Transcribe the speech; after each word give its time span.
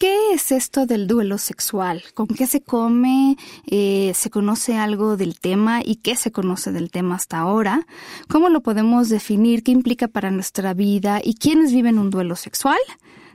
¿Qué 0.00 0.32
es 0.32 0.50
esto 0.50 0.86
del 0.86 1.06
duelo 1.06 1.36
sexual? 1.36 2.02
¿Con 2.14 2.26
qué 2.26 2.46
se 2.46 2.62
come? 2.62 3.36
Eh, 3.66 4.12
¿Se 4.14 4.30
conoce 4.30 4.78
algo 4.78 5.18
del 5.18 5.38
tema? 5.38 5.82
¿Y 5.84 5.96
qué 5.96 6.16
se 6.16 6.32
conoce 6.32 6.72
del 6.72 6.90
tema 6.90 7.16
hasta 7.16 7.36
ahora? 7.36 7.86
¿Cómo 8.26 8.48
lo 8.48 8.62
podemos 8.62 9.10
definir? 9.10 9.62
¿Qué 9.62 9.72
implica 9.72 10.08
para 10.08 10.30
nuestra 10.30 10.72
vida? 10.72 11.20
¿Y 11.22 11.34
quiénes 11.34 11.74
viven 11.74 11.98
un 11.98 12.08
duelo 12.08 12.34
sexual? 12.34 12.78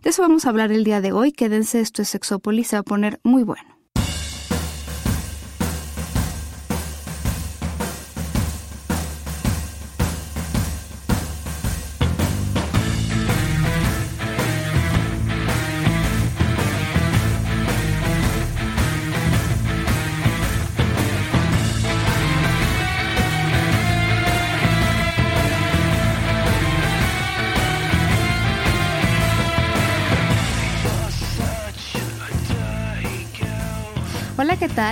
De 0.02 0.10
eso 0.10 0.24
vamos 0.24 0.48
a 0.48 0.50
hablar 0.50 0.72
el 0.72 0.84
día 0.84 1.02
de 1.02 1.12
hoy. 1.12 1.34
Quédense, 1.34 1.82
esto 1.82 2.02
es 2.02 2.10
Sexópolis, 2.10 2.70
se 2.70 2.78
va 2.78 2.80
a 2.80 2.84
poner 2.84 3.20
muy 3.22 3.44
bueno. 3.44 3.75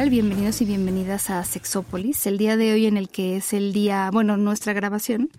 Tal? 0.04 0.10
Bienvenidos 0.10 0.62
y 0.62 0.66
bienvenidas 0.66 1.30
a 1.30 1.44
Sexópolis. 1.46 2.28
El 2.28 2.38
día 2.38 2.58
de 2.58 2.74
hoy 2.74 2.88
en 2.88 2.98
el 2.98 3.08
que 3.08 3.38
es 3.38 3.54
el 3.54 3.72
día, 3.72 4.10
bueno, 4.12 4.36
nuestra 4.36 4.74
grabación 4.74 5.30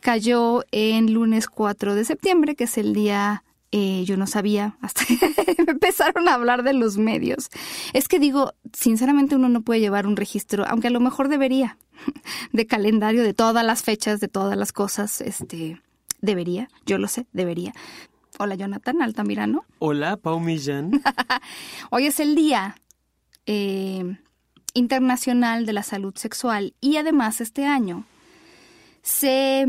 cayó 0.00 0.62
en 0.70 1.12
lunes 1.12 1.48
4 1.48 1.96
de 1.96 2.04
septiembre, 2.04 2.54
que 2.54 2.64
es 2.64 2.78
el 2.78 2.94
día 2.94 3.42
eh, 3.72 4.04
yo 4.04 4.16
no 4.16 4.28
sabía 4.28 4.76
hasta 4.82 5.04
que 5.04 5.18
empezaron 5.66 6.28
a 6.28 6.34
hablar 6.34 6.62
de 6.62 6.74
los 6.74 6.96
medios. 6.96 7.48
Es 7.92 8.06
que 8.06 8.20
digo, 8.20 8.52
sinceramente 8.72 9.34
uno 9.34 9.48
no 9.48 9.62
puede 9.62 9.80
llevar 9.80 10.06
un 10.06 10.16
registro, 10.16 10.64
aunque 10.64 10.88
a 10.88 10.92
lo 10.92 11.00
mejor 11.00 11.28
debería, 11.28 11.76
de 12.52 12.66
calendario 12.66 13.24
de 13.24 13.34
todas 13.34 13.64
las 13.64 13.82
fechas, 13.82 14.20
de 14.20 14.28
todas 14.28 14.56
las 14.56 14.72
cosas, 14.72 15.22
este, 15.22 15.80
debería, 16.20 16.68
yo 16.86 16.98
lo 16.98 17.08
sé, 17.08 17.26
debería. 17.32 17.72
Hola 18.38 18.56
Jonathan 18.56 19.00
Altamirano. 19.00 19.64
Hola 19.78 20.16
Pau 20.16 20.40
Millán. 20.40 21.02
Hoy 21.90 22.06
es 22.06 22.18
el 22.18 22.34
día 22.34 22.74
eh, 23.46 24.18
internacional 24.74 25.66
de 25.66 25.72
la 25.72 25.82
salud 25.82 26.14
sexual 26.16 26.74
y 26.80 26.96
además 26.96 27.40
este 27.40 27.64
año 27.66 28.06
se 29.02 29.66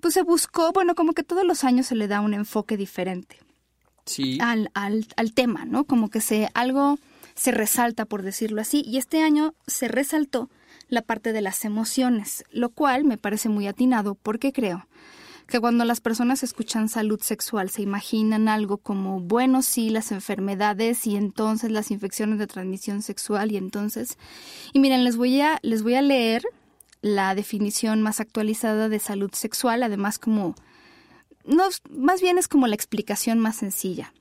pues 0.00 0.14
se 0.14 0.22
buscó, 0.22 0.72
bueno, 0.72 0.94
como 0.94 1.12
que 1.12 1.22
todos 1.22 1.44
los 1.44 1.64
años 1.64 1.86
se 1.86 1.94
le 1.94 2.06
da 2.06 2.20
un 2.20 2.34
enfoque 2.34 2.76
diferente 2.76 3.38
sí. 4.04 4.38
al, 4.40 4.70
al, 4.74 5.06
al 5.16 5.32
tema, 5.32 5.64
¿no? 5.64 5.84
Como 5.84 6.10
que 6.10 6.20
se 6.20 6.48
algo 6.54 6.98
se 7.34 7.50
resalta, 7.50 8.06
por 8.06 8.22
decirlo 8.22 8.62
así, 8.62 8.82
y 8.86 8.96
este 8.96 9.22
año 9.22 9.54
se 9.66 9.88
resaltó 9.88 10.48
la 10.88 11.02
parte 11.02 11.32
de 11.32 11.42
las 11.42 11.64
emociones, 11.64 12.44
lo 12.50 12.70
cual 12.70 13.04
me 13.04 13.18
parece 13.18 13.48
muy 13.48 13.66
atinado 13.66 14.14
porque 14.14 14.52
creo 14.52 14.86
que 15.46 15.60
cuando 15.60 15.84
las 15.84 16.00
personas 16.00 16.42
escuchan 16.42 16.88
salud 16.88 17.20
sexual 17.20 17.70
se 17.70 17.82
imaginan 17.82 18.48
algo 18.48 18.78
como, 18.78 19.20
bueno, 19.20 19.62
sí, 19.62 19.90
las 19.90 20.10
enfermedades 20.10 21.06
y 21.06 21.16
entonces 21.16 21.70
las 21.70 21.90
infecciones 21.90 22.38
de 22.38 22.46
transmisión 22.46 23.02
sexual 23.02 23.52
y 23.52 23.56
entonces... 23.56 24.18
Y 24.72 24.80
miren, 24.80 25.04
les 25.04 25.16
voy 25.16 25.40
a, 25.40 25.58
les 25.62 25.82
voy 25.82 25.94
a 25.94 26.02
leer 26.02 26.42
la 27.00 27.34
definición 27.34 28.02
más 28.02 28.18
actualizada 28.20 28.88
de 28.88 28.98
salud 28.98 29.30
sexual, 29.32 29.82
además 29.82 30.18
como... 30.18 30.54
No, 31.44 31.64
más 31.90 32.20
bien 32.20 32.38
es 32.38 32.48
como 32.48 32.66
la 32.66 32.74
explicación 32.74 33.38
más 33.38 33.56
sencilla. 33.56 34.12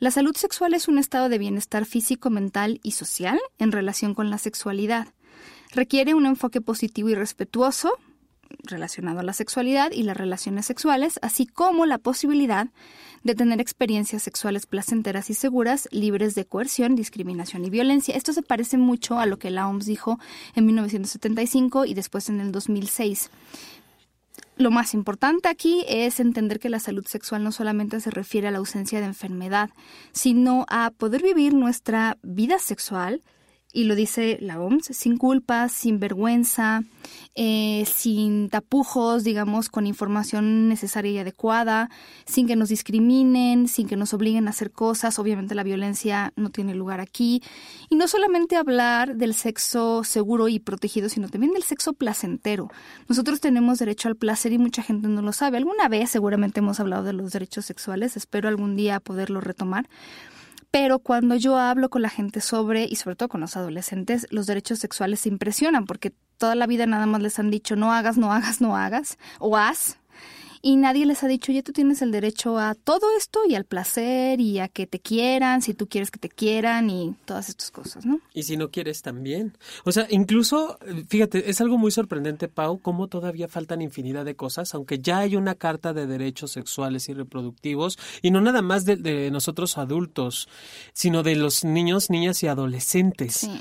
La 0.00 0.10
salud 0.10 0.34
sexual 0.36 0.74
es 0.74 0.88
un 0.88 0.98
estado 0.98 1.28
de 1.28 1.38
bienestar 1.38 1.86
físico, 1.86 2.30
mental 2.30 2.80
y 2.82 2.92
social 2.92 3.38
en 3.58 3.70
relación 3.70 4.12
con 4.14 4.28
la 4.28 4.38
sexualidad. 4.38 5.06
Requiere 5.70 6.14
un 6.14 6.26
enfoque 6.26 6.60
positivo 6.60 7.10
y 7.10 7.14
respetuoso, 7.14 7.92
relacionado 8.62 9.20
a 9.20 9.22
la 9.22 9.32
sexualidad 9.32 9.92
y 9.92 10.02
las 10.02 10.16
relaciones 10.16 10.66
sexuales, 10.66 11.18
así 11.22 11.46
como 11.46 11.86
la 11.86 11.98
posibilidad 11.98 12.68
de 13.22 13.34
tener 13.34 13.60
experiencias 13.60 14.22
sexuales 14.22 14.66
placenteras 14.66 15.30
y 15.30 15.34
seguras, 15.34 15.88
libres 15.90 16.34
de 16.34 16.44
coerción, 16.44 16.94
discriminación 16.94 17.64
y 17.64 17.70
violencia. 17.70 18.14
Esto 18.14 18.32
se 18.32 18.42
parece 18.42 18.76
mucho 18.76 19.18
a 19.18 19.26
lo 19.26 19.38
que 19.38 19.50
la 19.50 19.66
OMS 19.66 19.86
dijo 19.86 20.18
en 20.54 20.66
1975 20.66 21.86
y 21.86 21.94
después 21.94 22.28
en 22.28 22.40
el 22.40 22.52
2006. 22.52 23.30
Lo 24.56 24.70
más 24.70 24.94
importante 24.94 25.48
aquí 25.48 25.84
es 25.88 26.20
entender 26.20 26.60
que 26.60 26.68
la 26.68 26.78
salud 26.78 27.04
sexual 27.06 27.42
no 27.42 27.50
solamente 27.50 27.98
se 27.98 28.10
refiere 28.10 28.46
a 28.46 28.50
la 28.52 28.58
ausencia 28.58 29.00
de 29.00 29.06
enfermedad, 29.06 29.70
sino 30.12 30.64
a 30.68 30.92
poder 30.96 31.22
vivir 31.22 31.54
nuestra 31.54 32.18
vida 32.22 32.60
sexual 32.60 33.20
y 33.74 33.84
lo 33.84 33.96
dice 33.96 34.38
la 34.40 34.60
OMS, 34.60 34.86
sin 34.92 35.18
culpa, 35.18 35.68
sin 35.68 35.98
vergüenza, 35.98 36.84
eh, 37.34 37.84
sin 37.92 38.48
tapujos, 38.48 39.24
digamos, 39.24 39.68
con 39.68 39.88
información 39.88 40.68
necesaria 40.68 41.10
y 41.10 41.18
adecuada, 41.18 41.90
sin 42.24 42.46
que 42.46 42.54
nos 42.54 42.68
discriminen, 42.68 43.66
sin 43.66 43.88
que 43.88 43.96
nos 43.96 44.14
obliguen 44.14 44.46
a 44.46 44.50
hacer 44.50 44.70
cosas. 44.70 45.18
Obviamente 45.18 45.56
la 45.56 45.64
violencia 45.64 46.32
no 46.36 46.50
tiene 46.50 46.76
lugar 46.76 47.00
aquí. 47.00 47.42
Y 47.90 47.96
no 47.96 48.06
solamente 48.06 48.54
hablar 48.54 49.16
del 49.16 49.34
sexo 49.34 50.04
seguro 50.04 50.46
y 50.46 50.60
protegido, 50.60 51.08
sino 51.08 51.28
también 51.28 51.52
del 51.52 51.64
sexo 51.64 51.94
placentero. 51.94 52.70
Nosotros 53.08 53.40
tenemos 53.40 53.80
derecho 53.80 54.06
al 54.06 54.14
placer 54.14 54.52
y 54.52 54.58
mucha 54.58 54.82
gente 54.82 55.08
no 55.08 55.20
lo 55.20 55.32
sabe. 55.32 55.56
Alguna 55.56 55.88
vez 55.88 56.10
seguramente 56.10 56.60
hemos 56.60 56.78
hablado 56.78 57.02
de 57.02 57.12
los 57.12 57.32
derechos 57.32 57.64
sexuales, 57.64 58.16
espero 58.16 58.48
algún 58.48 58.76
día 58.76 59.00
poderlo 59.00 59.40
retomar. 59.40 59.88
Pero 60.74 60.98
cuando 60.98 61.36
yo 61.36 61.56
hablo 61.56 61.88
con 61.88 62.02
la 62.02 62.08
gente 62.08 62.40
sobre, 62.40 62.82
y 62.82 62.96
sobre 62.96 63.14
todo 63.14 63.28
con 63.28 63.40
los 63.40 63.56
adolescentes, 63.56 64.26
los 64.30 64.46
derechos 64.46 64.80
sexuales 64.80 65.20
se 65.20 65.28
impresionan 65.28 65.86
porque 65.86 66.12
toda 66.36 66.56
la 66.56 66.66
vida 66.66 66.84
nada 66.84 67.06
más 67.06 67.22
les 67.22 67.38
han 67.38 67.48
dicho 67.48 67.76
no 67.76 67.92
hagas, 67.92 68.18
no 68.18 68.32
hagas, 68.32 68.60
no 68.60 68.76
hagas, 68.76 69.16
o 69.38 69.56
haz. 69.56 69.98
Y 70.66 70.76
nadie 70.76 71.04
les 71.04 71.22
ha 71.22 71.28
dicho, 71.28 71.52
ya 71.52 71.62
tú 71.62 71.72
tienes 71.72 72.00
el 72.00 72.10
derecho 72.10 72.58
a 72.58 72.74
todo 72.74 73.14
esto 73.18 73.40
y 73.46 73.54
al 73.54 73.66
placer 73.66 74.40
y 74.40 74.60
a 74.60 74.68
que 74.68 74.86
te 74.86 74.98
quieran, 74.98 75.60
si 75.60 75.74
tú 75.74 75.86
quieres 75.86 76.10
que 76.10 76.18
te 76.18 76.30
quieran 76.30 76.88
y 76.88 77.14
todas 77.26 77.50
estas 77.50 77.70
cosas, 77.70 78.06
¿no? 78.06 78.18
Y 78.32 78.44
si 78.44 78.56
no 78.56 78.70
quieres 78.70 79.02
también. 79.02 79.58
O 79.84 79.92
sea, 79.92 80.06
incluso, 80.08 80.78
fíjate, 81.08 81.50
es 81.50 81.60
algo 81.60 81.76
muy 81.76 81.90
sorprendente, 81.90 82.48
Pau, 82.48 82.78
cómo 82.80 83.08
todavía 83.08 83.46
faltan 83.46 83.82
infinidad 83.82 84.24
de 84.24 84.36
cosas, 84.36 84.74
aunque 84.74 85.00
ya 85.00 85.18
hay 85.18 85.36
una 85.36 85.54
carta 85.54 85.92
de 85.92 86.06
derechos 86.06 86.52
sexuales 86.52 87.10
y 87.10 87.12
reproductivos, 87.12 87.98
y 88.22 88.30
no 88.30 88.40
nada 88.40 88.62
más 88.62 88.86
de, 88.86 88.96
de 88.96 89.30
nosotros 89.30 89.76
adultos, 89.76 90.48
sino 90.94 91.22
de 91.22 91.36
los 91.36 91.64
niños, 91.64 92.08
niñas 92.08 92.42
y 92.42 92.46
adolescentes. 92.46 93.34
Sí. 93.34 93.60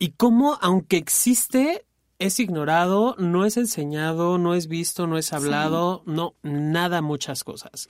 Y 0.00 0.14
cómo, 0.16 0.58
aunque 0.62 0.96
existe, 0.96 1.84
es 2.20 2.38
ignorado, 2.38 3.16
no 3.18 3.46
es 3.46 3.56
enseñado, 3.56 4.36
no 4.36 4.54
es 4.54 4.68
visto, 4.68 5.06
no 5.06 5.16
es 5.16 5.32
hablado, 5.32 6.02
sí. 6.04 6.12
no, 6.12 6.34
nada, 6.42 7.00
muchas 7.00 7.42
cosas. 7.44 7.88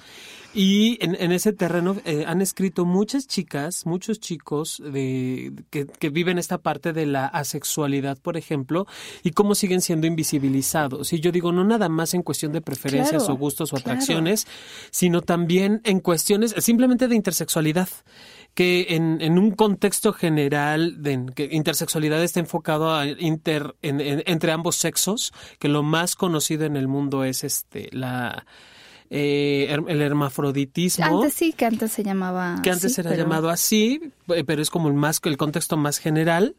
Y 0.55 1.05
en, 1.05 1.17
en 1.21 1.33
ese 1.33 1.53
terreno 1.53 1.97
eh, 2.05 2.25
han 2.27 2.41
escrito 2.41 2.85
muchas 2.85 3.27
chicas, 3.27 3.87
muchos 3.87 4.21
chicos 4.21 4.81
de, 4.85 5.53
que, 5.71 5.87
que, 5.87 6.11
viven 6.11 6.39
esta 6.39 6.59
parte 6.59 6.93
de 6.93 7.07
la 7.07 7.27
asexualidad, 7.27 8.19
por 8.19 8.37
ejemplo, 8.37 8.87
y 9.25 9.33
cómo 9.33 9.57
siguen 9.57 9.81
siendo 9.81 10.07
invisibilizados. 10.07 11.13
Y 11.13 11.19
yo 11.19 11.33
digo, 11.33 11.51
no 11.51 11.65
nada 11.65 11.89
más 11.89 12.15
en 12.15 12.23
cuestión 12.23 12.53
de 12.53 12.61
preferencias 12.61 13.25
claro, 13.25 13.35
o 13.35 13.37
gustos 13.37 13.73
o 13.73 13.77
claro. 13.77 13.91
atracciones, 13.91 14.47
sino 14.93 15.23
también 15.23 15.81
en 15.85 15.99
cuestiones 15.99 16.55
simplemente 16.59 17.09
de 17.09 17.17
intersexualidad 17.17 17.89
que 18.55 18.87
en, 18.91 19.21
en, 19.21 19.39
un 19.39 19.53
contexto 19.53 20.13
general 20.13 21.03
de 21.03 21.27
que 21.35 21.49
intersexualidad 21.53 22.23
está 22.23 22.41
enfocado 22.41 22.95
a 22.95 23.07
inter, 23.07 23.75
en, 23.83 24.01
en, 24.01 24.23
entre 24.27 24.53
ambos 24.53 24.77
sexos, 24.77 25.33
que 25.59 25.69
lo 25.69 25.83
más 25.83 26.17
conocido 26.17 26.65
en 26.65 26.77
el 26.77 26.89
mundo 26.89 27.25
es 27.25 27.45
este 27.45 27.89
la 27.93 28.45
eh, 29.13 29.77
el 29.89 30.03
hermafroditismo. 30.03 31.05
Antes 31.05 31.35
sí, 31.35 31.53
que 31.53 31.65
antes 31.65 31.91
se 31.91 32.05
llamaba. 32.05 32.61
Que 32.63 32.71
antes 32.71 32.93
así, 32.93 33.01
era 33.01 33.11
pero... 33.11 33.23
llamado 33.25 33.51
así, 33.51 34.01
pero 34.47 34.63
es 34.63 34.71
como 34.71 34.89
el 34.89 34.95
más 34.95 35.21
el 35.25 35.37
contexto 35.37 35.77
más 35.77 35.99
general. 35.99 36.55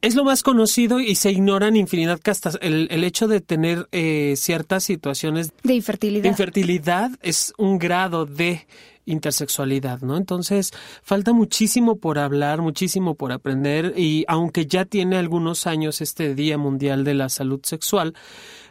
Es 0.00 0.14
lo 0.14 0.24
más 0.24 0.44
conocido 0.44 1.00
y 1.00 1.16
se 1.16 1.32
ignoran 1.32 1.74
infinidad 1.74 2.20
que 2.20 2.30
hasta 2.30 2.50
el, 2.60 2.86
el 2.90 3.02
hecho 3.02 3.26
de 3.26 3.40
tener 3.40 3.88
eh, 3.90 4.34
ciertas 4.36 4.84
situaciones 4.84 5.52
de 5.64 5.74
infertilidad. 5.74 6.22
de 6.22 6.28
infertilidad 6.28 7.10
es 7.22 7.52
un 7.56 7.78
grado 7.78 8.26
de 8.26 8.66
intersexualidad, 9.06 10.00
¿no? 10.02 10.16
Entonces, 10.16 10.72
falta 11.02 11.32
muchísimo 11.32 11.96
por 11.96 12.18
hablar, 12.18 12.60
muchísimo 12.60 13.14
por 13.14 13.32
aprender 13.32 13.94
y 13.96 14.24
aunque 14.28 14.66
ya 14.66 14.84
tiene 14.84 15.16
algunos 15.16 15.66
años 15.66 16.00
este 16.00 16.34
Día 16.34 16.58
Mundial 16.58 17.04
de 17.04 17.14
la 17.14 17.28
Salud 17.28 17.60
Sexual, 17.62 18.14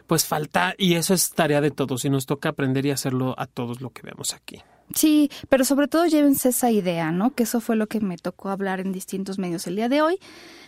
pues 0.06 0.24
falta 0.24 0.74
y 0.78 0.94
eso 0.94 1.14
es 1.14 1.30
tarea 1.32 1.60
de 1.60 1.70
todos 1.70 2.04
y 2.04 2.10
nos 2.10 2.26
toca 2.26 2.50
aprender 2.50 2.86
y 2.86 2.90
hacerlo 2.92 3.34
a 3.36 3.46
todos 3.46 3.80
lo 3.80 3.90
que 3.90 4.02
vemos 4.02 4.34
aquí. 4.34 4.62
Sí, 4.94 5.30
pero 5.48 5.64
sobre 5.64 5.88
todo 5.88 6.06
llévense 6.06 6.50
esa 6.50 6.70
idea, 6.70 7.10
¿no? 7.10 7.34
Que 7.34 7.42
eso 7.42 7.60
fue 7.60 7.76
lo 7.76 7.86
que 7.86 8.00
me 8.00 8.16
tocó 8.18 8.50
hablar 8.50 8.80
en 8.80 8.92
distintos 8.92 9.38
medios 9.38 9.66
el 9.66 9.76
día 9.76 9.88
de 9.88 10.00
hoy. 10.00 10.18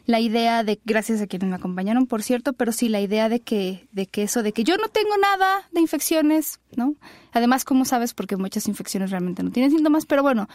La 0.06 0.20
idea 0.20 0.64
de, 0.64 0.80
gracias 0.84 1.20
a 1.20 1.26
quienes 1.26 1.48
me 1.48 1.56
acompañaron, 1.56 2.06
por 2.06 2.22
cierto, 2.22 2.52
pero 2.52 2.72
sí 2.72 2.88
la 2.88 3.00
idea 3.00 3.28
de 3.28 3.40
que, 3.40 3.88
de 3.92 4.06
que 4.06 4.24
eso, 4.24 4.42
de 4.42 4.52
que 4.52 4.64
yo 4.64 4.76
no 4.76 4.88
tengo 4.88 5.16
nada 5.18 5.68
de 5.70 5.80
infecciones, 5.80 6.60
¿no? 6.76 6.94
Además, 7.32 7.64
¿cómo 7.64 7.84
sabes? 7.84 8.14
Porque 8.14 8.36
muchas 8.36 8.66
infecciones 8.68 9.10
realmente 9.10 9.42
no 9.42 9.50
tienen 9.50 9.70
síntomas, 9.70 10.06
pero 10.06 10.22
bueno, 10.22 10.48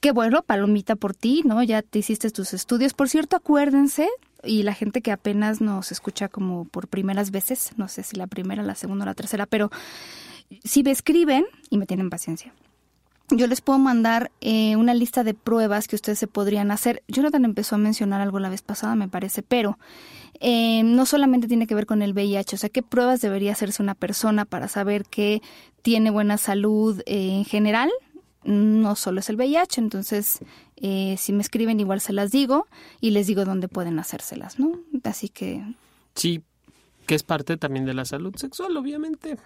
qué 0.00 0.12
bueno, 0.12 0.42
palomita 0.42 0.96
por 0.96 1.14
ti, 1.14 1.42
¿no? 1.44 1.62
Ya 1.62 1.82
te 1.82 2.00
hiciste 2.00 2.30
tus 2.30 2.52
estudios. 2.54 2.94
Por 2.94 3.08
cierto, 3.08 3.36
acuérdense, 3.36 4.08
y 4.42 4.62
la 4.62 4.74
gente 4.74 5.02
que 5.02 5.12
apenas 5.12 5.60
nos 5.60 5.92
escucha 5.92 6.28
como 6.28 6.64
por 6.64 6.88
primeras 6.88 7.30
veces, 7.30 7.72
no 7.76 7.88
sé 7.88 8.02
si 8.02 8.16
la 8.16 8.26
primera, 8.26 8.62
la 8.62 8.74
segunda 8.74 9.04
o 9.04 9.06
la 9.06 9.14
tercera, 9.14 9.46
pero 9.46 9.70
si 10.64 10.82
me 10.82 10.90
escriben 10.90 11.44
y 11.70 11.78
me 11.78 11.86
tienen 11.86 12.10
paciencia, 12.10 12.54
yo 13.30 13.46
les 13.46 13.60
puedo 13.60 13.78
mandar 13.78 14.30
eh, 14.40 14.76
una 14.76 14.94
lista 14.94 15.24
de 15.24 15.34
pruebas 15.34 15.86
que 15.86 15.96
ustedes 15.96 16.18
se 16.18 16.26
podrían 16.26 16.70
hacer. 16.70 17.02
Jonathan 17.08 17.44
empezó 17.44 17.74
a 17.74 17.78
mencionar 17.78 18.20
algo 18.20 18.38
la 18.38 18.48
vez 18.48 18.62
pasada, 18.62 18.94
me 18.94 19.08
parece, 19.08 19.42
pero 19.42 19.78
eh, 20.40 20.82
no 20.82 21.04
solamente 21.04 21.48
tiene 21.48 21.66
que 21.66 21.74
ver 21.74 21.86
con 21.86 22.00
el 22.00 22.12
VIH, 22.12 22.56
o 22.56 22.58
sea, 22.58 22.70
qué 22.70 22.82
pruebas 22.82 23.20
debería 23.20 23.52
hacerse 23.52 23.82
una 23.82 23.94
persona 23.94 24.44
para 24.44 24.68
saber 24.68 25.04
que 25.04 25.42
tiene 25.82 26.10
buena 26.10 26.38
salud 26.38 27.00
eh, 27.06 27.34
en 27.34 27.44
general, 27.44 27.90
no 28.44 28.96
solo 28.96 29.20
es 29.20 29.28
el 29.28 29.36
VIH, 29.36 29.80
entonces 29.80 30.38
si 30.80 31.32
me 31.32 31.42
escriben 31.42 31.80
igual 31.80 32.00
se 32.00 32.12
las 32.12 32.30
digo 32.30 32.68
y 33.00 33.10
les 33.10 33.26
digo 33.26 33.44
dónde 33.44 33.66
pueden 33.66 33.98
hacérselas, 33.98 34.60
¿no? 34.60 34.78
Así 35.02 35.28
que... 35.28 35.64
Sí, 36.14 36.40
que 37.04 37.16
es 37.16 37.24
parte 37.24 37.56
también 37.56 37.84
de 37.84 37.94
la 37.94 38.04
salud 38.04 38.34
sexual, 38.36 38.76
obviamente. 38.76 39.38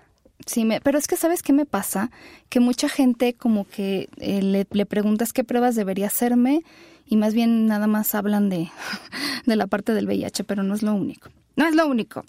Sí, 0.46 0.64
me, 0.64 0.80
pero 0.80 0.98
es 0.98 1.06
que 1.06 1.16
sabes 1.16 1.42
qué 1.42 1.52
me 1.52 1.66
pasa, 1.66 2.10
que 2.48 2.60
mucha 2.60 2.88
gente 2.88 3.34
como 3.34 3.66
que 3.66 4.08
eh, 4.18 4.42
le, 4.42 4.66
le, 4.70 4.86
preguntas 4.86 5.32
qué 5.32 5.44
pruebas 5.44 5.76
debería 5.76 6.06
hacerme 6.06 6.62
y 7.06 7.16
más 7.16 7.34
bien 7.34 7.66
nada 7.66 7.86
más 7.86 8.14
hablan 8.14 8.48
de, 8.48 8.70
de 9.46 9.56
la 9.56 9.66
parte 9.66 9.94
del 9.94 10.06
VIH, 10.06 10.44
pero 10.44 10.62
no 10.62 10.74
es 10.74 10.82
lo 10.82 10.94
único. 10.94 11.30
No 11.56 11.66
es 11.66 11.74
lo 11.74 11.86
único. 11.86 12.24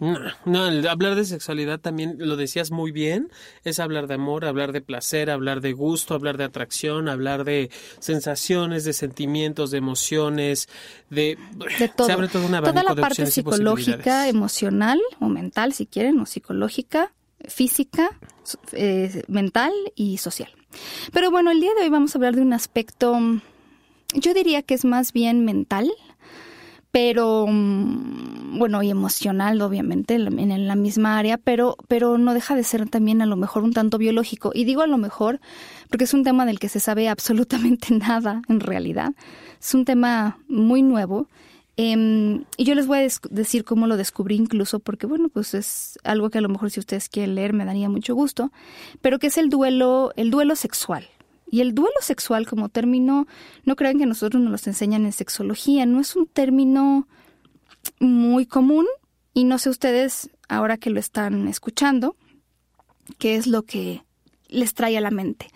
No, 0.00 0.18
no, 0.46 0.88
hablar 0.88 1.14
de 1.14 1.26
sexualidad 1.26 1.78
también 1.78 2.16
lo 2.18 2.36
decías 2.36 2.70
muy 2.70 2.90
bien, 2.90 3.30
es 3.64 3.78
hablar 3.78 4.06
de 4.06 4.14
amor, 4.14 4.46
hablar 4.46 4.72
de 4.72 4.80
placer, 4.80 5.28
hablar 5.28 5.60
de 5.60 5.74
gusto, 5.74 6.14
hablar 6.14 6.38
de 6.38 6.44
atracción, 6.44 7.06
hablar 7.06 7.44
de 7.44 7.70
sensaciones, 7.98 8.84
de 8.84 8.94
sentimientos, 8.94 9.70
de 9.70 9.76
emociones, 9.76 10.70
de, 11.10 11.36
de 11.78 11.88
todo. 11.88 12.06
Se 12.06 12.14
abre 12.14 12.28
toda 12.28 12.46
una 12.46 12.62
toda 12.62 12.82
la 12.82 12.94
parte 12.94 13.26
psicológica, 13.26 14.26
emocional 14.26 14.98
o 15.20 15.28
mental, 15.28 15.74
si 15.74 15.84
quieren, 15.84 16.18
o 16.18 16.24
psicológica, 16.24 17.12
física, 17.48 18.10
eh, 18.72 19.22
mental 19.28 19.72
y 19.94 20.18
social. 20.18 20.50
Pero 21.12 21.30
bueno, 21.30 21.50
el 21.50 21.60
día 21.60 21.70
de 21.74 21.82
hoy 21.82 21.88
vamos 21.88 22.14
a 22.14 22.18
hablar 22.18 22.36
de 22.36 22.42
un 22.42 22.52
aspecto, 22.52 23.18
yo 24.14 24.34
diría 24.34 24.62
que 24.62 24.74
es 24.74 24.84
más 24.84 25.12
bien 25.12 25.44
mental, 25.44 25.90
pero 26.92 27.46
mm, 27.48 28.58
bueno, 28.58 28.82
y 28.82 28.90
emocional, 28.90 29.60
obviamente, 29.62 30.14
en 30.14 30.66
la 30.66 30.74
misma 30.74 31.18
área, 31.18 31.38
pero, 31.38 31.76
pero 31.88 32.18
no 32.18 32.34
deja 32.34 32.56
de 32.56 32.64
ser 32.64 32.88
también 32.88 33.22
a 33.22 33.26
lo 33.26 33.36
mejor 33.36 33.62
un 33.62 33.72
tanto 33.72 33.98
biológico. 33.98 34.50
Y 34.54 34.64
digo 34.64 34.82
a 34.82 34.86
lo 34.86 34.98
mejor 34.98 35.40
porque 35.88 36.04
es 36.04 36.14
un 36.14 36.24
tema 36.24 36.46
del 36.46 36.58
que 36.58 36.68
se 36.68 36.80
sabe 36.80 37.08
absolutamente 37.10 37.94
nada 37.94 38.42
en 38.48 38.60
realidad. 38.60 39.12
Es 39.60 39.74
un 39.74 39.84
tema 39.84 40.38
muy 40.48 40.82
nuevo 40.82 41.28
Em, 41.82 42.44
y 42.58 42.64
yo 42.64 42.74
les 42.74 42.86
voy 42.86 42.98
a 42.98 43.08
decir 43.30 43.64
cómo 43.64 43.86
lo 43.86 43.96
descubrí 43.96 44.36
incluso, 44.36 44.80
porque 44.80 45.06
bueno, 45.06 45.30
pues 45.30 45.54
es 45.54 45.98
algo 46.04 46.28
que 46.28 46.36
a 46.36 46.42
lo 46.42 46.50
mejor 46.50 46.70
si 46.70 46.78
ustedes 46.78 47.08
quieren 47.08 47.34
leer 47.34 47.54
me 47.54 47.64
daría 47.64 47.88
mucho 47.88 48.14
gusto, 48.14 48.52
pero 49.00 49.18
que 49.18 49.28
es 49.28 49.38
el 49.38 49.48
duelo, 49.48 50.12
el 50.16 50.30
duelo 50.30 50.56
sexual. 50.56 51.08
Y 51.50 51.62
el 51.62 51.74
duelo 51.74 51.94
sexual 52.02 52.46
como 52.46 52.68
término, 52.68 53.26
no 53.64 53.76
crean 53.76 53.98
que 53.98 54.04
nosotros 54.04 54.42
nos 54.42 54.50
lo 54.50 54.70
enseñan 54.70 55.06
en 55.06 55.12
sexología, 55.12 55.86
no 55.86 56.00
es 56.00 56.16
un 56.16 56.26
término 56.26 57.08
muy 57.98 58.44
común 58.44 58.84
y 59.32 59.44
no 59.44 59.56
sé 59.56 59.70
ustedes 59.70 60.28
ahora 60.50 60.76
que 60.76 60.90
lo 60.90 61.00
están 61.00 61.48
escuchando, 61.48 62.14
qué 63.16 63.36
es 63.36 63.46
lo 63.46 63.62
que 63.62 64.04
les 64.48 64.74
trae 64.74 64.98
a 64.98 65.00
la 65.00 65.10
mente. 65.10 65.46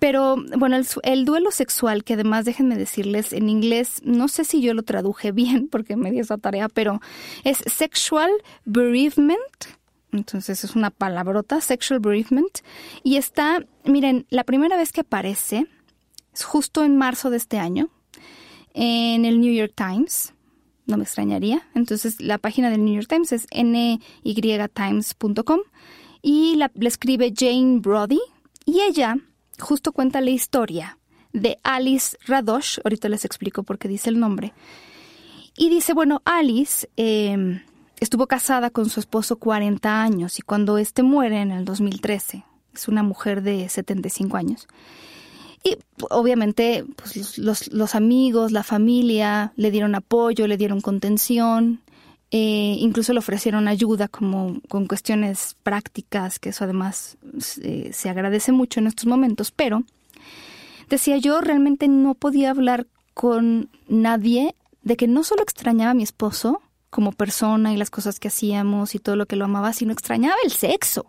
Pero 0.00 0.36
bueno, 0.56 0.80
el, 1.02 1.24
duelo 1.26 1.50
sexual, 1.50 2.02
que 2.04 2.14
además 2.14 2.46
déjenme 2.46 2.76
decirles 2.76 3.34
en 3.34 3.50
inglés, 3.50 4.00
no 4.02 4.28
sé 4.28 4.44
si 4.44 4.62
yo 4.62 4.72
lo 4.74 4.82
traduje 4.82 5.30
bien 5.40 5.68
porque 5.68 5.94
me 5.94 6.10
di 6.10 6.18
esa 6.18 6.38
tarea, 6.38 6.68
pero 6.68 7.00
es 7.44 7.58
sexual 7.66 8.30
bereavement. 8.64 9.38
Entonces 10.10 10.64
es 10.64 10.74
una 10.74 10.90
palabrota, 10.90 11.60
sexual 11.60 12.00
bereavement. 12.00 12.60
Y 13.04 13.16
está, 13.16 13.64
miren, 13.84 14.26
la 14.30 14.42
primera 14.42 14.76
vez 14.76 14.90
que 14.90 15.02
aparece 15.02 15.66
es 16.32 16.44
justo 16.44 16.82
en 16.82 16.96
marzo 16.96 17.30
de 17.30 17.36
este 17.36 17.58
año 17.58 17.90
en 18.72 19.26
el 19.26 19.38
New 19.40 19.52
York 19.52 19.74
Times. 19.76 20.32
No 20.86 20.96
me 20.96 21.04
extrañaría. 21.04 21.68
Entonces 21.74 22.20
la 22.22 22.38
página 22.38 22.70
del 22.70 22.84
New 22.84 22.94
York 22.94 23.06
Times 23.06 23.32
es 23.32 23.46
nytimes.com 23.52 24.40
y 26.22 26.56
la, 26.56 26.70
la 26.74 26.88
escribe 26.88 27.34
Jane 27.36 27.80
Brody. 27.80 28.20
Y 28.64 28.80
ella 28.80 29.16
justo 29.60 29.92
cuenta 29.92 30.20
la 30.20 30.30
historia 30.30 30.98
de 31.32 31.58
Alice 31.62 32.16
Radosh, 32.26 32.78
ahorita 32.84 33.08
les 33.08 33.24
explico 33.24 33.62
por 33.62 33.78
qué 33.78 33.88
dice 33.88 34.10
el 34.10 34.18
nombre, 34.18 34.52
y 35.56 35.68
dice, 35.68 35.92
bueno, 35.92 36.22
Alice 36.24 36.88
em, 36.96 37.62
estuvo 38.00 38.26
casada 38.26 38.70
con 38.70 38.88
su 38.88 39.00
esposo 39.00 39.36
40 39.36 40.02
años 40.02 40.38
y 40.38 40.42
cuando 40.42 40.78
éste 40.78 41.02
muere 41.02 41.40
en 41.40 41.50
el 41.50 41.64
2013, 41.64 42.44
es 42.74 42.88
una 42.88 43.02
mujer 43.02 43.42
de 43.42 43.68
75 43.68 44.36
años, 44.36 44.66
y 45.62 45.76
obviamente 46.08 46.84
pues, 46.96 47.38
los, 47.38 47.68
los, 47.72 47.94
amigos, 47.94 48.50
la 48.50 48.62
familia 48.62 49.52
le 49.56 49.70
dieron 49.70 49.94
apoyo, 49.94 50.46
le 50.46 50.56
dieron 50.56 50.80
contención, 50.80 51.80
eh, 52.32 52.76
incluso 52.78 53.12
le 53.12 53.18
ofrecieron 53.18 53.66
ayuda 53.66 54.06
como 54.06 54.60
con 54.68 54.86
cuestiones 54.86 55.56
prácticas, 55.62 56.38
que 56.38 56.50
eso 56.50 56.64
además 56.64 57.16
eh, 57.62 57.90
se 57.92 58.08
agradece 58.08 58.52
mucho 58.52 58.78
en 58.78 58.86
estos 58.86 59.06
momentos, 59.06 59.50
pero 59.50 59.82
decía 60.88 61.16
yo 61.18 61.40
realmente 61.40 61.88
no 61.88 62.14
podía 62.14 62.50
hablar 62.50 62.86
con 63.14 63.68
nadie 63.88 64.54
de 64.82 64.96
que 64.96 65.08
no 65.08 65.24
solo 65.24 65.42
extrañaba 65.42 65.90
a 65.90 65.94
mi 65.94 66.04
esposo 66.04 66.62
como 66.88 67.12
persona 67.12 67.72
y 67.72 67.76
las 67.76 67.90
cosas 67.90 68.20
que 68.20 68.28
hacíamos 68.28 68.94
y 68.94 68.98
todo 68.98 69.16
lo 69.16 69.26
que 69.26 69.36
lo 69.36 69.44
amaba, 69.44 69.72
sino 69.72 69.92
extrañaba 69.92 70.36
el 70.44 70.52
sexo. 70.52 71.06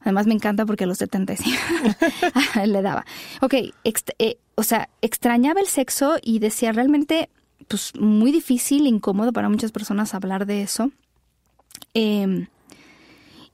Además 0.00 0.26
me 0.26 0.34
encanta 0.34 0.64
porque 0.64 0.84
a 0.84 0.86
los 0.86 0.98
75 0.98 1.56
le 2.66 2.82
daba. 2.82 3.04
Ok, 3.42 3.54
eh, 3.84 4.38
o 4.54 4.62
sea, 4.62 4.88
extrañaba 5.02 5.60
el 5.60 5.66
sexo 5.66 6.16
y 6.22 6.38
decía 6.38 6.72
realmente 6.72 7.28
pues 7.68 7.92
muy 7.96 8.32
difícil, 8.32 8.86
incómodo 8.86 9.32
para 9.32 9.48
muchas 9.48 9.72
personas 9.72 10.14
hablar 10.14 10.46
de 10.46 10.62
eso. 10.62 10.90
Em, 11.94 12.46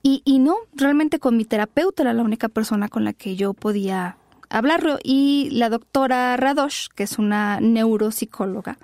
y, 0.01 0.21
y, 0.25 0.39
no, 0.39 0.55
realmente 0.73 1.19
con 1.19 1.35
mi 1.37 1.45
terapeuta 1.45 2.03
era 2.03 2.13
la 2.13 2.23
única 2.23 2.47
persona 2.49 2.89
con 2.89 3.03
la 3.03 3.13
que 3.13 3.35
yo 3.35 3.53
podía 3.53 4.17
hablarlo. 4.49 4.99
Y 5.03 5.49
la 5.51 5.69
doctora 5.69 6.37
Radosh, 6.37 6.87
que 6.95 7.03
es 7.03 7.17
una 7.17 7.59
neuropsicóloga, 7.59 8.77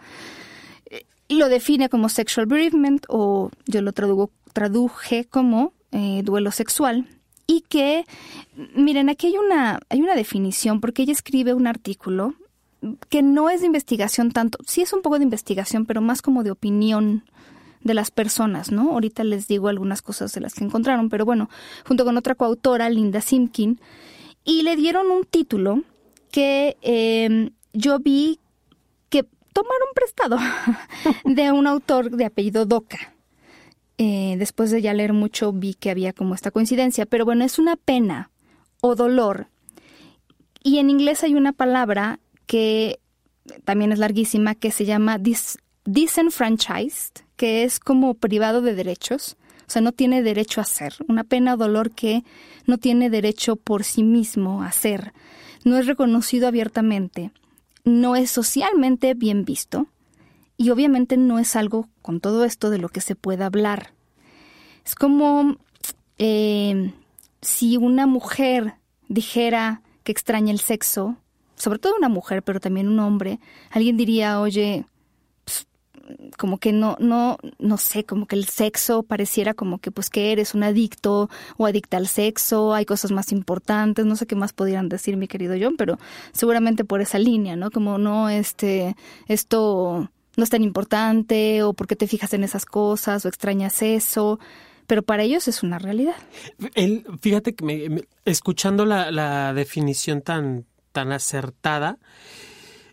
eh, 0.90 1.06
lo 1.30 1.48
define 1.50 1.90
como 1.90 2.10
sexual 2.10 2.46
bereavement 2.46 3.06
o 3.08 3.52
yo 3.66 3.82
lo 3.82 3.94
traduje 3.94 5.26
como 5.26 5.74
eh, 5.92 6.22
duelo 6.24 6.52
sexual. 6.52 7.08
Y 7.48 7.62
que, 7.62 8.06
miren, 8.76 9.10
aquí 9.10 9.28
hay 9.28 9.38
una, 9.38 9.80
hay 9.90 10.02
una 10.02 10.16
definición, 10.16 10.80
porque 10.80 11.04
ella 11.04 11.12
escribe 11.12 11.54
un 11.54 11.68
artículo 11.68 12.36
que 13.10 13.22
no 13.22 13.50
es 13.50 13.62
de 13.62 13.68
investigación 13.68 14.32
tanto, 14.32 14.58
sí 14.66 14.82
es 14.82 14.94
un 14.94 15.02
poco 15.02 15.18
de 15.18 15.24
investigación, 15.24 15.86
pero 15.86 16.02
más 16.02 16.22
como 16.22 16.44
de 16.44 16.52
opinión 16.52 17.24
de 17.84 17.94
las 17.94 18.12
personas, 18.12 18.72
¿no? 18.72 18.92
Ahorita 18.92 19.24
les 19.24 19.48
digo 19.48 19.68
algunas 19.68 20.02
cosas 20.02 20.34
de 20.34 20.42
las 20.42 20.54
que 20.54 20.64
encontraron, 20.64 21.10
pero 21.10 21.26
bueno, 21.26 21.50
junto 21.86 22.06
con 22.06 22.18
otra 22.18 22.36
coautora, 22.36 22.90
Linda 22.90 23.22
Simkin, 23.22 23.80
y 24.44 24.64
le 24.64 24.76
dieron 24.76 25.12
un 25.12 25.24
título 25.26 25.84
que 26.32 26.78
em, 26.82 27.52
yo 27.74 28.00
vi 28.00 28.40
que 29.10 29.24
tomaron 29.54 29.90
prestado 29.94 30.38
de 31.26 31.52
un 31.52 31.68
autor 31.68 32.12
de 32.12 32.26
apellido 32.26 32.66
Doca. 32.66 33.14
Eh, 33.98 34.36
después 34.40 34.72
de 34.72 34.82
ya 34.82 34.94
leer 34.94 35.14
mucho 35.14 35.54
vi 35.54 35.76
que 35.76 35.92
había 35.92 36.14
como 36.14 36.34
esta 36.34 36.50
coincidencia, 36.50 37.06
pero 37.06 37.26
bueno, 37.26 37.46
es 37.46 37.60
una 37.60 37.76
pena 37.76 38.32
o 38.82 38.96
dolor. 38.96 39.48
Y 40.64 40.80
en 40.80 40.90
inglés 40.90 41.24
hay 41.24 41.36
una 41.36 41.54
palabra 41.54 42.20
que 42.52 43.00
también 43.64 43.94
es 43.94 44.00
larguísima, 44.00 44.56
que 44.56 44.72
se 44.72 44.84
llama 44.84 45.18
disenfranchised, 45.86 47.24
que 47.38 47.64
es 47.64 47.80
como 47.80 48.16
privado 48.16 48.62
de 48.62 48.76
derechos, 48.76 49.38
o 49.66 49.72
sea, 49.72 49.82
no 49.82 49.94
tiene 49.94 50.22
derecho 50.22 50.60
a 50.60 50.66
ser, 50.66 50.96
una 51.08 51.24
pena 51.24 51.54
o 51.54 51.58
dolor 51.58 51.92
que 51.92 52.26
no 52.66 52.78
tiene 52.78 53.10
derecho 53.10 53.56
por 53.56 53.86
sí 53.86 54.04
mismo 54.04 54.64
a 54.64 54.74
ser, 54.74 55.14
no 55.64 55.78
es 55.78 55.86
reconocido 55.86 56.46
abiertamente, 56.46 57.32
no 57.86 58.18
es 58.18 58.30
socialmente 58.30 59.14
bien 59.14 59.46
visto. 59.46 59.88
Y 60.58 60.72
obviamente 60.72 61.16
no 61.16 61.40
es 61.40 61.56
algo 61.56 61.88
con 62.02 62.20
todo 62.20 62.44
esto 62.44 62.70
de 62.70 62.80
lo 62.80 62.90
que 62.90 63.00
se 63.00 63.16
pueda 63.16 63.46
hablar. 63.46 63.94
Es 64.86 64.94
como 64.94 65.56
eh, 66.18 66.92
si 67.42 67.78
una 67.78 68.08
mujer 68.08 68.74
dijera 69.08 69.84
que 70.04 70.12
extraña 70.12 70.52
el 70.52 70.60
sexo 70.60 71.16
sobre 71.62 71.80
todo 71.80 71.96
una 71.96 72.10
mujer, 72.10 72.44
pero 72.44 72.60
también 72.60 72.88
un 72.88 73.00
hombre, 73.00 73.40
alguien 73.70 73.98
diría, 73.98 74.42
oye, 74.42 74.86
como 76.38 76.58
que 76.58 76.74
no, 76.74 76.98
no, 77.00 77.38
no 77.60 77.78
sé, 77.78 78.04
como 78.04 78.26
que 78.26 78.36
el 78.36 78.46
sexo 78.46 79.04
pareciera 79.04 79.54
como 79.54 79.78
que 79.78 79.92
pues 79.92 80.10
que 80.10 80.32
eres 80.32 80.54
un 80.56 80.64
adicto 80.64 81.30
o 81.58 81.66
adicta 81.66 81.98
al 81.98 82.08
sexo, 82.08 82.74
hay 82.74 82.86
cosas 82.86 83.12
más 83.12 83.32
importantes, 83.32 84.06
no 84.06 84.16
sé 84.16 84.26
qué 84.26 84.36
más 84.36 84.54
podrían 84.54 84.90
decir 84.90 85.18
mi 85.18 85.28
querido 85.28 85.56
John, 85.60 85.76
pero 85.78 86.00
seguramente 86.32 86.84
por 86.84 87.00
esa 87.02 87.20
línea, 87.20 87.56
¿no? 87.56 87.70
Como 87.70 87.98
no, 87.98 88.28
este, 88.30 88.96
esto 89.28 90.10
no 90.36 90.44
es 90.44 90.50
tan 90.50 90.64
importante 90.64 91.62
o 91.64 91.74
porque 91.74 91.96
te 91.96 92.08
fijas 92.08 92.34
en 92.34 92.44
esas 92.44 92.66
cosas 92.66 93.24
o 93.24 93.28
extrañas 93.30 93.82
eso 93.82 94.40
pero 94.88 95.04
para 95.04 95.24
ellos 95.24 95.48
es 95.48 95.64
una 95.64 95.80
realidad. 95.80 96.16
El, 96.76 97.06
fíjate 97.22 97.56
que 97.56 97.64
me, 97.64 98.04
escuchando 98.26 98.86
la, 98.86 99.10
la, 99.10 99.54
definición 99.54 100.22
tan, 100.22 100.66
tan 100.92 101.12
acertada, 101.12 101.98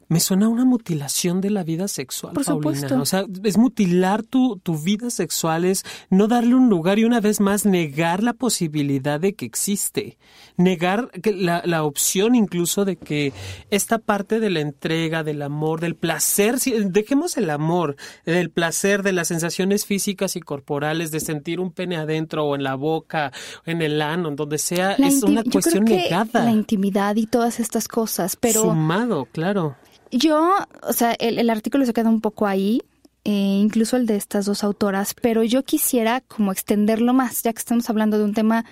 me 0.08 0.20
suena 0.20 0.48
una 0.48 0.64
mutilación 0.64 1.40
de 1.40 1.50
la 1.50 1.64
vida 1.64 1.86
sexual, 1.86 2.32
Por 2.32 2.44
Paulina. 2.44 2.88
Supuesto. 2.88 3.00
O 3.00 3.04
sea, 3.04 3.26
es 3.44 3.58
mutilar 3.58 4.22
tu, 4.22 4.58
tu 4.58 4.78
vida 4.78 5.10
sexual, 5.10 5.66
es 5.66 5.84
no 6.08 6.28
darle 6.28 6.54
un 6.54 6.70
lugar 6.70 6.98
y 6.98 7.04
una 7.04 7.20
vez 7.20 7.40
más 7.40 7.66
negar 7.66 8.22
la 8.22 8.32
posibilidad 8.32 9.20
de 9.20 9.34
que 9.34 9.44
existe. 9.44 10.18
Negar 10.56 11.10
que 11.10 11.32
la, 11.32 11.62
la 11.64 11.84
opción 11.84 12.34
incluso 12.34 12.86
de 12.86 12.96
que 12.96 13.32
esta 13.70 13.98
parte 13.98 14.40
de 14.40 14.48
la 14.48 14.60
entrega, 14.60 15.22
del 15.22 15.42
amor, 15.42 15.80
del 15.80 15.94
placer, 15.94 16.58
si, 16.58 16.72
dejemos 16.72 17.36
el 17.36 17.50
amor, 17.50 17.96
del 18.24 18.50
placer, 18.50 19.02
de 19.02 19.12
las 19.12 19.28
sensaciones 19.28 19.84
físicas 19.84 20.36
y 20.36 20.40
corporales, 20.40 21.10
de 21.10 21.20
sentir 21.20 21.60
un 21.60 21.70
pene 21.70 21.96
adentro 21.96 22.44
o 22.46 22.54
en 22.54 22.62
la 22.62 22.76
boca, 22.76 23.30
en 23.66 23.82
el 23.82 24.00
ano, 24.00 24.30
en 24.30 24.36
donde 24.36 24.56
sea, 24.58 24.96
La 24.98 25.08
es 25.08 25.22
una 25.22 25.44
cuestión 25.44 25.84
negada. 25.84 26.44
La 26.44 26.50
intimidad 26.50 27.16
y 27.16 27.26
todas 27.26 27.60
estas 27.60 27.88
cosas, 27.88 28.36
pero 28.36 28.62
Sumado, 28.62 29.26
claro. 29.26 29.76
Yo, 30.10 30.56
o 30.82 30.92
sea, 30.92 31.12
el, 31.18 31.38
el 31.38 31.50
artículo 31.50 31.84
se 31.84 31.92
queda 31.92 32.08
un 32.08 32.20
poco 32.20 32.46
ahí, 32.46 32.82
eh, 33.24 33.30
incluso 33.30 33.96
el 33.96 34.06
de 34.06 34.16
estas 34.16 34.46
dos 34.46 34.64
autoras, 34.64 35.14
pero 35.20 35.42
yo 35.42 35.62
quisiera 35.62 36.20
como 36.22 36.52
extenderlo 36.52 37.12
más, 37.12 37.42
ya 37.42 37.52
que 37.52 37.58
estamos 37.58 37.90
hablando 37.90 38.16
de 38.18 38.24
un 38.24 38.34
tema 38.34 38.64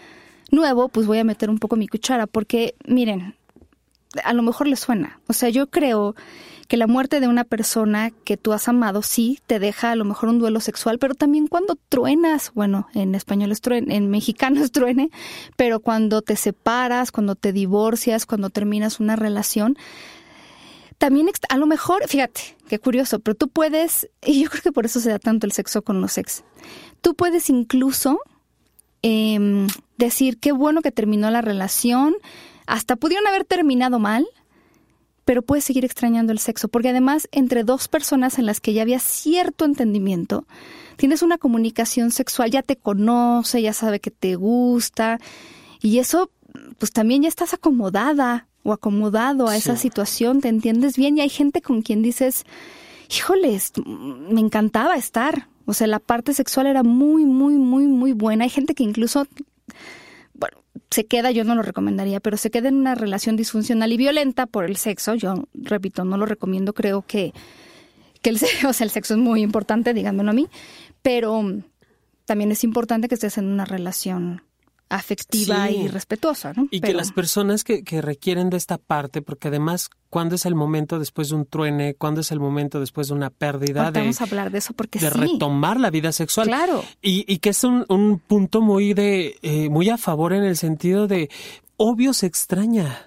nuevo, 0.50 0.88
pues 0.88 1.06
voy 1.06 1.18
a 1.18 1.24
meter 1.24 1.50
un 1.50 1.58
poco 1.58 1.76
mi 1.76 1.88
cuchara, 1.88 2.26
porque 2.26 2.74
miren, 2.86 3.34
a 4.24 4.32
lo 4.32 4.42
mejor 4.42 4.66
les 4.66 4.80
suena, 4.80 5.20
o 5.26 5.32
sea, 5.32 5.50
yo 5.50 5.68
creo 5.68 6.14
que 6.68 6.76
la 6.76 6.86
muerte 6.86 7.20
de 7.20 7.28
una 7.28 7.44
persona 7.44 8.10
que 8.24 8.36
tú 8.36 8.52
has 8.52 8.68
amado 8.68 9.02
sí 9.02 9.40
te 9.46 9.58
deja 9.58 9.92
a 9.92 9.96
lo 9.96 10.04
mejor 10.04 10.28
un 10.28 10.38
duelo 10.38 10.60
sexual, 10.60 10.98
pero 10.98 11.14
también 11.14 11.46
cuando 11.46 11.76
truenas, 11.88 12.52
bueno, 12.54 12.88
en 12.94 13.14
español 13.14 13.52
es 13.52 13.60
truene, 13.60 13.94
en 13.94 14.10
mexicano 14.10 14.60
es 14.64 14.72
truene, 14.72 15.10
pero 15.56 15.80
cuando 15.80 16.22
te 16.22 16.36
separas, 16.36 17.12
cuando 17.12 17.34
te 17.34 17.52
divorcias, 17.52 18.26
cuando 18.26 18.50
terminas 18.50 19.00
una 19.00 19.16
relación, 19.16 19.76
también 20.98 21.28
a 21.48 21.56
lo 21.56 21.66
mejor, 21.66 22.06
fíjate, 22.08 22.56
qué 22.68 22.78
curioso, 22.78 23.20
pero 23.20 23.34
tú 23.34 23.48
puedes, 23.48 24.08
y 24.24 24.42
yo 24.42 24.50
creo 24.50 24.62
que 24.62 24.72
por 24.72 24.86
eso 24.86 25.00
se 25.00 25.10
da 25.10 25.18
tanto 25.18 25.46
el 25.46 25.52
sexo 25.52 25.82
con 25.82 26.00
los 26.00 26.16
ex, 26.16 26.44
tú 27.02 27.14
puedes 27.14 27.50
incluso 27.50 28.20
em, 29.02 29.66
decir 29.98 30.38
qué 30.38 30.52
bueno 30.52 30.80
que 30.82 30.92
terminó 30.92 31.30
la 31.30 31.42
relación, 31.42 32.14
hasta 32.66 32.96
pudieron 32.96 33.26
haber 33.26 33.44
terminado 33.44 33.98
mal, 33.98 34.26
pero 35.24 35.42
puedes 35.42 35.64
seguir 35.64 35.84
extrañando 35.84 36.32
el 36.32 36.38
sexo, 36.38 36.68
porque 36.68 36.90
además 36.90 37.28
entre 37.32 37.64
dos 37.64 37.88
personas 37.88 38.38
en 38.38 38.46
las 38.46 38.60
que 38.60 38.72
ya 38.72 38.82
había 38.82 39.00
cierto 39.00 39.64
entendimiento, 39.64 40.46
tienes 40.96 41.20
una 41.20 41.36
comunicación 41.36 42.10
sexual, 42.10 42.50
ya 42.50 42.62
te 42.62 42.76
conoce, 42.76 43.60
ya 43.60 43.72
sabe 43.72 44.00
que 44.00 44.10
te 44.10 44.36
gusta, 44.36 45.18
y 45.82 45.98
eso, 45.98 46.30
pues 46.78 46.92
también 46.92 47.22
ya 47.22 47.28
estás 47.28 47.52
acomodada 47.52 48.48
o 48.66 48.72
acomodado 48.72 49.48
a 49.48 49.56
esa 49.56 49.76
situación, 49.76 50.40
te 50.40 50.48
entiendes 50.48 50.96
bien, 50.96 51.16
y 51.16 51.20
hay 51.20 51.28
gente 51.28 51.62
con 51.62 51.82
quien 51.82 52.02
dices, 52.02 52.44
híjoles, 53.08 53.72
me 53.86 54.40
encantaba 54.40 54.96
estar, 54.96 55.48
o 55.66 55.72
sea, 55.72 55.86
la 55.86 56.00
parte 56.00 56.34
sexual 56.34 56.66
era 56.66 56.82
muy, 56.82 57.24
muy, 57.24 57.54
muy, 57.54 57.86
muy 57.86 58.12
buena, 58.12 58.44
hay 58.44 58.50
gente 58.50 58.74
que 58.74 58.82
incluso 58.82 59.26
bueno, 60.34 60.58
se 60.90 61.06
queda, 61.06 61.30
yo 61.30 61.44
no 61.44 61.54
lo 61.54 61.62
recomendaría, 61.62 62.20
pero 62.20 62.36
se 62.36 62.50
queda 62.50 62.68
en 62.68 62.76
una 62.76 62.94
relación 62.94 63.36
disfuncional 63.36 63.92
y 63.92 63.96
violenta 63.96 64.46
por 64.46 64.64
el 64.64 64.76
sexo. 64.76 65.14
Yo, 65.14 65.44
repito, 65.54 66.04
no 66.04 66.18
lo 66.18 66.26
recomiendo, 66.26 66.74
creo 66.74 67.02
que, 67.02 67.32
que 68.22 68.30
el, 68.30 68.36
o 68.68 68.72
sea, 68.72 68.84
el 68.84 68.90
sexo 68.90 69.14
es 69.14 69.20
muy 69.20 69.42
importante, 69.42 69.94
díganmelo 69.94 70.30
a 70.30 70.34
mí, 70.34 70.48
pero 71.02 71.40
mm, 71.40 71.62
también 72.24 72.52
es 72.52 72.64
importante 72.64 73.08
que 73.08 73.14
estés 73.14 73.38
en 73.38 73.46
una 73.46 73.64
relación 73.64 74.42
afectiva 74.88 75.66
Sí. 75.68 75.76
y 75.76 75.88
respetuosa, 75.88 76.52
¿no? 76.54 76.68
Y 76.70 76.80
que 76.80 76.92
las 76.92 77.12
personas 77.12 77.64
que, 77.64 77.82
que 77.82 78.00
requieren 78.02 78.50
de 78.50 78.56
esta 78.56 78.78
parte, 78.78 79.20
porque 79.22 79.48
además, 79.48 79.90
¿cuándo 80.10 80.34
es 80.36 80.46
el 80.46 80.54
momento 80.54 80.98
después 80.98 81.28
de 81.30 81.34
un 81.36 81.46
truene? 81.46 81.94
¿Cuándo 81.94 82.20
es 82.20 82.30
el 82.30 82.40
momento 82.40 82.78
después 82.80 83.08
de 83.08 83.14
una 83.14 83.30
pérdida? 83.30 83.80
Ahorita 83.82 83.98
De, 84.00 84.04
vamos 84.06 84.20
a 84.20 84.24
hablar 84.24 84.50
de 84.50 84.58
eso 84.58 84.74
porque 84.74 84.98
de 84.98 85.10
sí. 85.10 85.18
retomar 85.18 85.80
la 85.80 85.90
vida 85.90 86.12
sexual. 86.12 86.46
Claro. 86.46 86.84
Y, 87.02 87.24
y 87.32 87.38
que 87.38 87.50
es 87.50 87.64
un, 87.64 87.84
un 87.88 88.18
punto 88.20 88.60
muy 88.60 88.94
de 88.94 89.36
eh, 89.42 89.68
muy 89.68 89.88
a 89.90 89.98
favor 89.98 90.32
en 90.32 90.44
el 90.44 90.56
sentido 90.56 91.06
de 91.06 91.30
obvio 91.76 92.12
se 92.14 92.26
extraña. 92.26 93.05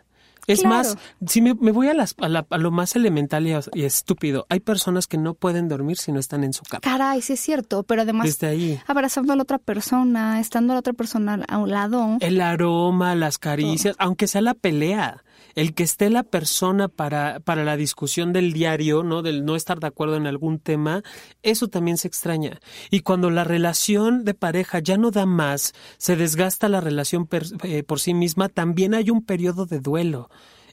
Es 0.51 0.61
Claro. 0.61 0.75
más, 0.75 0.97
si 1.27 1.41
me, 1.41 1.53
me 1.55 1.71
voy 1.71 1.87
a, 1.87 1.93
las, 1.93 2.15
a, 2.19 2.27
la- 2.27 2.45
a 2.49 2.57
lo 2.57 2.71
más 2.71 2.95
elemental 2.95 3.45
y, 3.47 3.53
y 3.73 3.83
estúpido, 3.83 4.45
hay 4.49 4.59
personas 4.59 5.07
que 5.07 5.17
no 5.17 5.33
pueden 5.35 5.67
dormir 5.69 5.97
si 5.97 6.11
no 6.11 6.19
están 6.19 6.43
en 6.43 6.53
su 6.53 6.63
cama. 6.63 6.81
Caray, 6.81 7.21
sí 7.21 7.33
es 7.33 7.39
cierto, 7.39 7.83
pero 7.83 8.01
además 8.01 8.25
Desde 8.25 8.47
ahí. 8.47 8.79
abrazando 8.87 9.33
a 9.33 9.35
la 9.35 9.43
otra 9.43 9.59
persona, 9.59 10.39
estando 10.39 10.73
a 10.73 10.75
la 10.75 10.79
otra 10.79 10.93
persona 10.93 11.43
a 11.47 11.57
un 11.57 11.69
lado. 11.69 12.17
El 12.19 12.41
aroma, 12.41 13.15
las 13.15 13.37
caricias, 13.37 13.95
aunque 13.99 14.27
sea 14.27 14.41
la 14.41 14.53
pelea, 14.55 15.23
el 15.55 15.73
que 15.73 15.83
esté 15.83 16.09
la 16.09 16.23
persona 16.23 16.87
para, 16.87 17.39
para 17.39 17.63
la 17.63 17.75
discusión 17.77 18.33
del 18.33 18.53
diario, 18.53 19.03
¿no? 19.03 19.21
Del 19.21 19.45
no 19.45 19.55
estar 19.55 19.79
de 19.79 19.87
acuerdo 19.87 20.15
en 20.15 20.27
algún 20.27 20.59
tema, 20.59 21.03
eso 21.43 21.67
también 21.67 21.97
se 21.97 22.07
extraña. 22.07 22.59
Y 22.91 23.01
cuando 23.01 23.29
la 23.29 23.43
relación 23.43 24.23
de 24.25 24.33
pareja 24.33 24.79
ya 24.79 24.97
no 24.97 25.11
da 25.11 25.25
más, 25.25 25.73
se 25.97 26.15
desgasta 26.15 26.69
la 26.69 26.81
relación 26.81 27.27
per- 27.27 27.45
eh, 27.63 27.83
por 27.83 27.99
sí 27.99 28.13
misma, 28.13 28.49
también 28.49 28.93
hay 28.93 29.09
un 29.09 29.23
periodo 29.25 29.65
de 29.65 29.79
duelo. 29.79 30.29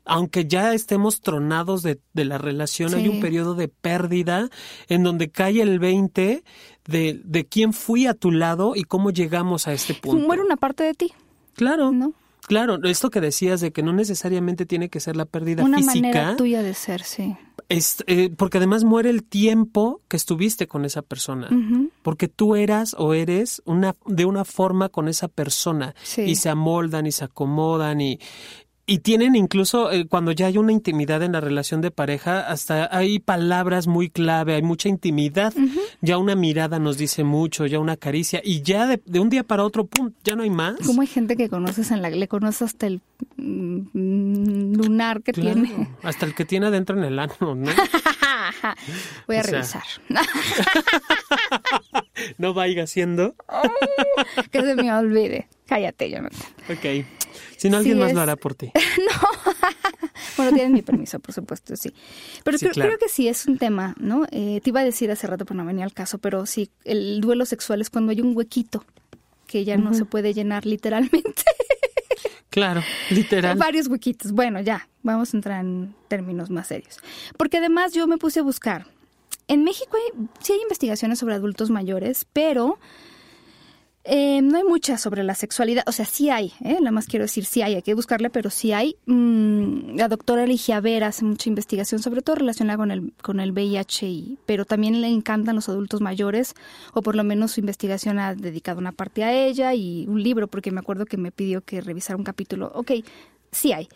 Aunque 0.08 0.46
ya 0.46 0.72
estemos 0.72 1.20
tronados 1.20 1.82
de, 1.82 1.98
de 2.12 2.24
la 2.24 2.38
relación, 2.38 2.94
hay 2.94 3.08
un 3.08 3.20
periodo 3.20 3.56
de 3.56 3.66
pérdida 3.66 4.48
en 4.88 5.02
donde 5.02 5.30
cae 5.30 5.60
el 5.60 5.80
20 5.80 6.44
de, 6.86 7.20
de 7.24 7.44
quién 7.44 7.72
fui 7.72 8.06
a 8.06 8.14
tu 8.14 8.30
lado 8.30 8.74
y 8.76 8.84
cómo 8.84 9.10
llegamos 9.10 9.66
a 9.66 9.72
este 9.72 9.94
punto. 9.94 10.24
Muere 10.24 10.42
una 10.42 10.56
parte 10.56 10.84
de 10.84 10.94
ti, 10.94 11.12
Claro. 11.54 11.90
¿no? 11.90 12.12
Claro, 12.46 12.78
esto 12.84 13.10
que 13.10 13.20
decías 13.20 13.60
de 13.60 13.72
que 13.72 13.82
no 13.82 13.92
necesariamente 13.92 14.66
tiene 14.66 14.88
que 14.88 15.00
ser 15.00 15.16
la 15.16 15.24
pérdida 15.24 15.64
Una 15.64 15.78
física, 15.78 15.94
manera 16.00 16.36
tuya 16.36 16.62
de 16.62 16.74
ser, 16.74 17.02
sí. 17.02 17.36
es, 17.68 18.04
eh, 18.06 18.30
porque 18.36 18.58
además 18.58 18.84
muere 18.84 19.10
el 19.10 19.24
tiempo 19.24 20.00
que 20.08 20.16
estuviste 20.16 20.68
con 20.68 20.84
esa 20.84 21.02
persona, 21.02 21.48
porque 22.02 22.28
tú 22.28 22.54
eras 22.54 22.94
o 22.98 23.14
eres 23.14 23.62
una 23.64 23.96
de 24.06 24.24
una 24.26 24.44
forma 24.44 24.88
con 24.88 25.08
esa 25.08 25.26
persona 25.28 25.94
Sí. 26.04 26.22
y 26.22 26.36
se 26.36 26.48
amoldan 26.48 27.06
y 27.06 27.12
se 27.12 27.24
acomodan 27.24 28.00
y 28.00 28.20
y 28.86 28.98
tienen 28.98 29.34
incluso 29.34 29.90
eh, 29.90 30.06
cuando 30.06 30.30
ya 30.32 30.46
hay 30.46 30.58
una 30.58 30.72
intimidad 30.72 31.22
en 31.22 31.32
la 31.32 31.40
relación 31.40 31.80
de 31.80 31.90
pareja, 31.90 32.40
hasta 32.48 32.88
hay 32.96 33.18
palabras 33.18 33.86
muy 33.88 34.08
clave, 34.10 34.54
hay 34.54 34.62
mucha 34.62 34.88
intimidad. 34.88 35.52
Ya 36.00 36.18
una 36.18 36.36
mirada 36.36 36.78
nos 36.78 36.96
dice 36.96 37.24
mucho, 37.24 37.66
ya 37.66 37.80
una 37.80 37.96
caricia 37.96 38.40
y 38.44 38.62
ya 38.62 38.86
de, 38.86 39.02
de 39.04 39.18
un 39.20 39.28
día 39.28 39.42
para 39.42 39.64
otro, 39.64 39.86
pum, 39.86 40.12
ya 40.22 40.36
no 40.36 40.44
hay 40.44 40.50
más. 40.50 40.76
Como 40.86 41.00
hay 41.00 41.06
gente 41.08 41.36
que 41.36 41.48
conoces 41.48 41.90
en 41.90 42.00
la, 42.02 42.10
le 42.10 42.28
conoces 42.28 42.62
hasta 42.62 42.86
el 42.86 43.00
mm, 43.36 44.74
lunar 44.76 45.22
que 45.22 45.32
Claro, 45.32 45.62
tiene. 45.62 45.88
hasta 46.02 46.26
el 46.26 46.34
que 46.34 46.44
tiene 46.44 46.66
adentro 46.66 46.96
en 46.96 47.04
el 47.04 47.18
ano, 47.18 47.34
¿no? 47.40 47.56
Voy 49.26 49.36
a 49.36 49.40
O 49.40 49.42
sea, 49.42 49.52
revisar. 49.52 49.82
no 52.38 52.54
vaya 52.54 52.86
siendo. 52.86 53.34
que 54.50 54.60
se 54.62 54.74
me 54.76 54.92
olvide. 54.92 55.48
Cállate, 55.66 56.10
Jonathan. 56.10 56.40
Ok. 56.70 57.04
Si 57.56 57.70
no, 57.70 57.78
alguien 57.78 57.96
Sí 57.96 58.00
más 58.00 58.08
es- 58.10 58.14
lo 58.14 58.20
hará 58.20 58.36
por 58.36 58.54
ti. 58.54 58.70
Bueno, 60.36 60.52
tienes 60.52 60.70
mi 60.72 60.82
permiso, 60.82 61.18
por 61.18 61.32
supuesto, 61.34 61.76
sí. 61.76 61.92
Pero 62.44 62.58
Sí, 62.58 62.64
creo, 62.66 62.74
claro. 62.74 62.88
creo 62.90 62.98
que 62.98 63.08
sí 63.08 63.26
es 63.28 63.46
un 63.46 63.56
tema, 63.58 63.94
¿no? 63.98 64.24
Eh, 64.30 64.60
te 64.62 64.70
iba 64.70 64.80
a 64.80 64.84
decir 64.84 65.10
hace 65.10 65.26
rato, 65.26 65.46
pero 65.46 65.56
no 65.58 65.64
venía 65.64 65.84
al 65.84 65.94
caso, 65.94 66.18
pero 66.18 66.44
sí, 66.46 66.70
el 66.84 67.20
duelo 67.22 67.46
sexual 67.46 67.80
es 67.80 67.88
cuando 67.90 68.12
hay 68.12 68.20
un 68.20 68.36
huequito 68.36 68.84
que 69.46 69.64
ya 69.64 69.76
no 69.78 69.94
se 69.94 70.04
puede 70.04 70.34
llenar 70.34 70.66
literalmente. 70.66 71.42
Claro, 72.50 72.82
literal. 73.10 73.58
Varios 73.58 73.86
huequitos. 73.86 74.32
Bueno, 74.32 74.60
ya, 74.62 74.88
vamos 75.02 75.34
a 75.34 75.36
entrar 75.36 75.60
en 75.62 75.94
términos 76.08 76.48
más 76.48 76.68
serios. 76.68 77.00
Porque 77.36 77.58
además 77.58 77.92
yo 77.92 78.06
me 78.06 78.16
puse 78.16 78.40
a 78.40 78.42
buscar. 78.42 78.86
En 79.46 79.62
México 79.62 79.94
hay- 79.98 80.26
sí 80.40 80.54
hay 80.54 80.60
investigaciones 80.62 81.18
sobre 81.18 81.34
adultos 81.34 81.68
mayores, 81.68 82.26
pero 82.32 82.78
eh, 84.08 84.40
no 84.40 84.56
hay 84.56 84.64
muchas 84.64 85.00
sobre 85.00 85.24
la 85.24 85.34
sexualidad. 85.34 85.82
O 85.86 85.92
sea, 85.92 86.04
sí 86.04 86.30
hay, 86.30 86.52
¿eh? 86.60 86.74
nada 86.78 86.92
más 86.92 87.06
quiero 87.06 87.24
decir, 87.24 87.44
sí 87.44 87.62
hay, 87.62 87.74
hay 87.74 87.82
que 87.82 87.94
buscarle, 87.94 88.30
pero 88.30 88.50
sí 88.50 88.72
hay. 88.72 88.96
Mm, 89.06 89.96
la 89.96 90.08
doctora 90.08 90.46
Ligia 90.46 90.80
Vera 90.80 91.08
hace 91.08 91.24
mucha 91.24 91.48
investigación, 91.48 92.00
sobre 92.00 92.22
todo 92.22 92.36
relacionada 92.36 92.76
con 92.76 92.90
el, 92.90 93.12
con 93.20 93.40
el 93.40 93.52
VIH, 93.52 94.38
pero 94.46 94.64
también 94.64 95.00
le 95.00 95.08
encantan 95.08 95.56
los 95.56 95.68
adultos 95.68 96.00
mayores, 96.00 96.54
o 96.94 97.02
por 97.02 97.16
lo 97.16 97.24
menos 97.24 97.52
su 97.52 97.60
investigación 97.60 98.18
ha 98.18 98.34
dedicado 98.34 98.78
una 98.78 98.92
parte 98.92 99.24
a 99.24 99.32
ella 99.32 99.74
y 99.74 100.06
un 100.06 100.22
libro, 100.22 100.46
porque 100.46 100.70
me 100.70 100.80
acuerdo 100.80 101.06
que 101.06 101.16
me 101.16 101.32
pidió 101.32 101.62
que 101.62 101.80
revisara 101.80 102.16
un 102.16 102.24
capítulo. 102.24 102.70
Ok, 102.74 102.92
sí 103.50 103.72
hay. 103.72 103.88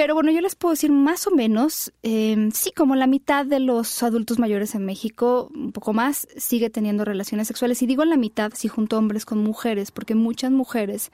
Pero 0.00 0.14
bueno, 0.14 0.30
yo 0.30 0.40
les 0.40 0.54
puedo 0.54 0.72
decir 0.72 0.90
más 0.90 1.26
o 1.26 1.30
menos, 1.30 1.92
eh, 2.02 2.48
sí, 2.54 2.72
como 2.74 2.96
la 2.96 3.06
mitad 3.06 3.44
de 3.44 3.60
los 3.60 4.02
adultos 4.02 4.38
mayores 4.38 4.74
en 4.74 4.86
México, 4.86 5.50
un 5.54 5.72
poco 5.72 5.92
más, 5.92 6.26
sigue 6.38 6.70
teniendo 6.70 7.04
relaciones 7.04 7.48
sexuales. 7.48 7.82
Y 7.82 7.86
digo 7.86 8.06
la 8.06 8.16
mitad, 8.16 8.50
si 8.54 8.68
junto 8.68 8.96
hombres 8.96 9.26
con 9.26 9.44
mujeres, 9.44 9.90
porque 9.90 10.14
muchas 10.14 10.52
mujeres, 10.52 11.10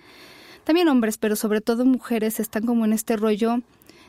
también 0.63 0.87
hombres, 0.87 1.19
pero 1.19 1.35
sobre 1.35 1.61
todo 1.61 1.85
mujeres, 1.85 2.39
están 2.39 2.65
como 2.65 2.85
en 2.85 2.93
este 2.93 3.17
rollo 3.17 3.61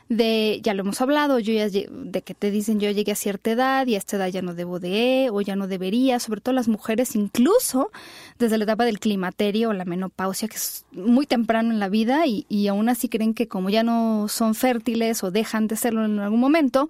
de, 0.08 0.60
ya 0.62 0.72
lo 0.72 0.82
hemos 0.82 1.00
hablado, 1.00 1.38
yo 1.38 1.52
ya, 1.52 1.68
de 1.68 2.22
que 2.22 2.34
te 2.34 2.50
dicen 2.50 2.80
yo 2.80 2.90
llegué 2.90 3.12
a 3.12 3.16
cierta 3.16 3.50
edad 3.50 3.86
y 3.86 3.94
a 3.94 3.98
esta 3.98 4.16
edad 4.16 4.28
ya 4.28 4.40
no 4.40 4.54
debo 4.54 4.80
de, 4.80 5.28
o 5.30 5.40
ya 5.40 5.54
no 5.54 5.68
debería, 5.68 6.18
sobre 6.18 6.40
todo 6.40 6.54
las 6.54 6.68
mujeres, 6.68 7.14
incluso 7.14 7.90
desde 8.38 8.56
la 8.56 8.64
etapa 8.64 8.84
del 8.84 9.00
climaterio 9.00 9.68
o 9.68 9.72
la 9.74 9.84
menopausia, 9.84 10.48
que 10.48 10.56
es 10.56 10.86
muy 10.92 11.26
temprano 11.26 11.72
en 11.72 11.78
la 11.78 11.88
vida 11.88 12.26
y, 12.26 12.46
y 12.48 12.68
aún 12.68 12.88
así 12.88 13.08
creen 13.08 13.34
que 13.34 13.48
como 13.48 13.68
ya 13.68 13.82
no 13.82 14.28
son 14.28 14.54
fértiles 14.54 15.22
o 15.22 15.30
dejan 15.30 15.68
de 15.68 15.76
serlo 15.76 16.04
en 16.04 16.18
algún 16.18 16.40
momento, 16.40 16.88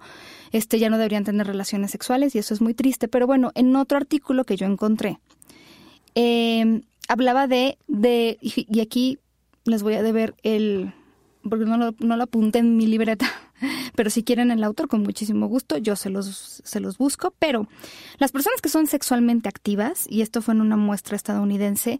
este 0.51 0.79
ya 0.79 0.89
no 0.89 0.97
deberían 0.97 1.25
tener 1.25 1.45
relaciones 1.45 1.91
sexuales 1.91 2.35
y 2.35 2.39
eso 2.39 2.53
es 2.53 2.61
muy 2.61 2.73
triste. 2.73 3.09
Pero 3.09 3.27
bueno, 3.27 3.51
en 3.55 3.75
otro 3.75 3.97
artículo 3.97 4.45
que 4.45 4.55
yo 4.55 4.65
encontré, 4.65 5.19
eh, 6.15 6.81
hablaba 7.09 7.47
de, 7.47 7.77
de, 7.87 8.37
y 8.41 8.79
aquí 8.79 9.19
les 9.65 9.83
voy 9.83 9.95
a 9.95 10.03
deber 10.03 10.35
el, 10.43 10.93
porque 11.47 11.65
no 11.65 11.77
lo, 11.77 11.95
no 11.99 12.21
apunté 12.21 12.59
en 12.59 12.77
mi 12.77 12.87
libreta, 12.87 13.27
pero 13.95 14.09
si 14.09 14.23
quieren 14.23 14.51
el 14.51 14.63
autor, 14.63 14.87
con 14.87 15.03
muchísimo 15.03 15.47
gusto, 15.47 15.77
yo 15.77 15.95
se 15.95 16.09
los, 16.09 16.61
se 16.63 16.79
los 16.79 16.97
busco. 16.97 17.33
Pero 17.39 17.67
las 18.17 18.31
personas 18.31 18.61
que 18.61 18.69
son 18.69 18.87
sexualmente 18.87 19.49
activas, 19.49 20.05
y 20.09 20.21
esto 20.21 20.41
fue 20.41 20.53
en 20.53 20.61
una 20.61 20.77
muestra 20.77 21.15
estadounidense, 21.15 21.99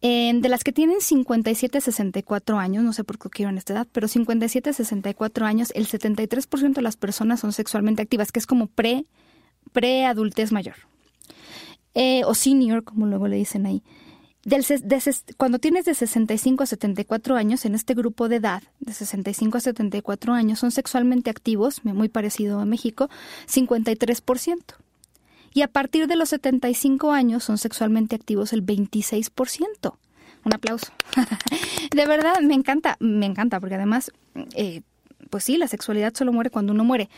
de 0.00 0.48
las 0.48 0.62
que 0.62 0.72
tienen 0.72 1.00
57 1.00 1.78
a 1.78 1.80
64 1.80 2.58
años, 2.58 2.84
no 2.84 2.92
sé 2.92 3.02
por 3.02 3.18
qué 3.18 3.28
quiero 3.28 3.50
en 3.50 3.58
esta 3.58 3.72
edad, 3.72 3.88
pero 3.90 4.08
57 4.08 4.70
a 4.70 4.72
64 4.72 5.46
años, 5.46 5.72
el 5.74 5.86
73% 5.86 6.74
de 6.74 6.82
las 6.82 6.96
personas 6.96 7.40
son 7.40 7.52
sexualmente 7.52 8.02
activas, 8.02 8.30
que 8.30 8.38
es 8.38 8.46
como 8.46 8.68
pre, 8.68 9.06
pre-adultez 9.72 10.52
mayor. 10.52 10.76
Eh, 11.94 12.22
o 12.24 12.34
senior, 12.34 12.84
como 12.84 13.06
luego 13.06 13.26
le 13.26 13.36
dicen 13.36 13.66
ahí. 13.66 13.82
Cuando 15.36 15.58
tienes 15.58 15.84
de 15.86 15.94
65 15.94 16.62
a 16.62 16.66
74 16.66 17.34
años, 17.34 17.64
en 17.64 17.74
este 17.74 17.94
grupo 17.94 18.28
de 18.28 18.36
edad, 18.36 18.62
de 18.78 18.92
65 18.92 19.58
a 19.58 19.60
74 19.60 20.32
años, 20.34 20.60
son 20.60 20.70
sexualmente 20.70 21.30
activos, 21.30 21.84
muy 21.84 22.08
parecido 22.08 22.60
a 22.60 22.64
México, 22.64 23.10
53%. 23.48 24.76
Y 25.52 25.62
a 25.62 25.68
partir 25.68 26.06
de 26.06 26.14
los 26.14 26.28
75 26.28 27.12
años 27.12 27.42
son 27.42 27.58
sexualmente 27.58 28.14
activos 28.14 28.52
el 28.52 28.64
26%. 28.64 29.96
Un 30.44 30.54
aplauso. 30.54 30.92
de 31.90 32.06
verdad, 32.06 32.40
me 32.40 32.54
encanta, 32.54 32.96
me 33.00 33.26
encanta, 33.26 33.58
porque 33.58 33.74
además, 33.74 34.12
eh, 34.54 34.82
pues 35.28 35.42
sí, 35.42 35.56
la 35.56 35.66
sexualidad 35.66 36.14
solo 36.14 36.32
muere 36.32 36.50
cuando 36.50 36.72
uno 36.72 36.84
muere. 36.84 37.08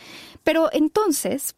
Pero 0.43 0.69
entonces, 0.71 1.53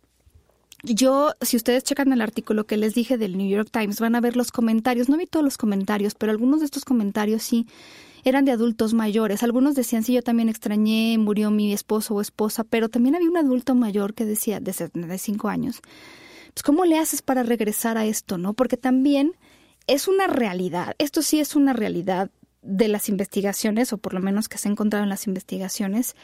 yo, 0.83 1.33
si 1.41 1.57
ustedes 1.57 1.83
checan 1.83 2.11
el 2.13 2.21
artículo 2.21 2.65
que 2.65 2.77
les 2.77 2.93
dije 2.93 3.17
del 3.17 3.37
New 3.37 3.47
York 3.47 3.69
Times, 3.71 3.99
van 3.99 4.15
a 4.15 4.21
ver 4.21 4.35
los 4.35 4.51
comentarios. 4.51 5.09
No 5.09 5.17
vi 5.17 5.27
todos 5.27 5.43
los 5.43 5.57
comentarios, 5.57 6.15
pero 6.15 6.31
algunos 6.31 6.59
de 6.59 6.65
estos 6.65 6.85
comentarios 6.85 7.43
sí 7.43 7.67
eran 8.23 8.45
de 8.45 8.51
adultos 8.51 8.93
mayores. 8.93 9.43
Algunos 9.43 9.75
decían, 9.75 10.03
sí, 10.03 10.13
yo 10.13 10.21
también 10.21 10.49
extrañé, 10.49 11.17
murió 11.17 11.51
mi 11.51 11.73
esposo 11.73 12.15
o 12.15 12.21
esposa, 12.21 12.63
pero 12.63 12.89
también 12.89 13.15
había 13.15 13.29
un 13.29 13.37
adulto 13.37 13.75
mayor 13.75 14.13
que 14.13 14.25
decía, 14.25 14.59
de 14.59 14.73
75 14.73 15.49
años, 15.49 15.81
pues 16.53 16.63
¿cómo 16.63 16.85
le 16.85 16.97
haces 16.97 17.21
para 17.21 17.43
regresar 17.43 17.97
a 17.97 18.05
esto, 18.05 18.37
no? 18.37 18.53
Porque 18.53 18.77
también 18.77 19.33
es 19.87 20.07
una 20.07 20.27
realidad, 20.27 20.95
esto 20.97 21.21
sí 21.21 21.39
es 21.39 21.55
una 21.55 21.73
realidad 21.73 22.29
de 22.61 22.87
las 22.87 23.09
investigaciones, 23.09 23.91
o 23.93 23.97
por 23.97 24.13
lo 24.13 24.19
menos 24.19 24.47
que 24.47 24.57
se 24.57 24.67
ha 24.67 24.71
encontrado 24.71 25.03
en 25.03 25.09
las 25.09 25.25
investigaciones, 25.25 26.15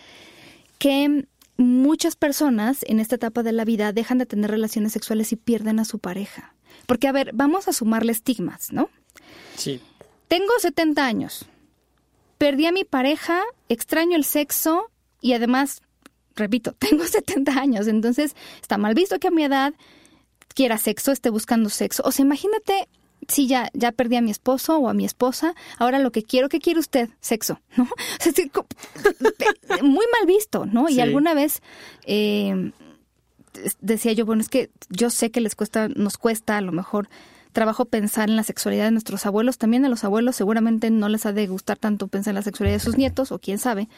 que 0.77 1.25
muchas 1.57 2.15
personas 2.15 2.79
en 2.87 2.99
esta 2.99 3.15
etapa 3.15 3.43
de 3.43 3.51
la 3.51 3.65
vida 3.65 3.91
dejan 3.91 4.17
de 4.17 4.25
tener 4.25 4.51
relaciones 4.51 4.93
sexuales 4.93 5.31
y 5.31 5.35
pierden 5.35 5.79
a 5.79 5.85
su 5.85 5.99
pareja. 5.99 6.53
Porque, 6.85 7.07
a 7.07 7.11
ver, 7.11 7.31
vamos 7.33 7.67
a 7.67 7.73
sumarle 7.73 8.11
estigmas, 8.11 8.71
¿no? 8.71 8.89
Sí. 9.55 9.81
Tengo 10.27 10.53
70 10.59 11.05
años. 11.05 11.45
Perdí 12.37 12.65
a 12.65 12.71
mi 12.71 12.83
pareja, 12.83 13.41
extraño 13.69 14.15
el 14.15 14.23
sexo 14.23 14.91
y 15.21 15.33
además, 15.33 15.81
repito, 16.35 16.73
tengo 16.79 17.05
70 17.05 17.51
años. 17.51 17.87
Entonces, 17.87 18.35
está 18.61 18.77
mal 18.77 18.93
visto 18.93 19.19
que 19.19 19.27
a 19.27 19.31
mi 19.31 19.43
edad 19.43 19.73
quiera 20.53 20.77
sexo, 20.77 21.11
esté 21.11 21.29
buscando 21.29 21.69
sexo. 21.69 22.03
O 22.05 22.11
sea, 22.11 22.25
imagínate 22.25 22.87
sí, 23.27 23.47
ya, 23.47 23.69
ya 23.73 23.91
perdí 23.91 24.15
a 24.15 24.21
mi 24.21 24.31
esposo 24.31 24.77
o 24.77 24.89
a 24.89 24.93
mi 24.93 25.05
esposa, 25.05 25.53
ahora 25.77 25.99
lo 25.99 26.11
que 26.11 26.23
quiero, 26.23 26.49
¿qué 26.49 26.59
quiere 26.59 26.79
usted? 26.79 27.09
Sexo, 27.19 27.59
¿no? 27.77 27.87
muy 29.83 30.05
mal 30.11 30.25
visto, 30.25 30.65
¿no? 30.65 30.89
Y 30.89 30.99
alguna 30.99 31.33
vez 31.33 31.61
eh, 32.05 32.71
decía 33.81 34.13
yo, 34.13 34.25
bueno, 34.25 34.41
es 34.41 34.49
que 34.49 34.69
yo 34.89 35.09
sé 35.09 35.31
que 35.31 35.41
les 35.41 35.55
cuesta, 35.55 35.87
nos 35.89 36.17
cuesta 36.17 36.57
a 36.57 36.61
lo 36.61 36.71
mejor 36.71 37.09
trabajo 37.51 37.85
pensar 37.85 38.29
en 38.29 38.35
la 38.35 38.43
sexualidad 38.43 38.85
de 38.85 38.91
nuestros 38.91 39.25
abuelos, 39.25 39.57
también 39.57 39.83
a 39.85 39.89
los 39.89 40.03
abuelos 40.03 40.35
seguramente 40.35 40.91
no 40.91 41.09
les 41.09 41.25
ha 41.25 41.33
de 41.33 41.47
gustar 41.47 41.77
tanto 41.77 42.07
pensar 42.07 42.31
en 42.31 42.35
la 42.35 42.41
sexualidad 42.43 42.75
de 42.75 42.83
sus 42.83 42.97
nietos, 42.97 43.31
o 43.31 43.39
quién 43.39 43.57
sabe, 43.57 43.89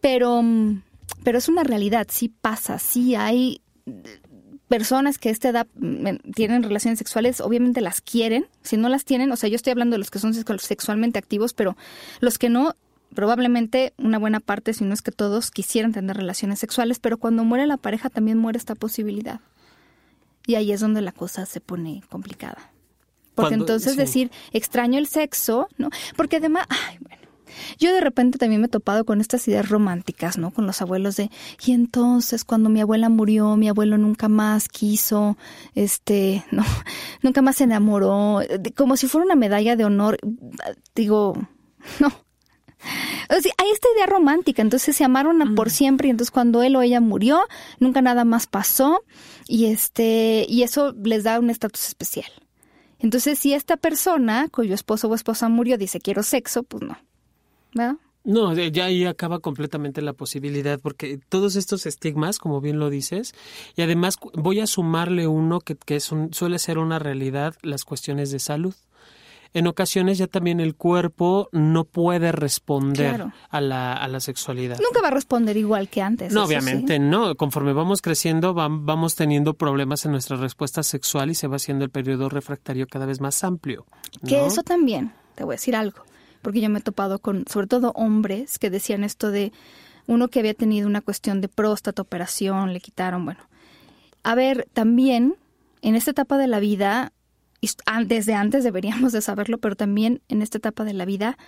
pero, 0.00 0.42
pero 1.22 1.38
es 1.38 1.48
una 1.48 1.62
realidad, 1.62 2.08
sí 2.10 2.28
pasa, 2.28 2.78
sí 2.78 3.14
hay 3.14 3.60
personas 4.72 5.18
que 5.18 5.28
a 5.28 5.32
esta 5.32 5.50
edad 5.50 5.66
mm, 5.74 6.32
tienen 6.34 6.62
relaciones 6.62 6.98
sexuales, 6.98 7.42
obviamente 7.42 7.82
las 7.82 8.00
quieren. 8.00 8.46
Si 8.62 8.78
no 8.78 8.88
las 8.88 9.04
tienen, 9.04 9.30
o 9.30 9.36
sea, 9.36 9.50
yo 9.50 9.56
estoy 9.56 9.72
hablando 9.72 9.92
de 9.92 9.98
los 9.98 10.10
que 10.10 10.18
son 10.18 10.32
sexualmente 10.32 11.18
activos, 11.18 11.52
pero 11.52 11.76
los 12.20 12.38
que 12.38 12.48
no, 12.48 12.74
probablemente 13.14 13.92
una 13.98 14.18
buena 14.18 14.40
parte, 14.40 14.72
si 14.72 14.84
no 14.84 14.94
es 14.94 15.02
que 15.02 15.12
todos, 15.12 15.50
quisieran 15.50 15.92
tener 15.92 16.16
relaciones 16.16 16.58
sexuales, 16.58 17.00
pero 17.00 17.18
cuando 17.18 17.44
muere 17.44 17.66
la 17.66 17.76
pareja 17.76 18.08
también 18.08 18.38
muere 18.38 18.56
esta 18.56 18.74
posibilidad. 18.74 19.40
Y 20.46 20.54
ahí 20.54 20.72
es 20.72 20.80
donde 20.80 21.02
la 21.02 21.12
cosa 21.12 21.44
se 21.44 21.60
pone 21.60 22.02
complicada. 22.08 22.72
Porque 23.34 23.54
entonces 23.54 23.98
decir, 23.98 24.30
extraño 24.54 24.98
el 24.98 25.06
sexo, 25.06 25.68
¿no? 25.76 25.90
Porque 26.16 26.36
además, 26.36 26.66
ay, 26.70 26.96
bueno, 26.98 27.21
yo 27.78 27.92
de 27.92 28.00
repente 28.00 28.38
también 28.38 28.60
me 28.60 28.66
he 28.66 28.70
topado 28.70 29.04
con 29.04 29.20
estas 29.20 29.46
ideas 29.48 29.68
románticas, 29.68 30.38
¿no? 30.38 30.50
Con 30.50 30.66
los 30.66 30.80
abuelos 30.82 31.16
de, 31.16 31.30
y 31.64 31.72
entonces 31.72 32.44
cuando 32.44 32.68
mi 32.68 32.80
abuela 32.80 33.08
murió, 33.08 33.56
mi 33.56 33.68
abuelo 33.68 33.98
nunca 33.98 34.28
más 34.28 34.68
quiso, 34.68 35.36
este, 35.74 36.44
no, 36.50 36.64
nunca 37.22 37.42
más 37.42 37.56
se 37.56 37.64
enamoró, 37.64 38.40
como 38.76 38.96
si 38.96 39.08
fuera 39.08 39.24
una 39.24 39.36
medalla 39.36 39.76
de 39.76 39.84
honor. 39.84 40.18
Digo, 40.94 41.34
no. 42.00 42.08
O 43.30 43.40
sea, 43.40 43.52
hay 43.58 43.70
esta 43.70 43.88
idea 43.94 44.06
romántica, 44.06 44.60
entonces 44.60 44.96
se 44.96 45.04
amaron 45.04 45.54
por 45.54 45.70
siempre 45.70 46.08
y 46.08 46.10
entonces 46.10 46.32
cuando 46.32 46.62
él 46.64 46.74
o 46.74 46.82
ella 46.82 47.00
murió, 47.00 47.40
nunca 47.78 48.02
nada 48.02 48.24
más 48.24 48.48
pasó 48.48 49.04
y 49.46 49.66
este 49.66 50.44
y 50.48 50.64
eso 50.64 50.92
les 51.02 51.22
da 51.22 51.38
un 51.38 51.48
estatus 51.48 51.86
especial. 51.86 52.30
Entonces, 52.98 53.38
si 53.38 53.52
esta 53.52 53.76
persona 53.76 54.48
cuyo 54.50 54.74
esposo 54.74 55.08
o 55.08 55.14
esposa 55.14 55.48
murió 55.48 55.76
dice 55.76 56.00
quiero 56.00 56.22
sexo, 56.22 56.62
pues 56.62 56.82
no. 56.82 56.98
No, 58.24 58.54
ya 58.54 58.84
ahí 58.84 59.04
acaba 59.04 59.40
completamente 59.40 60.00
la 60.00 60.12
posibilidad, 60.12 60.78
porque 60.80 61.18
todos 61.28 61.56
estos 61.56 61.86
estigmas, 61.86 62.38
como 62.38 62.60
bien 62.60 62.78
lo 62.78 62.88
dices, 62.88 63.34
y 63.74 63.82
además 63.82 64.16
voy 64.34 64.60
a 64.60 64.66
sumarle 64.66 65.26
uno 65.26 65.60
que, 65.60 65.74
que 65.74 65.96
es 65.96 66.04
suele 66.30 66.58
ser 66.58 66.78
una 66.78 67.00
realidad, 67.00 67.56
las 67.62 67.84
cuestiones 67.84 68.30
de 68.30 68.38
salud. 68.38 68.74
En 69.54 69.66
ocasiones 69.66 70.16
ya 70.16 70.28
también 70.28 70.60
el 70.60 70.76
cuerpo 70.76 71.50
no 71.52 71.84
puede 71.84 72.32
responder 72.32 73.26
a, 73.50 73.60
la, 73.60 73.92
a 73.92 74.08
la 74.08 74.20
sexualidad. 74.20 74.78
Nunca 74.80 75.02
va 75.02 75.08
a 75.08 75.10
responder 75.10 75.58
igual 75.58 75.90
que 75.90 76.00
antes. 76.00 76.32
No, 76.32 76.44
obviamente 76.44 76.98
no. 76.98 77.34
Conforme 77.34 77.74
vamos 77.74 78.00
creciendo, 78.00 78.54
vamos 78.54 79.14
teniendo 79.14 79.52
problemas 79.52 80.06
en 80.06 80.12
nuestra 80.12 80.38
respuesta 80.38 80.82
sexual 80.82 81.30
y 81.30 81.34
se 81.34 81.48
va 81.48 81.56
haciendo 81.56 81.84
el 81.84 81.90
periodo 81.90 82.30
refractario 82.30 82.86
cada 82.86 83.04
vez 83.04 83.20
más 83.20 83.44
amplio. 83.44 83.84
Que 84.26 84.46
eso 84.46 84.62
también, 84.62 85.12
te 85.34 85.44
voy 85.44 85.52
a 85.52 85.56
decir 85.56 85.76
algo 85.76 86.02
porque 86.42 86.60
yo 86.60 86.68
me 86.68 86.80
he 86.80 86.82
topado 86.82 87.20
con, 87.20 87.44
sobre 87.48 87.66
todo 87.66 87.92
hombres, 87.92 88.58
que 88.58 88.68
decían 88.68 89.04
esto 89.04 89.30
de 89.30 89.52
uno 90.06 90.28
que 90.28 90.40
había 90.40 90.54
tenido 90.54 90.86
una 90.86 91.00
cuestión 91.00 91.40
de 91.40 91.48
próstata, 91.48 92.02
operación, 92.02 92.72
le 92.72 92.80
quitaron, 92.80 93.24
bueno. 93.24 93.40
A 94.24 94.34
ver, 94.34 94.68
también 94.72 95.36
en 95.80 95.94
esta 95.94 96.10
etapa 96.10 96.36
de 96.38 96.48
la 96.48 96.60
vida, 96.60 97.12
desde 98.06 98.34
antes 98.34 98.64
deberíamos 98.64 99.12
de 99.12 99.20
saberlo, 99.20 99.58
pero 99.58 99.76
también 99.76 100.20
en 100.28 100.42
esta 100.42 100.58
etapa 100.58 100.84
de 100.84 100.92
la 100.92 101.04
vida, 101.04 101.38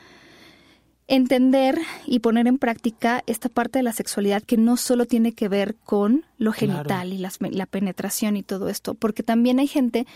entender 1.07 1.79
y 2.07 2.21
poner 2.21 2.47
en 2.47 2.59
práctica 2.59 3.23
esta 3.27 3.49
parte 3.49 3.79
de 3.79 3.83
la 3.83 3.93
sexualidad 3.93 4.43
que 4.43 4.57
no 4.57 4.77
solo 4.77 5.05
tiene 5.05 5.33
que 5.33 5.49
ver 5.49 5.75
con 5.75 6.25
lo 6.39 6.53
genital 6.53 7.13
y 7.13 7.19
la 7.19 7.67
penetración 7.67 8.37
y 8.37 8.43
todo 8.43 8.69
esto, 8.69 8.95
porque 8.95 9.23
también 9.23 9.59
hay 9.59 9.67
gente 9.67 10.07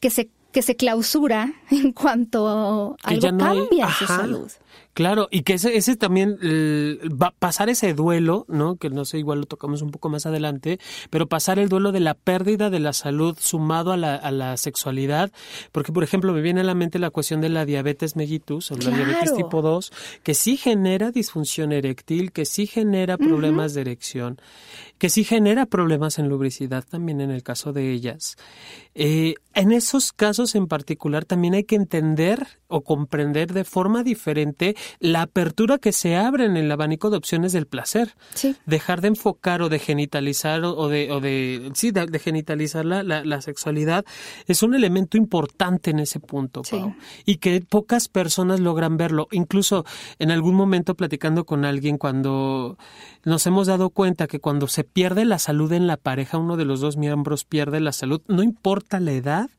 que 0.00 0.10
se 0.10 0.30
que 0.56 0.62
se 0.62 0.74
clausura 0.74 1.52
en 1.70 1.92
cuanto 1.92 2.96
algo 3.02 3.38
cambia 3.38 3.84
en 3.84 3.92
su 3.92 4.06
salud. 4.06 4.50
Claro, 4.96 5.28
y 5.30 5.42
que 5.42 5.52
ese, 5.54 5.76
ese 5.76 5.94
también, 5.96 6.38
va 6.40 7.34
pasar 7.38 7.68
ese 7.68 7.92
duelo, 7.92 8.46
¿no? 8.48 8.76
Que 8.76 8.88
no 8.88 9.04
sé, 9.04 9.18
igual 9.18 9.40
lo 9.40 9.46
tocamos 9.46 9.82
un 9.82 9.90
poco 9.90 10.08
más 10.08 10.24
adelante, 10.24 10.80
pero 11.10 11.28
pasar 11.28 11.58
el 11.58 11.68
duelo 11.68 11.92
de 11.92 12.00
la 12.00 12.14
pérdida 12.14 12.70
de 12.70 12.80
la 12.80 12.94
salud 12.94 13.36
sumado 13.38 13.92
a 13.92 13.98
la, 13.98 14.14
a 14.14 14.30
la 14.30 14.56
sexualidad, 14.56 15.30
porque 15.70 15.92
por 15.92 16.02
ejemplo 16.02 16.32
me 16.32 16.40
viene 16.40 16.62
a 16.62 16.64
la 16.64 16.74
mente 16.74 16.98
la 16.98 17.10
cuestión 17.10 17.42
de 17.42 17.50
la 17.50 17.66
diabetes 17.66 18.16
mellitus 18.16 18.70
o 18.70 18.76
la 18.76 18.90
diabetes 18.90 19.34
tipo 19.34 19.60
2, 19.60 19.92
que 20.22 20.32
sí 20.32 20.56
genera 20.56 21.10
disfunción 21.10 21.72
eréctil, 21.72 22.32
que 22.32 22.46
sí 22.46 22.66
genera 22.66 23.18
problemas 23.18 23.74
de 23.74 23.82
erección, 23.82 24.40
que 24.98 25.10
sí 25.10 25.24
genera 25.24 25.66
problemas 25.66 26.18
en 26.18 26.28
lubricidad 26.28 26.84
también 26.88 27.20
en 27.20 27.30
el 27.30 27.42
caso 27.42 27.74
de 27.74 27.92
ellas. 27.92 28.36
Eh, 28.94 29.34
en 29.52 29.72
esos 29.72 30.12
casos 30.12 30.54
en 30.54 30.68
particular 30.68 31.26
también 31.26 31.52
hay 31.52 31.64
que 31.64 31.76
entender 31.76 32.46
o 32.68 32.82
comprender 32.82 33.52
de 33.52 33.64
forma 33.64 34.02
diferente 34.02 34.65
la 34.98 35.22
apertura 35.22 35.78
que 35.78 35.92
se 35.92 36.16
abre 36.16 36.46
en 36.46 36.56
el 36.56 36.70
abanico 36.72 37.10
de 37.10 37.16
opciones 37.16 37.52
del 37.52 37.66
placer. 37.66 38.14
Dejar 38.64 39.00
de 39.00 39.08
enfocar 39.08 39.62
o 39.62 39.68
de 39.68 39.78
genitalizar 39.78 40.64
o 40.64 40.88
de, 40.88 41.10
o 41.12 41.20
de 41.20 41.70
sí, 41.74 41.90
de, 41.90 42.18
genitalizar 42.18 42.84
la, 42.84 43.02
la, 43.02 43.40
sexualidad 43.40 44.04
es 44.46 44.62
un 44.62 44.74
elemento 44.74 45.16
importante 45.16 45.90
en 45.90 45.98
ese 45.98 46.20
punto, 46.20 46.62
y 47.24 47.36
que 47.36 47.60
pocas 47.60 48.08
personas 48.08 48.60
logran 48.60 48.96
verlo. 48.96 49.28
Incluso 49.30 49.84
en 50.18 50.30
algún 50.30 50.54
momento 50.54 50.94
platicando 50.94 51.44
con 51.44 51.64
alguien 51.64 51.98
cuando 51.98 52.78
nos 53.24 53.46
hemos 53.46 53.66
dado 53.66 53.90
cuenta 53.90 54.26
que 54.26 54.40
cuando 54.40 54.68
se 54.68 54.84
pierde 54.84 55.24
la 55.24 55.38
salud 55.38 55.72
en 55.72 55.86
la 55.86 55.96
pareja, 55.96 56.38
uno 56.38 56.56
de 56.56 56.64
los 56.64 56.80
dos 56.80 56.96
miembros 56.96 57.44
pierde 57.44 57.80
la 57.80 57.92
salud, 57.92 58.22
no 58.28 58.42
importa 58.42 59.00
la 59.00 59.12
edad, 59.12 59.50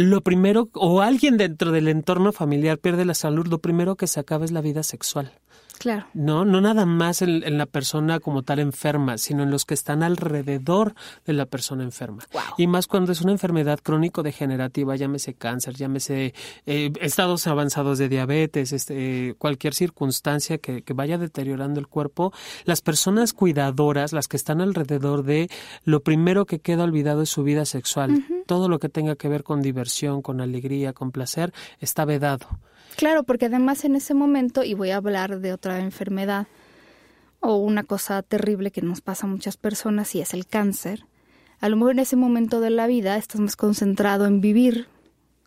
lo 0.00 0.22
primero, 0.22 0.68
o 0.74 1.00
alguien 1.00 1.36
dentro 1.36 1.72
del 1.72 1.88
entorno 1.88 2.32
familiar 2.32 2.78
pierde 2.78 3.04
la 3.04 3.14
salud, 3.14 3.46
lo 3.46 3.58
primero 3.58 3.96
que 3.96 4.06
se 4.06 4.20
acaba 4.20 4.44
es 4.44 4.50
la 4.50 4.60
vida 4.60 4.82
sexual. 4.82 5.32
Claro. 5.80 6.04
No, 6.12 6.44
no 6.44 6.60
nada 6.60 6.84
más 6.84 7.22
en, 7.22 7.56
la 7.56 7.64
persona 7.64 8.20
como 8.20 8.42
tal 8.42 8.58
enferma, 8.58 9.16
sino 9.16 9.44
en 9.44 9.50
los 9.50 9.64
que 9.64 9.72
están 9.72 10.02
alrededor 10.02 10.94
de 11.24 11.32
la 11.32 11.46
persona 11.46 11.84
enferma. 11.84 12.22
Y 12.58 12.66
más 12.66 12.86
cuando 12.86 13.12
es 13.12 13.22
una 13.22 13.32
enfermedad 13.32 13.80
crónico-degenerativa, 13.82 14.94
llámese 14.96 15.32
cáncer, 15.32 15.76
llámese 15.76 16.34
eh, 16.66 16.92
estados 17.00 17.46
avanzados 17.46 17.96
de 17.96 18.10
diabetes, 18.10 18.74
este, 18.74 19.34
cualquier 19.38 19.72
circunstancia 19.72 20.58
que, 20.58 20.84
vaya 20.92 21.16
deteriorando 21.16 21.80
el 21.80 21.86
cuerpo, 21.86 22.34
las 22.66 22.82
personas 22.82 23.32
cuidadoras, 23.32 24.12
las 24.12 24.28
que 24.28 24.36
están 24.36 24.60
alrededor 24.60 25.22
de, 25.22 25.48
lo 25.84 26.00
primero 26.00 26.44
que 26.44 26.58
queda 26.58 26.84
olvidado 26.84 27.22
es 27.22 27.30
su 27.30 27.42
vida 27.42 27.64
sexual. 27.64 28.22
Todo 28.44 28.68
lo 28.68 28.80
que 28.80 28.90
tenga 28.90 29.16
que 29.16 29.28
ver 29.28 29.44
con 29.44 29.62
diversión, 29.62 30.20
con 30.20 30.42
alegría, 30.42 30.92
con 30.92 31.10
placer, 31.10 31.54
está 31.78 32.04
vedado. 32.04 32.48
Claro, 32.96 33.22
porque 33.22 33.46
además 33.46 33.84
en 33.84 33.96
ese 33.96 34.14
momento, 34.14 34.62
y 34.62 34.74
voy 34.74 34.90
a 34.90 34.96
hablar 34.96 35.40
de 35.40 35.52
otra 35.52 35.80
enfermedad 35.80 36.46
o 37.40 37.56
una 37.56 37.84
cosa 37.84 38.22
terrible 38.22 38.70
que 38.70 38.82
nos 38.82 39.00
pasa 39.00 39.26
a 39.26 39.30
muchas 39.30 39.56
personas 39.56 40.14
y 40.14 40.20
es 40.20 40.34
el 40.34 40.46
cáncer, 40.46 41.06
a 41.60 41.68
lo 41.68 41.76
mejor 41.76 41.92
en 41.92 42.00
ese 42.00 42.16
momento 42.16 42.60
de 42.60 42.70
la 42.70 42.86
vida 42.86 43.16
estás 43.16 43.40
más 43.40 43.56
concentrado 43.56 44.26
en 44.26 44.40
vivir 44.40 44.88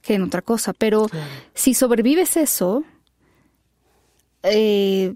que 0.02 0.16
en 0.16 0.24
otra 0.24 0.42
cosa, 0.42 0.74
pero 0.74 1.08
si 1.54 1.74
sobrevives 1.74 2.38
eso, 2.38 2.84
eh, 4.44 5.16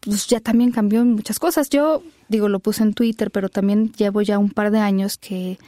pues 0.00 0.26
ya 0.26 0.40
también 0.40 0.70
cambió 0.70 1.04
muchas 1.04 1.38
cosas. 1.38 1.70
Yo 1.70 2.02
digo, 2.28 2.48
lo 2.48 2.60
puse 2.60 2.82
en 2.82 2.94
Twitter, 2.94 3.30
pero 3.30 3.48
también 3.48 3.92
llevo 3.92 4.20
ya 4.22 4.38
un 4.38 4.50
par 4.50 4.70
de 4.70 4.78
años 4.78 5.16
que 5.16 5.58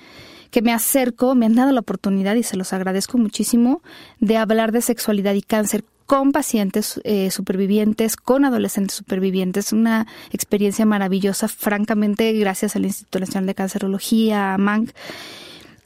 que 0.50 0.62
me 0.62 0.72
acerco, 0.72 1.34
me 1.34 1.46
han 1.46 1.54
dado 1.54 1.72
la 1.72 1.80
oportunidad 1.80 2.34
y 2.34 2.42
se 2.42 2.56
los 2.56 2.72
agradezco 2.72 3.18
muchísimo 3.18 3.82
de 4.20 4.36
hablar 4.36 4.72
de 4.72 4.82
sexualidad 4.82 5.34
y 5.34 5.42
cáncer 5.42 5.84
con 6.06 6.30
pacientes 6.30 7.00
eh, 7.04 7.30
supervivientes, 7.30 8.16
con 8.16 8.44
adolescentes 8.44 8.96
supervivientes, 8.96 9.72
una 9.72 10.06
experiencia 10.30 10.86
maravillosa, 10.86 11.48
francamente, 11.48 12.32
gracias 12.34 12.76
al 12.76 12.84
Instituto 12.84 13.18
Nacional 13.20 13.46
de 13.46 13.54
Cancerología, 13.54 14.54
a 14.54 14.58
MANC. 14.58 14.92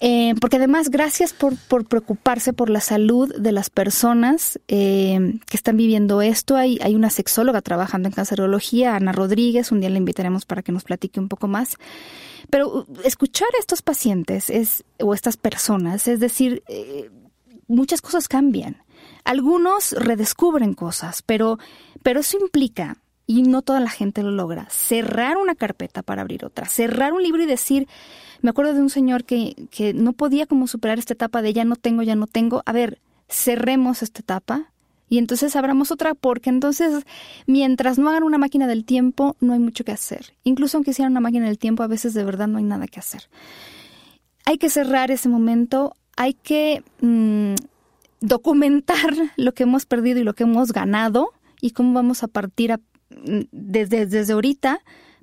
Eh, 0.03 0.35
porque 0.41 0.57
además, 0.57 0.89
gracias 0.89 1.35
por, 1.35 1.57
por, 1.57 1.87
preocuparse 1.87 2.55
por 2.55 2.71
la 2.71 2.81
salud 2.81 3.35
de 3.37 3.53
las 3.53 3.69
personas 3.69 4.59
eh, 4.67 5.39
que 5.47 5.57
están 5.57 5.77
viviendo 5.77 6.23
esto. 6.23 6.57
Hay, 6.57 6.79
hay 6.81 6.95
una 6.95 7.11
sexóloga 7.11 7.61
trabajando 7.61 8.09
en 8.09 8.15
cancerología, 8.15 8.97
Ana 8.97 9.13
Rodríguez, 9.13 9.71
un 9.73 9.81
día 9.81 9.91
la 9.91 9.99
invitaremos 9.99 10.47
para 10.47 10.63
que 10.63 10.73
nos 10.73 10.85
platique 10.85 11.21
un 11.21 11.29
poco 11.29 11.49
más. 11.49 11.77
Pero 12.49 12.69
uh, 12.69 12.87
escuchar 13.05 13.49
a 13.55 13.61
estos 13.61 13.83
pacientes 13.83 14.49
es, 14.49 14.85
o 14.99 15.13
estas 15.13 15.37
personas, 15.37 16.09
es 16.09 16.19
decir, 16.19 16.63
eh, 16.69 17.11
muchas 17.69 18.01
cosas 18.01 18.27
cambian. 18.27 18.83
Algunos 19.25 19.93
redescubren 19.93 20.73
cosas, 20.73 21.23
pero, 21.23 21.59
pero 22.03 22.21
eso 22.21 22.39
implica, 22.39 22.97
y 23.27 23.43
no 23.43 23.63
toda 23.63 23.81
la 23.81 23.91
gente 23.91 24.23
lo 24.23 24.31
logra, 24.31 24.67
cerrar 24.71 25.37
una 25.37 25.55
carpeta 25.55 26.03
para 26.03 26.23
abrir 26.23 26.45
otra, 26.45 26.67
cerrar 26.67 27.13
un 27.13 27.23
libro 27.23 27.43
y 27.43 27.47
decir, 27.47 27.87
me 28.43 28.51
acuerdo 28.51 28.75
de 28.75 28.81
un 28.81 28.91
señor 28.91 29.25
que, 29.25 29.69
que 29.71 29.95
no 29.95 30.13
podía 30.13 30.47
como 30.47 30.67
superar 30.67 30.99
esta 30.99 31.15
etapa 31.15 31.43
de 31.43 31.53
ya 31.53 31.65
no 31.65 31.77
tengo, 31.77 32.03
ya 32.03 32.15
no 32.15 32.27
tengo, 32.27 32.63
a 32.67 32.73
ver, 32.73 32.99
cerremos 33.29 34.03
esta 34.03 34.21
etapa, 34.21 34.71
y 35.11 35.19
entonces 35.19 35.57
abramos 35.57 35.91
otra 35.91 36.15
porque 36.15 36.51
entonces 36.51 37.05
mientras 37.47 37.99
no 37.99 38.09
hagan 38.09 38.23
una 38.23 38.39
máquina 38.39 38.69
del 38.69 38.85
tiempo 38.85 39.37
no 39.41 39.53
hay 39.53 39.59
mucho 39.59 39.85
que 39.85 39.91
hacer. 39.91 40.35
Incluso 40.45 40.79
aunque 40.79 40.93
hicieran 40.93 41.13
una 41.13 41.21
máquina 41.21 41.47
del 41.47 41.59
tiempo 41.59 41.83
a 41.83 41.89
veces 41.89 42.15
de 42.15 42.23
verdad 42.23 42.47
no 42.47 42.59
hay 42.59 42.65
nada 42.65 42.87
que 42.87 43.01
hacer. 43.01 43.29
Hay 44.45 44.57
que 44.57 44.71
cerrar 44.71 45.11
ese 45.11 45.29
momento, 45.29 45.97
hay 46.17 46.35
que 46.35 46.85
mm, 47.01 47.55
documentar 48.21 49.13
lo 49.37 49.53
que 49.53 49.65
hemos 49.65 49.85
perdido 49.85 50.21
y 50.21 50.25
lo 50.25 50.35
que 50.35 50.45
hemos 50.45 50.73
ganado 50.73 51.31
y 51.61 51.73
cómo 51.73 51.93
vamos 51.93 52.23
a 52.23 52.29
partir 52.29 52.79
mm, 53.11 53.41
desde, 53.51 54.07
desde 54.07 54.33
ahorita 54.33 54.81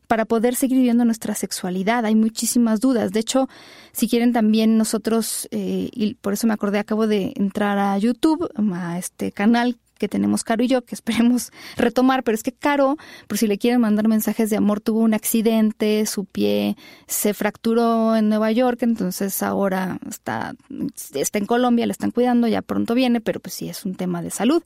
para 0.07 0.25
poder 0.25 0.55
seguir 0.55 0.77
viviendo 0.77 1.05
nuestra 1.05 1.35
sexualidad. 1.35 2.05
Hay 2.05 2.15
muchísimas 2.15 2.79
dudas. 2.79 3.11
De 3.11 3.19
hecho, 3.19 3.47
si 3.91 4.07
quieren 4.07 4.33
también 4.33 4.77
nosotros, 4.77 5.47
eh, 5.51 5.89
y 5.91 6.15
por 6.15 6.33
eso 6.33 6.47
me 6.47 6.53
acordé, 6.53 6.79
acabo 6.79 7.07
de 7.07 7.33
entrar 7.35 7.77
a 7.77 7.97
YouTube, 7.97 8.49
a 8.73 8.97
este 8.97 9.31
canal 9.31 9.77
que 9.97 10.07
tenemos 10.07 10.43
Caro 10.43 10.63
y 10.63 10.67
yo, 10.67 10.83
que 10.83 10.95
esperemos 10.95 11.51
retomar, 11.75 12.23
pero 12.23 12.35
es 12.35 12.43
que 12.43 12.51
Caro, 12.51 12.97
por 13.27 13.37
si 13.37 13.47
le 13.47 13.57
quieren 13.57 13.81
mandar 13.81 14.07
mensajes 14.07 14.49
de 14.49 14.57
amor, 14.57 14.79
tuvo 14.79 14.99
un 14.99 15.13
accidente, 15.13 16.05
su 16.05 16.25
pie 16.25 16.77
se 17.07 17.33
fracturó 17.33 18.15
en 18.15 18.29
Nueva 18.29 18.51
York, 18.51 18.83
entonces 18.83 19.41
ahora 19.43 19.99
está, 20.09 20.55
está 21.13 21.37
en 21.39 21.45
Colombia, 21.45 21.85
le 21.85 21.91
están 21.91 22.11
cuidando, 22.11 22.47
ya 22.47 22.61
pronto 22.61 22.93
viene, 22.93 23.21
pero 23.21 23.39
pues 23.39 23.55
sí 23.55 23.69
es 23.69 23.85
un 23.85 23.95
tema 23.95 24.21
de 24.21 24.29
salud. 24.29 24.63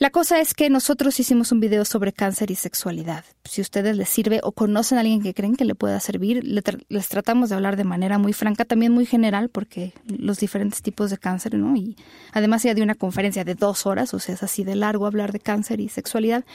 La 0.00 0.08
cosa 0.08 0.40
es 0.40 0.54
que 0.54 0.70
nosotros 0.70 1.20
hicimos 1.20 1.52
un 1.52 1.60
video 1.60 1.84
sobre 1.84 2.14
cáncer 2.14 2.50
y 2.50 2.54
sexualidad. 2.54 3.22
Si 3.44 3.60
ustedes 3.60 3.98
les 3.98 4.08
sirve 4.08 4.40
o 4.42 4.52
conocen 4.52 4.96
a 4.96 5.02
alguien 5.02 5.20
que 5.20 5.34
creen 5.34 5.56
que 5.56 5.66
le 5.66 5.74
pueda 5.74 6.00
servir, 6.00 6.42
les 6.42 7.08
tratamos 7.10 7.50
de 7.50 7.56
hablar 7.56 7.76
de 7.76 7.84
manera 7.84 8.16
muy 8.16 8.32
franca, 8.32 8.64
también 8.64 8.92
muy 8.92 9.04
general, 9.04 9.50
porque 9.50 9.92
los 10.06 10.38
diferentes 10.38 10.80
tipos 10.80 11.10
de 11.10 11.18
cáncer, 11.18 11.54
¿no? 11.56 11.76
Y 11.76 11.98
además 12.32 12.62
ya 12.62 12.72
de 12.72 12.80
una 12.80 12.94
conferencia 12.94 13.44
de 13.44 13.54
dos 13.54 13.84
horas, 13.84 14.14
o 14.14 14.18
sea, 14.18 14.36
es 14.36 14.42
así 14.42 14.64
de 14.64 14.74
largo 14.74 15.04
hablar 15.04 15.32
de 15.32 15.40
cáncer 15.40 15.80
y 15.80 15.90
sexualidad. 15.90 16.46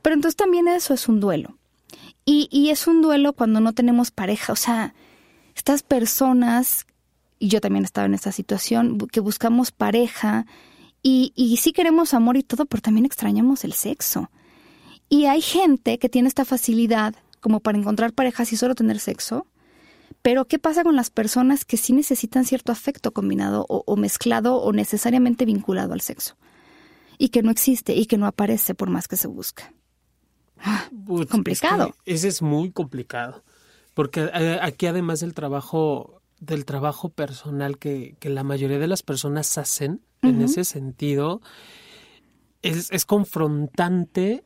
Pero 0.00 0.14
entonces 0.14 0.36
también 0.36 0.66
eso 0.66 0.94
es 0.94 1.06
un 1.06 1.20
duelo. 1.20 1.58
Y, 2.24 2.48
y 2.50 2.70
es 2.70 2.86
un 2.86 3.02
duelo 3.02 3.34
cuando 3.34 3.60
no 3.60 3.74
tenemos 3.74 4.12
pareja, 4.12 4.54
o 4.54 4.56
sea, 4.56 4.94
estas 5.54 5.82
personas, 5.82 6.86
y 7.38 7.48
yo 7.48 7.60
también 7.60 7.84
estaba 7.84 8.06
en 8.06 8.14
esta 8.14 8.32
situación, 8.32 8.96
que 9.12 9.20
buscamos 9.20 9.72
pareja, 9.72 10.46
y, 11.04 11.32
y 11.36 11.58
sí 11.58 11.72
queremos 11.72 12.14
amor 12.14 12.36
y 12.36 12.42
todo, 12.42 12.64
pero 12.64 12.80
también 12.80 13.04
extrañamos 13.04 13.62
el 13.62 13.74
sexo. 13.74 14.30
Y 15.08 15.26
hay 15.26 15.42
gente 15.42 15.98
que 15.98 16.08
tiene 16.08 16.28
esta 16.28 16.44
facilidad 16.44 17.14
como 17.40 17.60
para 17.60 17.76
encontrar 17.76 18.14
parejas 18.14 18.52
y 18.54 18.56
solo 18.56 18.74
tener 18.74 18.98
sexo. 18.98 19.46
Pero 20.22 20.46
¿qué 20.46 20.58
pasa 20.58 20.82
con 20.82 20.96
las 20.96 21.10
personas 21.10 21.66
que 21.66 21.76
sí 21.76 21.92
necesitan 21.92 22.46
cierto 22.46 22.72
afecto 22.72 23.12
combinado 23.12 23.66
o, 23.68 23.96
mezclado 23.96 24.56
o 24.56 24.72
necesariamente 24.72 25.44
vinculado 25.44 25.92
al 25.92 26.00
sexo? 26.00 26.36
Y 27.18 27.28
que 27.28 27.42
no 27.42 27.50
existe 27.50 27.94
y 27.94 28.06
que 28.06 28.16
no 28.16 28.26
aparece 28.26 28.74
por 28.74 28.88
más 28.88 29.06
que 29.06 29.16
se 29.16 29.28
busca. 29.28 29.74
Ah, 30.58 30.88
pues, 31.06 31.26
complicado. 31.26 31.94
ese 32.06 32.28
es 32.28 32.40
muy 32.40 32.72
complicado. 32.72 33.44
Porque 33.92 34.30
eh, 34.32 34.58
aquí 34.62 34.86
además 34.86 35.20
del 35.20 35.34
trabajo, 35.34 36.22
del 36.44 36.64
trabajo 36.64 37.08
personal 37.08 37.78
que, 37.78 38.16
que 38.18 38.28
la 38.28 38.44
mayoría 38.44 38.78
de 38.78 38.86
las 38.86 39.02
personas 39.02 39.56
hacen, 39.58 40.00
en 40.22 40.40
ese 40.40 40.64
sentido, 40.64 41.42
es, 42.62 42.90
es 42.90 43.04
confrontante 43.04 44.44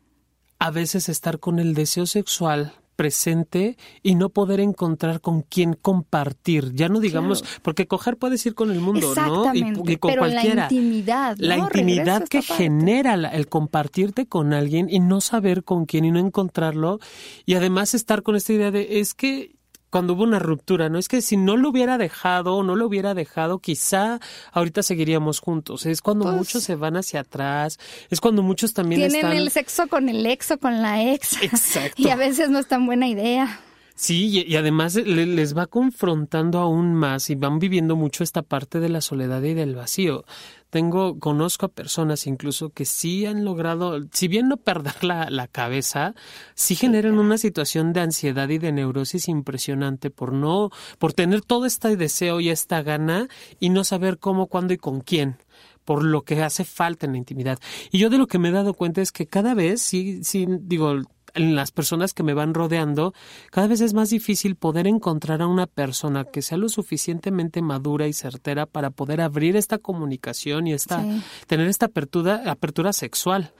a 0.59 0.71
veces 0.71 1.09
estar 1.09 1.39
con 1.39 1.59
el 1.59 1.75
deseo 1.75 2.07
sexual 2.07 2.73
presente 2.99 3.77
y 4.03 4.17
no 4.17 4.31
poder 4.31 4.59
encontrar 4.59 5.21
con 5.21 5.43
quién 5.43 5.75
compartir. 5.75 6.73
Ya 6.75 6.89
no 6.89 6.99
digamos, 6.99 7.45
porque 7.63 7.87
coger 7.87 8.17
puedes 8.17 8.45
ir 8.45 8.57
con 8.57 8.73
el 8.73 8.81
mundo, 8.81 9.15
¿no? 9.15 9.55
Y, 9.55 9.61
y 9.61 9.97
con 9.99 10.11
pero 10.11 10.23
cualquiera. 10.23 10.67
La 10.69 10.75
intimidad. 10.75 11.37
La 11.39 11.57
intimidad 11.57 12.27
que 12.27 12.43
genera 12.43 13.15
el 13.15 13.49
compartirte 13.49 14.27
con 14.27 14.53
alguien 14.53 14.89
y 14.91 14.99
no 14.99 15.21
saber 15.21 15.63
con 15.63 15.87
quién 15.87 16.07
y 16.07 16.11
no 16.11 16.19
encontrarlo. 16.19 16.99
Y 17.47 17.55
además 17.55 17.95
estar 17.95 18.25
con 18.25 18.35
esta 18.35 18.53
idea 18.53 18.73
de 18.73 18.99
es 18.99 19.15
que 19.15 19.58
cuando 19.91 20.15
hubo 20.15 20.23
una 20.23 20.39
ruptura, 20.39 20.89
¿no? 20.89 20.99
Es 20.99 21.09
que 21.09 21.23
si 21.23 21.37
no 21.37 21.57
lo 21.57 21.71
hubiera 21.71 21.99
dejado 21.99 22.57
o 22.57 22.63
no 22.63 22.77
lo 22.77 22.87
hubiera 22.87 23.15
dejado, 23.15 23.59
quizá 23.59 24.21
ahorita 24.53 24.83
seguiríamos 24.83 25.41
juntos. 25.41 25.87
Es 25.87 26.03
cuando 26.03 26.25
Pues 26.25 26.37
muchos 26.37 26.63
se 26.65 26.75
van 26.75 26.97
hacia 26.97 27.21
atrás, 27.21 27.79
es 28.11 28.21
cuando 28.21 28.43
muchos 28.43 28.75
también 28.75 29.01
Tienen 29.01 29.17
están... 29.17 29.33
el 29.33 29.51
sexo 29.51 29.89
con 29.89 30.09
el 30.09 30.25
ex 30.27 30.51
o 30.51 30.59
con 30.59 30.83
la 30.83 31.03
ex. 31.03 31.43
Exacto. 31.43 32.01
y 32.03 32.11
a 32.11 32.17
veces 32.17 32.51
no 32.51 32.59
es 32.59 32.67
tan 32.69 32.87
buena 32.87 33.09
idea. 33.09 33.61
Sí, 34.01 34.29
y, 34.29 34.53
y 34.53 34.55
además 34.57 34.95
le- 34.95 35.27
les 35.27 35.57
va 35.57 35.67
confrontando 35.67 36.61
aún 36.61 36.95
más 36.95 37.31
y 37.31 37.35
van 37.35 37.59
viviendo 37.59 37.97
mucho 37.97 38.23
esta 38.23 38.43
parte 38.43 38.79
de 38.79 38.89
la 38.89 39.01
soledad 39.01 39.43
y 39.43 39.55
del 39.55 39.75
vacío. 39.75 40.25
Tengo, 40.71 41.19
conozco 41.19 41.67
a 41.67 41.69
personas 41.71 42.29
incluso 42.29 42.71
que 42.71 42.85
sí 42.85 43.27
han 43.27 43.45
logrado, 43.45 43.99
si 44.13 44.29
bien 44.29 44.47
no 44.49 44.57
perder 44.57 45.03
la, 45.03 45.29
la 45.31 45.49
cabeza, 45.49 46.15
sí 46.55 46.77
generan 46.77 47.19
una 47.19 47.39
situación 47.39 47.93
de 47.93 48.01
ansiedad 48.03 48.49
y 48.51 48.59
de 48.59 48.71
neurosis 48.71 49.27
impresionante 49.29 50.11
por 50.11 50.33
no, 50.33 50.71
por 50.99 51.13
tener 51.13 51.41
todo 51.43 51.67
este 51.67 51.97
deseo 51.97 52.39
y 52.39 52.51
esta 52.51 52.83
gana 52.83 53.27
y 53.59 53.71
no 53.71 53.83
saber 53.83 54.19
cómo, 54.19 54.47
cuándo 54.47 54.75
y 54.75 54.79
con 54.79 55.01
quién 55.01 55.39
por 55.85 56.05
lo 56.05 56.23
que 56.23 56.43
hace 56.43 56.65
falta 56.65 57.07
en 57.07 57.13
la 57.13 57.19
intimidad. 57.19 57.59
Y 57.91 57.99
yo 57.99 58.11
de 58.11 58.19
lo 58.19 58.27
que 58.27 58.39
me 58.39 58.51
he 58.51 58.53
dado 58.53 58.75
cuenta 58.75 59.01
es 59.01 59.11
que 59.11 59.27
cada 59.27 59.55
vez, 59.55 59.81
sí, 59.81 60.23
sí, 60.23 60.47
digo, 60.61 60.95
en 61.35 61.55
las 61.55 61.73
personas 61.73 62.15
que 62.15 62.23
me 62.23 62.35
van 62.35 62.55
rodeando, 62.55 63.13
cada 63.51 63.67
vez 63.67 63.81
es 63.81 63.95
más 63.95 64.11
difícil 64.11 64.57
poder 64.57 64.87
encontrar 64.87 65.43
a 65.43 65.47
una 65.47 65.67
persona 65.67 66.25
que 66.25 66.43
sea 66.43 66.59
lo 66.59 66.69
suficientemente 66.69 67.63
madura 67.63 68.07
y 68.07 68.13
certera 68.13 68.67
para 68.67 68.91
poder 68.91 69.21
abrir 69.21 69.57
esta 69.57 69.79
comunicación 69.79 70.67
y 70.67 70.73
esta, 70.73 71.03
Sí. 71.03 71.23
tener 71.47 71.69
esta 71.69 71.87
apertura, 71.87 72.43
apertura 72.47 72.93
sexual. 72.93 73.53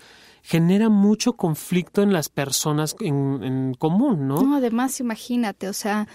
Genera 0.43 0.89
mucho 0.89 1.35
conflicto 1.35 2.01
en 2.03 2.13
las 2.13 2.29
personas 2.29 2.97
en, 3.01 3.41
en 3.43 3.75
común, 3.75 4.29
¿no? 4.29 4.41
No, 4.43 4.57
además, 4.57 5.01
imagínate, 5.01 5.69
o 5.69 5.73
sea, 5.73 6.07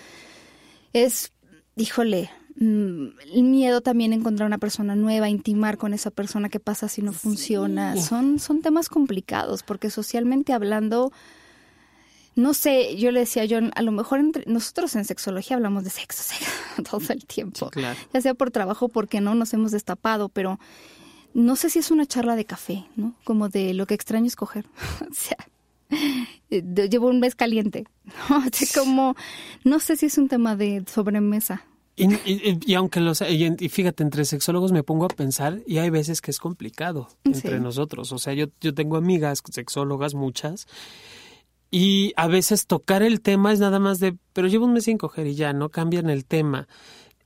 es, 0.94 1.34
híjole, 1.76 2.30
mm, 2.56 3.06
el 3.34 3.44
miedo 3.44 3.82
también 3.82 4.12
a 4.12 4.16
encontrar 4.16 4.48
una 4.48 4.58
persona 4.60 4.96
nueva, 4.96 5.30
intimar 5.30 5.78
con 5.78 5.94
esa 5.94 6.10
persona, 6.12 6.50
qué 6.50 6.60
pasa 6.60 6.88
si 6.88 7.02
no 7.02 7.12
funciona. 7.12 7.98
Son, 7.98 8.40
son 8.40 8.62
temas 8.62 8.90
complicados, 8.90 9.62
porque 9.64 9.90
socialmente 9.90 10.54
hablando, 10.54 11.12
no 12.36 12.54
sé, 12.54 12.96
yo 12.98 13.12
le 13.12 13.22
decía 13.22 13.44
a 13.44 13.48
John, 13.50 13.72
a 13.76 13.82
lo 13.82 13.92
mejor 13.92 14.20
entre 14.20 14.44
nosotros 14.52 14.96
en 14.96 15.06
sexología 15.06 15.56
hablamos 15.58 15.84
de 15.84 15.90
sexo, 15.90 16.24
sexo 16.34 16.52
todo 16.90 17.14
el 17.14 17.26
tiempo, 17.26 17.70
claro. 17.70 17.98
ya 18.14 18.22
sea 18.22 18.34
por 18.34 18.52
trabajo, 18.52 18.90
porque 18.90 19.22
no 19.22 19.36
nos 19.36 19.54
hemos 19.54 19.72
destapado, 19.72 20.30
pero 20.30 20.60
no 21.34 21.56
sé 21.56 21.70
si 21.70 21.80
es 21.80 21.92
una 21.92 22.06
charla 22.06 22.36
de 22.36 22.46
café, 22.46 22.86
¿no? 22.96 23.16
Como 23.24 23.50
de 23.50 23.74
lo 23.74 23.86
que 23.88 23.94
extraño 23.96 24.28
es 24.28 24.36
coger. 24.36 24.66
o 25.10 25.14
sea, 25.14 25.38
eh, 26.50 26.64
llevo 26.90 27.08
un 27.08 27.20
mes 27.20 27.36
caliente. 27.36 27.86
¿no? 28.30 28.44
Como, 28.76 29.16
no 29.64 29.80
sé 29.80 29.96
si 29.96 30.08
es 30.08 30.18
un 30.18 30.28
tema 30.28 30.56
de 30.56 30.84
sobremesa. 30.92 31.66
Y, 31.96 32.12
y- 32.26 32.60
y 32.66 32.74
aunque 32.74 33.00
los 33.00 33.22
y, 33.22 33.70
fíjate 33.70 34.02
entre 34.02 34.26
sexólogos 34.26 34.72
me 34.72 34.82
pongo 34.82 35.06
a 35.06 35.10
pensar 35.10 35.62
y 35.68 35.78
hay 35.78 35.92
veces 35.92 36.22
que 36.22 36.32
es 36.32 36.40
complicado 36.40 37.08
entre 37.24 37.60
nosotros 37.60 38.12
o 38.12 38.18
sea 38.18 38.34
yo 38.34 38.48
yo 38.62 38.74
tengo 38.74 38.98
amigas 38.98 39.44
sexólogas 39.52 40.16
muchas 40.16 40.66
y 41.76 42.14
a 42.18 42.28
veces 42.28 42.68
tocar 42.68 43.02
el 43.02 43.20
tema 43.20 43.52
es 43.52 43.60
nada 43.60 43.80
más 43.80 44.00
de 44.00 44.16
pero 44.32 44.48
llevo 44.48 44.66
un 44.66 44.74
mes 44.74 44.84
sin 44.84 45.00
coger 45.00 45.26
y 45.26 45.34
ya 45.34 45.54
no 45.54 45.70
cambian 45.70 46.08
el 46.08 46.24
tema 46.24 46.68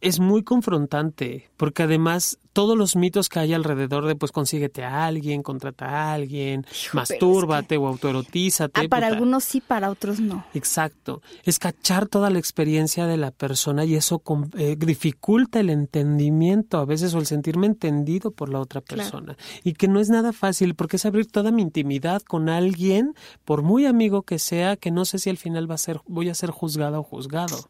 es 0.02 0.20
muy 0.20 0.44
confrontante 0.44 1.50
porque 1.58 1.84
además 1.84 2.38
todos 2.54 2.76
los 2.78 2.96
mitos 2.96 3.30
que 3.30 3.40
hay 3.40 3.54
alrededor 3.54 4.06
de 4.08 4.16
pues 4.16 4.32
consíguete 4.32 4.84
a 4.84 5.06
alguien 5.06 5.44
contrata 5.44 5.86
a 5.86 6.14
alguien 6.14 6.66
mastúrbate 6.94 7.78
o 7.78 7.88
autoerotízate 7.88 8.82
Ah, 8.82 8.88
para 8.90 9.08
puta. 9.08 9.16
algunos 9.16 9.44
sí, 9.44 9.62
para 9.62 9.90
otros 9.92 10.20
no. 10.20 10.44
Exacto. 10.56 11.22
Es 11.44 11.60
cachar 11.60 12.08
toda 12.08 12.30
la 12.32 12.40
experiencia 12.40 13.06
de 13.06 13.18
la 13.18 13.32
persona 13.32 13.86
y 13.86 13.96
eso 13.96 14.22
eh, 14.58 14.76
dificulta 14.78 15.60
el 15.60 15.70
entendimiento 15.70 16.78
a 16.80 16.86
veces 16.86 17.14
o 17.14 17.20
el 17.20 17.26
sentirme 17.26 17.68
entendido 17.68 18.32
por 18.32 18.50
la 18.50 18.60
otra 18.60 18.82
Claro. 18.82 19.04
persona. 19.04 19.38
Y 19.64 19.74
que 19.74 19.88
no 19.88 20.00
es 20.00 20.10
nada 20.10 20.34
fácil 20.34 20.74
porque 20.76 20.96
es 20.98 21.06
abrir 21.06 21.28
toda 21.28 21.52
mi 21.52 21.62
intimidad 21.62 22.22
con 22.24 22.50
alguien, 22.50 23.14
por 23.46 23.62
muy 23.62 23.86
amigo 23.86 24.24
que 24.24 24.40
sea, 24.40 24.78
que 24.78 24.92
no 24.92 25.06
sé 25.06 25.20
si 25.20 25.30
al 25.30 25.38
final 25.38 25.70
va 25.70 25.76
a 25.76 25.80
ser, 25.80 26.02
voy 26.08 26.30
a 26.30 26.34
ser 26.36 26.50
juzgada 26.52 27.00
o 27.00 27.04
juzgado. 27.04 27.70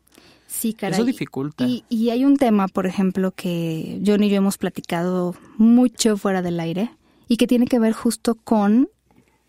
Sí, 0.58 0.74
caray. 0.74 0.96
Eso 0.96 1.06
dificulta. 1.06 1.66
Y, 1.66 1.84
y 1.88 2.10
hay 2.10 2.26
un 2.26 2.38
tema, 2.38 2.68
por 2.68 2.88
ejemplo, 2.88 3.32
que 3.32 4.02
John 4.04 4.24
y 4.24 4.30
yo 4.30 4.38
hemos 4.38 4.58
platicado 4.58 5.36
mucho 5.58 6.18
fuera 6.18 6.42
del 6.42 6.60
aire 6.60 6.90
y 7.28 7.38
que 7.38 7.46
tiene 7.46 7.68
que 7.68 7.78
ver 7.78 7.94
justo 7.94 8.34
con 8.34 8.90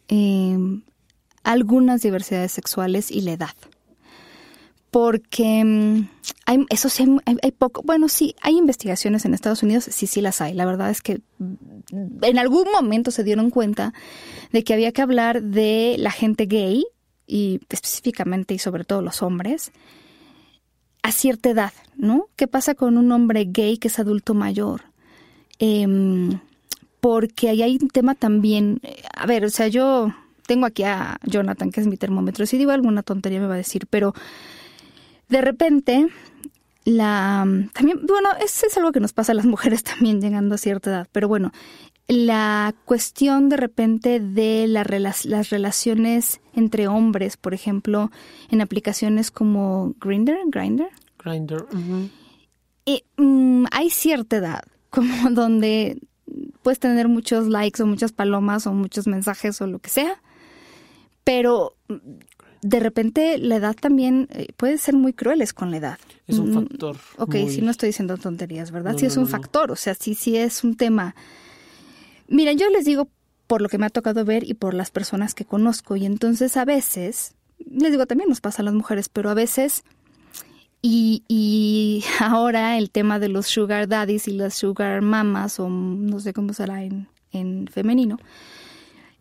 eh, 0.08 0.58
algunas 1.44 2.02
diversidades 2.02 2.52
sexuales 2.52 3.10
y 3.10 3.22
la 3.22 3.32
edad. 3.32 3.54
Porque 4.90 5.64
mm, 5.64 6.08
hay, 6.44 6.66
eso 6.68 6.90
sí, 6.90 7.06
hay, 7.24 7.36
hay 7.42 7.52
poco, 7.52 7.80
bueno, 7.82 8.08
sí, 8.08 8.34
hay 8.42 8.58
investigaciones 8.58 9.24
en 9.24 9.32
Estados 9.32 9.62
Unidos, 9.62 9.84
sí, 9.84 10.06
sí 10.06 10.20
las 10.20 10.42
hay. 10.42 10.52
La 10.52 10.66
verdad 10.66 10.90
es 10.90 11.00
que 11.00 11.22
mm, 11.38 12.22
en 12.22 12.38
algún 12.38 12.66
momento 12.70 13.10
se 13.12 13.24
dieron 13.24 13.48
cuenta 13.48 13.94
de 14.52 14.62
que 14.62 14.74
había 14.74 14.92
que 14.92 15.00
hablar 15.00 15.42
de 15.42 15.96
la 15.98 16.10
gente 16.10 16.44
gay 16.44 16.84
y 17.26 17.60
específicamente 17.70 18.52
y 18.52 18.58
sobre 18.58 18.84
todo 18.84 19.00
los 19.00 19.22
hombres 19.22 19.72
a 21.02 21.12
cierta 21.12 21.50
edad, 21.50 21.72
¿no? 21.96 22.26
¿Qué 22.36 22.46
pasa 22.46 22.74
con 22.74 22.98
un 22.98 23.12
hombre 23.12 23.46
gay 23.46 23.78
que 23.78 23.88
es 23.88 23.98
adulto 23.98 24.34
mayor? 24.34 24.82
Em, 25.58 26.40
porque 27.00 27.48
ahí 27.48 27.62
hay 27.62 27.78
un 27.80 27.88
tema 27.88 28.14
también, 28.14 28.80
eh, 28.82 29.02
a 29.14 29.26
ver, 29.26 29.44
o 29.44 29.50
sea, 29.50 29.68
yo 29.68 30.14
tengo 30.46 30.66
aquí 30.66 30.82
a 30.84 31.18
Jonathan, 31.24 31.70
que 31.70 31.80
es 31.80 31.86
mi 31.86 31.96
termómetro, 31.96 32.46
si 32.46 32.58
digo 32.58 32.70
alguna 32.70 33.02
tontería 33.02 33.40
me 33.40 33.46
va 33.46 33.54
a 33.54 33.58
decir, 33.58 33.86
pero 33.88 34.14
de 35.28 35.40
repente 35.40 36.08
la 36.84 37.46
también 37.74 38.00
bueno 38.06 38.30
eso 38.42 38.66
es 38.66 38.76
algo 38.78 38.92
que 38.92 39.00
nos 39.00 39.12
pasa 39.12 39.32
a 39.32 39.34
las 39.34 39.44
mujeres 39.44 39.84
también 39.84 40.22
llegando 40.22 40.54
a 40.54 40.58
cierta 40.58 40.90
edad 40.90 41.08
pero 41.12 41.28
bueno 41.28 41.52
la 42.08 42.74
cuestión 42.86 43.48
de 43.50 43.58
repente 43.58 44.18
de 44.18 44.66
la 44.66 44.82
las 44.84 45.50
relaciones 45.50 46.40
entre 46.54 46.88
hombres 46.88 47.36
por 47.36 47.52
ejemplo 47.52 48.10
en 48.50 48.62
aplicaciones 48.62 49.30
como 49.30 49.94
Grinder 50.00 50.38
Grinder 50.46 50.88
Grindr, 51.22 51.64
ujú. 51.64 52.08
y, 52.86 53.04
mm, 53.18 53.66
hay 53.70 53.90
cierta 53.90 54.36
edad 54.38 54.62
como 54.90 55.28
donde 55.30 55.98
puedes 56.62 56.78
tener 56.78 57.08
muchos 57.08 57.46
likes 57.46 57.82
o 57.82 57.86
muchas 57.86 58.12
palomas 58.12 58.66
o 58.66 58.72
muchos 58.72 59.06
mensajes 59.06 59.60
o 59.60 59.66
lo 59.66 59.78
que 59.78 59.90
sea, 59.90 60.20
pero 61.24 61.74
mm, 61.88 61.94
de 62.62 62.80
repente 62.80 63.38
la 63.38 63.56
edad 63.56 63.76
también 63.78 64.28
eh, 64.32 64.48
puede 64.56 64.78
ser 64.78 64.96
muy 64.96 65.12
crueles 65.12 65.52
con 65.52 65.70
la 65.70 65.76
edad. 65.76 65.98
Es 66.26 66.38
un 66.38 66.50
Mm, 66.50 66.54
factor. 66.54 66.96
Ok, 67.18 67.34
muy- 67.36 67.48
sí 67.54 67.60
no 67.62 67.70
estoy 67.70 67.90
diciendo 67.90 68.16
tonterías, 68.16 68.70
¿verdad? 68.72 68.92
No, 68.92 68.98
sí 68.98 69.04
no, 69.04 69.10
es 69.12 69.16
un 69.16 69.24
no. 69.24 69.28
factor, 69.28 69.70
o 69.70 69.76
sea, 69.76 69.94
sí, 69.94 70.14
sí 70.14 70.36
es 70.36 70.64
un 70.64 70.76
tema. 70.76 71.14
Miren, 72.28 72.58
yo 72.58 72.68
les 72.70 72.84
digo 72.84 73.08
por 73.46 73.62
lo 73.62 73.68
que 73.68 73.78
me 73.78 73.86
ha 73.86 73.90
tocado 73.90 74.24
ver 74.24 74.48
y 74.48 74.54
por 74.54 74.74
las 74.74 74.90
personas 74.90 75.34
que 75.34 75.46
conozco, 75.46 75.96
y 75.96 76.04
entonces 76.04 76.56
a 76.56 76.64
veces, 76.64 77.34
les 77.58 77.90
digo, 77.90 78.06
también 78.06 78.28
nos 78.28 78.40
pasa 78.40 78.62
a 78.62 78.64
las 78.64 78.74
mujeres, 78.74 79.08
pero 79.08 79.30
a 79.30 79.34
veces, 79.34 79.84
y, 80.82 81.24
y 81.26 82.04
ahora 82.20 82.76
el 82.76 82.90
tema 82.90 83.18
de 83.18 83.28
los 83.28 83.46
sugar 83.46 83.88
daddies 83.88 84.28
y 84.28 84.32
las 84.32 84.54
sugar 84.54 85.00
mamas, 85.00 85.58
o 85.58 85.68
no 85.68 86.20
sé 86.20 86.32
cómo 86.34 86.52
será 86.52 86.84
en, 86.84 87.08
en 87.32 87.66
femenino, 87.68 88.18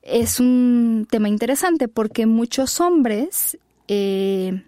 es 0.02 0.40
un 0.40 1.08
tema 1.10 1.30
interesante 1.30 1.88
porque 1.88 2.26
muchos 2.26 2.80
hombres, 2.82 3.58
eh, 3.88 4.64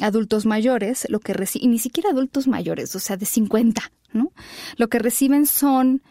adultos 0.00 0.46
mayores, 0.46 1.06
lo 1.10 1.20
que 1.20 1.34
reciben, 1.34 1.68
y 1.68 1.72
ni 1.72 1.78
siquiera 1.78 2.10
adultos 2.10 2.48
mayores, 2.48 2.94
o 2.96 2.98
sea, 2.98 3.16
de 3.16 3.26
50, 3.26 3.92
¿no? 4.12 4.32
Lo 4.76 4.88
que 4.88 4.98
reciben 4.98 5.46
son 5.46 6.02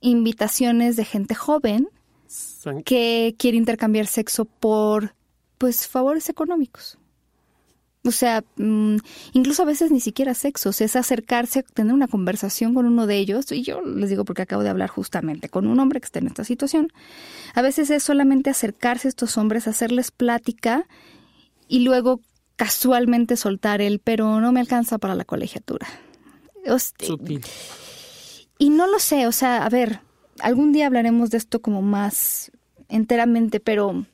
invitaciones 0.00 0.96
de 0.96 1.04
gente 1.04 1.34
joven 1.34 1.88
que 2.84 3.34
quiere 3.38 3.56
intercambiar 3.56 4.06
sexo 4.06 4.44
por, 4.44 5.14
pues, 5.58 5.86
favores 5.86 6.28
económicos. 6.28 6.98
O 8.04 8.12
sea, 8.12 8.44
mm, 8.56 8.96
incluso 9.32 9.62
a 9.62 9.66
veces 9.66 9.90
ni 9.90 9.98
siquiera 10.00 10.32
sexo, 10.34 10.68
o 10.68 10.72
sea, 10.72 10.84
es 10.84 10.94
acercarse, 10.94 11.64
tener 11.64 11.92
una 11.92 12.06
conversación 12.06 12.72
con 12.72 12.86
uno 12.86 13.06
de 13.08 13.16
ellos, 13.18 13.50
y 13.50 13.62
yo 13.62 13.80
les 13.82 14.10
digo 14.10 14.24
porque 14.24 14.42
acabo 14.42 14.62
de 14.62 14.68
hablar 14.68 14.90
justamente 14.90 15.48
con 15.48 15.66
un 15.66 15.80
hombre 15.80 16.00
que 16.00 16.04
está 16.06 16.20
en 16.20 16.28
esta 16.28 16.44
situación. 16.44 16.92
A 17.54 17.62
veces 17.62 17.90
es 17.90 18.04
solamente 18.04 18.48
acercarse 18.50 19.08
a 19.08 19.10
estos 19.10 19.36
hombres, 19.38 19.66
hacerles 19.66 20.12
plática 20.12 20.86
y 21.66 21.80
luego 21.80 22.20
casualmente 22.54 23.36
soltar 23.36 23.80
el, 23.80 23.98
pero 23.98 24.40
no 24.40 24.52
me 24.52 24.60
alcanza 24.60 24.98
para 24.98 25.16
la 25.16 25.24
colegiatura. 25.24 25.88
Hosti- 26.64 27.06
Sutil. 27.06 27.42
Y 28.58 28.70
no 28.70 28.86
lo 28.86 28.98
sé, 28.98 29.26
o 29.26 29.32
sea, 29.32 29.64
a 29.64 29.68
ver, 29.68 30.00
algún 30.40 30.72
día 30.72 30.86
hablaremos 30.86 31.30
de 31.30 31.38
esto 31.38 31.60
como 31.60 31.82
más 31.82 32.50
enteramente, 32.88 33.60
pero 33.60 34.06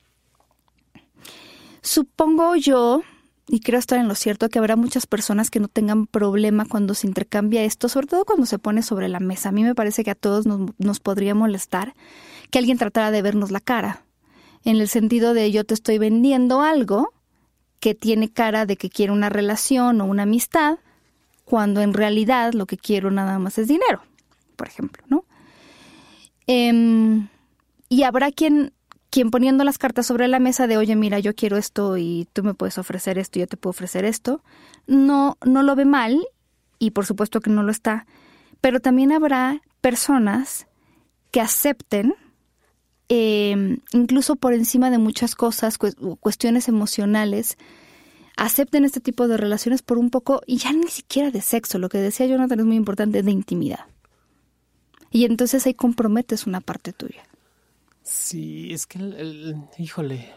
supongo 1.83 2.57
yo, 2.57 3.02
y 3.48 3.61
creo 3.61 3.78
estar 3.78 3.98
en 3.98 4.09
lo 4.09 4.14
cierto, 4.14 4.48
que 4.48 4.59
habrá 4.59 4.76
muchas 4.76 5.07
personas 5.07 5.50
que 5.50 5.61
no 5.61 5.68
tengan 5.68 6.07
problema 6.07 6.64
cuando 6.66 6.94
se 6.94 7.07
intercambia 7.07 7.64
esto, 7.64 7.88
sobre 7.88 8.07
todo 8.07 8.24
cuando 8.24 8.46
se 8.46 8.59
pone 8.59 8.83
sobre 8.83 9.09
la 9.09 9.20
mesa. 9.20 9.50
A 9.50 9.52
mí 9.52 9.62
me 9.62 9.74
parece 9.74 10.05
que 10.05 10.11
a 10.11 10.14
todos 10.14 10.46
nos, 10.46 10.70
nos 10.78 11.00
podría 11.00 11.35
molestar 11.35 11.94
que 12.50 12.59
alguien 12.59 12.78
tratara 12.78 13.11
de 13.11 13.22
vernos 13.22 13.50
la 13.50 13.61
cara, 13.61 14.05
en 14.64 14.76
el 14.76 14.88
sentido 14.88 15.35
de 15.35 15.50
yo 15.50 15.64
te 15.64 15.74
estoy 15.74 15.98
vendiendo 15.98 16.62
algo 16.62 17.12
que 17.81 17.94
tiene 17.94 18.31
cara 18.31 18.64
de 18.64 18.76
que 18.76 18.90
quiere 18.90 19.12
una 19.12 19.28
relación 19.28 20.00
o 20.00 20.05
una 20.05 20.22
amistad, 20.22 20.78
cuando 21.44 21.81
en 21.81 21.92
realidad 21.92 22.52
lo 22.55 22.66
que 22.66 22.76
quiero 22.76 23.11
nada 23.11 23.38
más 23.40 23.59
es 23.59 23.66
dinero, 23.66 24.02
por 24.62 24.68
ejemplo, 24.68 25.03
¿no? 25.09 25.25
Em, 26.46 27.27
y 27.88 28.05
habrá 28.05 28.31
quien, 28.31 28.72
quien 29.11 29.33
poniendo 29.33 29.64
las 29.64 29.77
cartas 29.77 30.07
sobre 30.07 30.29
la 30.29 30.38
mesa 30.38 30.68
de, 30.68 30.77
oye, 30.77 30.94
mira, 30.94 31.18
yo 31.18 31.35
quiero 31.35 31.57
esto 31.57 31.96
y 31.96 32.29
tú 32.33 32.44
me 32.44 32.55
puedes 32.55 32.79
ofrecer 32.79 33.18
esto 33.18 33.40
yo 33.40 33.48
te 33.48 33.57
puedo 33.57 33.72
ofrecer 33.72 34.05
esto, 34.05 34.44
no, 34.87 35.37
no 35.44 35.64
lo 35.64 35.75
ve 35.75 35.85
mal 35.85 36.25
y 36.79 36.92
por 36.92 37.07
supuesto 37.07 37.40
que 37.40 37.51
no 37.51 37.64
lo 37.64 37.72
está, 37.72 38.07
pero 38.61 38.79
también 38.79 39.11
habrá 39.11 39.62
personas 39.81 40.68
que 41.33 41.40
acepten, 41.40 42.14
em, 43.09 43.79
incluso 43.90 44.37
por 44.37 44.55
encima 44.55 44.90
de 44.92 44.98
muchas 44.98 45.35
cosas, 45.35 45.77
cuestiones 45.77 46.68
emocionales, 46.68 47.59
acepten 48.37 48.85
este 48.85 49.01
tipo 49.01 49.27
de 49.27 49.38
relaciones 49.38 49.83
por 49.83 49.98
un 49.98 50.11
poco, 50.11 50.40
y 50.46 50.59
ya 50.59 50.72
ni 50.72 50.87
siquiera 50.87 51.33
de 51.33 51.40
sexo, 51.40 51.81
lo 51.81 51.88
que 51.88 51.98
decía 51.98 52.27
Jonathan 52.27 52.61
es 52.61 52.66
muy 52.66 52.77
importante, 52.77 53.25
de 53.25 53.31
intimidad. 53.33 53.91
Y 55.12 55.25
entonces 55.25 55.66
ahí 55.66 55.75
comprometes 55.75 56.46
una 56.46 56.61
parte 56.61 56.92
tuya. 56.92 57.22
Sí, 58.03 58.72
es 58.72 58.87
que, 58.87 58.98
híjole, 59.79 60.33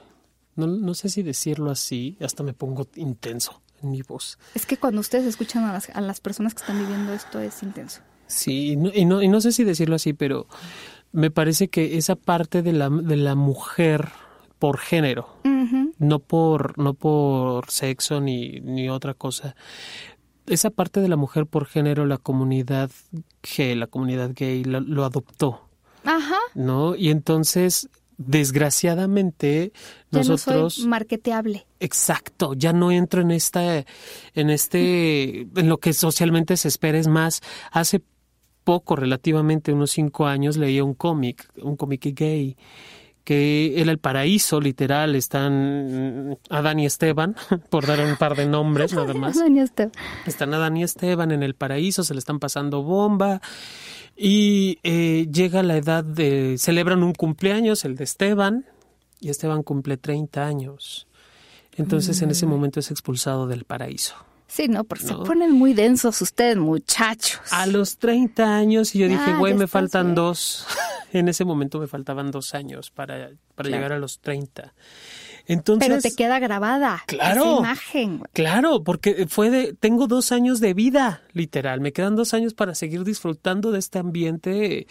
no, 0.55 0.67
no 0.67 0.93
sé 0.93 1.09
si 1.09 1.23
decirlo 1.23 1.71
así, 1.71 2.17
hasta 2.21 2.43
me 2.43 2.53
pongo 2.53 2.87
intenso 2.95 3.61
en 3.81 3.91
mi 3.91 4.01
voz. 4.01 4.37
Es 4.53 4.65
que 4.65 4.77
cuando 4.77 5.01
ustedes 5.01 5.25
escuchan 5.25 5.63
a 5.63 5.73
las, 5.73 5.89
a 5.89 6.01
las 6.01 6.19
personas 6.19 6.53
que 6.53 6.61
están 6.61 6.79
viviendo 6.79 7.13
esto 7.13 7.39
es 7.39 7.63
intenso. 7.63 8.01
Sí, 8.27 8.71
y 8.71 8.75
no, 8.75 8.91
y 8.93 9.05
no, 9.05 9.21
y 9.21 9.27
no 9.27 9.41
sé 9.41 9.51
si 9.51 9.63
decirlo 9.63 9.95
así, 9.95 10.13
pero 10.13 10.47
me 11.11 11.31
parece 11.31 11.69
que 11.69 11.97
esa 11.97 12.15
parte 12.15 12.61
de 12.61 12.73
la, 12.73 12.89
de 12.89 13.15
la 13.15 13.35
mujer 13.35 14.09
por 14.59 14.77
género, 14.77 15.29
no 15.97 16.19
por, 16.19 16.77
no 16.77 16.93
por 16.93 17.69
sexo 17.69 18.19
ni, 18.21 18.59
ni 18.61 18.89
otra 18.89 19.13
cosa. 19.13 19.55
Esa 20.47 20.69
parte 20.69 21.01
de 21.01 21.07
la 21.07 21.15
mujer 21.15 21.45
por 21.47 21.65
género, 21.65 22.05
la 22.05 22.17
comunidad 22.17 22.91
G, 23.41 23.75
la 23.75 23.87
comunidad 23.87 24.31
gay, 24.35 24.63
lo, 24.63 25.03
adoptó. 25.03 25.61
Ajá. 26.03 26.37
¿No? 26.53 26.95
Y 26.95 27.09
entonces, 27.09 27.89
desgraciadamente, 28.17 29.73
nosotros. 30.11 30.55
No 30.55 30.69
soy 30.69 30.87
marketeable. 30.87 31.65
Exacto, 31.79 32.53
ya 32.53 32.73
no 32.73 32.91
entro 32.91 33.21
en 33.21 33.31
esta, 33.31 33.85
en 34.33 34.49
este, 34.49 35.41
en 35.41 35.69
lo 35.69 35.77
que 35.77 35.93
socialmente 35.93 36.57
se 36.57 36.67
espera. 36.67 36.99
Es 36.99 37.07
más, 37.07 37.41
hace 37.71 38.03
poco, 38.63 38.95
relativamente 38.95 39.71
unos 39.71 39.91
cinco 39.91 40.25
años, 40.27 40.57
leía 40.57 40.83
un 40.83 40.95
cómic, 40.95 41.49
un 41.61 41.77
cómic 41.77 42.13
gay, 42.13 42.57
que 43.25 43.81
era 43.81 43.91
el 43.91 43.97
paraíso, 43.97 44.61
literal, 44.61 45.15
están 45.15 46.37
Adán 46.49 46.79
y 46.79 46.85
Esteban, 46.85 47.35
por 47.69 47.85
dar 47.87 47.99
un 47.99 48.15
par 48.15 48.35
de 48.35 48.45
nombres 48.45 48.93
nada 48.93 49.13
más. 49.15 49.35
Adán 49.35 49.57
y 49.57 49.59
Esteban. 49.59 49.91
Están 50.25 50.53
Adán 50.53 50.77
y 50.77 50.83
Esteban 50.83 51.31
en 51.31 51.43
el 51.43 51.55
paraíso, 51.55 52.03
se 52.03 52.13
le 52.13 52.19
están 52.19 52.39
pasando 52.39 52.83
bomba. 52.83 53.41
Y 54.15 54.79
eh, 54.83 55.27
llega 55.29 55.61
la 55.63 55.75
edad 55.75 56.03
de. 56.03 56.55
celebran 56.57 57.03
un 57.03 57.13
cumpleaños, 57.13 57.83
el 57.83 57.95
de 57.95 58.05
Esteban, 58.05 58.65
y 59.19 59.29
Esteban 59.29 59.63
cumple 59.63 59.97
30 59.97 60.45
años. 60.45 61.07
Entonces 61.75 62.21
en 62.21 62.31
ese 62.31 62.45
mm. 62.45 62.49
momento 62.49 62.79
es 62.79 62.91
expulsado 62.91 63.47
del 63.47 63.65
paraíso. 63.65 64.15
Sí, 64.55 64.69
no, 64.69 64.85
porque 64.85 65.03
se 65.03 65.13
ponen 65.13 65.51
muy 65.51 65.73
densos 65.73 66.21
ustedes, 66.21 66.55
muchachos. 66.55 67.41
A 67.51 67.67
los 67.67 67.97
30 67.97 68.55
años 68.55 68.95
y 68.95 68.99
yo 68.99 69.09
dije, 69.09 69.33
güey, 69.33 69.53
me 69.53 69.67
faltan 69.67 70.15
dos. 70.15 70.65
en 71.11 71.27
ese 71.27 71.43
momento 71.43 71.77
me 71.77 71.87
faltaban 71.87 72.31
dos 72.31 72.53
años 72.53 72.89
para, 72.89 73.31
para 73.55 73.67
llegar 73.69 73.91
a 73.91 73.99
los 73.99 74.19
30. 74.19 74.73
Entonces, 75.45 75.89
Pero 75.89 76.01
te 76.01 76.15
queda 76.15 76.39
grabada 76.39 77.03
claro, 77.05 77.41
esa 77.41 77.59
imagen. 77.59 78.21
Claro, 78.31 78.81
porque 78.81 79.27
fue 79.27 79.49
de, 79.49 79.73
tengo 79.73 80.07
dos 80.07 80.31
años 80.31 80.61
de 80.61 80.73
vida, 80.73 81.23
literal. 81.33 81.81
Me 81.81 81.91
quedan 81.91 82.15
dos 82.15 82.33
años 82.33 82.53
para 82.53 82.75
seguir 82.75 83.03
disfrutando 83.03 83.73
de 83.73 83.79
este 83.79 83.99
ambiente 83.99 84.87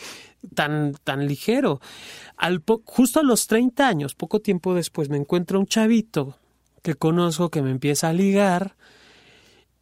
tan, 0.55 0.93
tan 1.05 1.27
ligero. 1.27 1.81
Al 2.37 2.63
justo 2.85 3.21
a 3.21 3.23
los 3.23 3.47
30 3.47 3.89
años, 3.89 4.15
poco 4.15 4.41
tiempo 4.41 4.75
después, 4.75 5.09
me 5.09 5.17
encuentro 5.17 5.59
un 5.59 5.67
chavito 5.67 6.37
que 6.83 6.97
conozco 6.97 7.49
que 7.49 7.63
me 7.63 7.71
empieza 7.71 8.11
a 8.11 8.13
ligar 8.13 8.77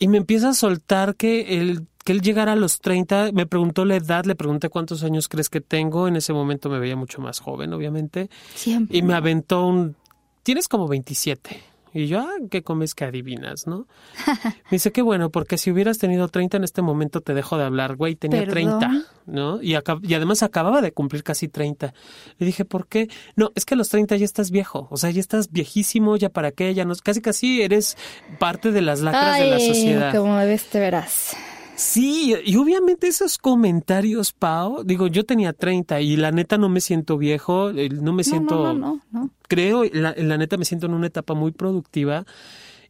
y 0.02 0.08
me 0.08 0.18
empieza 0.18 0.48
a 0.48 0.54
soltar 0.54 1.14
que 1.14 1.60
él, 1.60 1.86
que 2.04 2.10
él 2.10 2.22
llegara 2.22 2.54
a 2.54 2.56
los 2.56 2.80
30, 2.80 3.30
me 3.32 3.46
preguntó 3.46 3.84
la 3.84 3.94
edad, 3.94 4.24
le 4.24 4.34
pregunté 4.34 4.68
cuántos 4.68 5.04
años 5.04 5.28
crees 5.28 5.48
que 5.48 5.60
tengo, 5.60 6.08
en 6.08 6.16
ese 6.16 6.32
momento 6.32 6.68
me 6.68 6.80
veía 6.80 6.96
mucho 6.96 7.20
más 7.20 7.38
joven, 7.38 7.72
obviamente. 7.72 8.28
Siempre. 8.56 8.98
Y 8.98 9.02
me 9.02 9.14
aventó 9.14 9.64
un, 9.64 9.94
tienes 10.42 10.66
como 10.66 10.88
27. 10.88 11.71
Y 11.94 12.06
yo, 12.06 12.20
ah, 12.20 12.32
¿qué 12.50 12.62
comes 12.62 12.94
que 12.94 13.04
adivinas, 13.04 13.66
no? 13.66 13.86
Me 14.26 14.54
dice, 14.70 14.92
qué 14.92 15.02
bueno, 15.02 15.30
porque 15.30 15.58
si 15.58 15.70
hubieras 15.70 15.98
tenido 15.98 16.28
30 16.28 16.56
en 16.56 16.64
este 16.64 16.82
momento 16.82 17.20
te 17.20 17.34
dejo 17.34 17.58
de 17.58 17.64
hablar, 17.64 17.96
güey, 17.96 18.14
tenía 18.14 18.46
30, 18.46 19.04
¿no? 19.26 19.62
Y, 19.62 19.74
y 19.74 20.14
además 20.14 20.42
acababa 20.42 20.80
de 20.80 20.92
cumplir 20.92 21.22
casi 21.22 21.48
30. 21.48 21.92
Le 22.38 22.46
dije, 22.46 22.64
¿por 22.64 22.86
qué? 22.86 23.08
No, 23.36 23.52
es 23.54 23.64
que 23.64 23.74
a 23.74 23.76
los 23.76 23.90
30 23.90 24.16
ya 24.16 24.24
estás 24.24 24.50
viejo, 24.50 24.88
o 24.90 24.96
sea, 24.96 25.10
ya 25.10 25.20
estás 25.20 25.50
viejísimo, 25.50 26.16
ya 26.16 26.30
para 26.30 26.50
qué, 26.52 26.72
ya 26.74 26.84
no, 26.84 26.94
casi 27.02 27.20
casi 27.20 27.62
eres 27.62 27.96
parte 28.38 28.72
de 28.72 28.80
las 28.80 29.00
lacras 29.00 29.38
de 29.38 29.50
la 29.50 29.60
sociedad. 29.60 30.14
como 30.14 30.36
ves, 30.36 30.64
te 30.64 30.80
verás. 30.80 31.36
Sí, 31.74 32.34
y 32.44 32.56
obviamente 32.56 33.08
esos 33.08 33.38
comentarios, 33.38 34.32
Pau, 34.32 34.84
digo, 34.84 35.06
yo 35.06 35.24
tenía 35.24 35.52
30 35.52 36.00
y 36.00 36.16
la 36.16 36.30
neta 36.30 36.58
no 36.58 36.68
me 36.68 36.80
siento 36.80 37.18
viejo, 37.18 37.72
no 37.72 38.12
me 38.12 38.24
siento... 38.24 38.74
No, 38.74 38.74
no, 38.74 39.00
no, 39.10 39.30
Creo, 39.48 39.84
la, 39.92 40.14
la 40.16 40.36
neta 40.38 40.56
me 40.56 40.64
siento 40.64 40.86
en 40.86 40.94
una 40.94 41.06
etapa 41.06 41.34
muy 41.34 41.52
productiva 41.52 42.24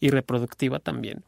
y 0.01 0.11
reproductiva 0.11 0.79
también. 0.79 1.25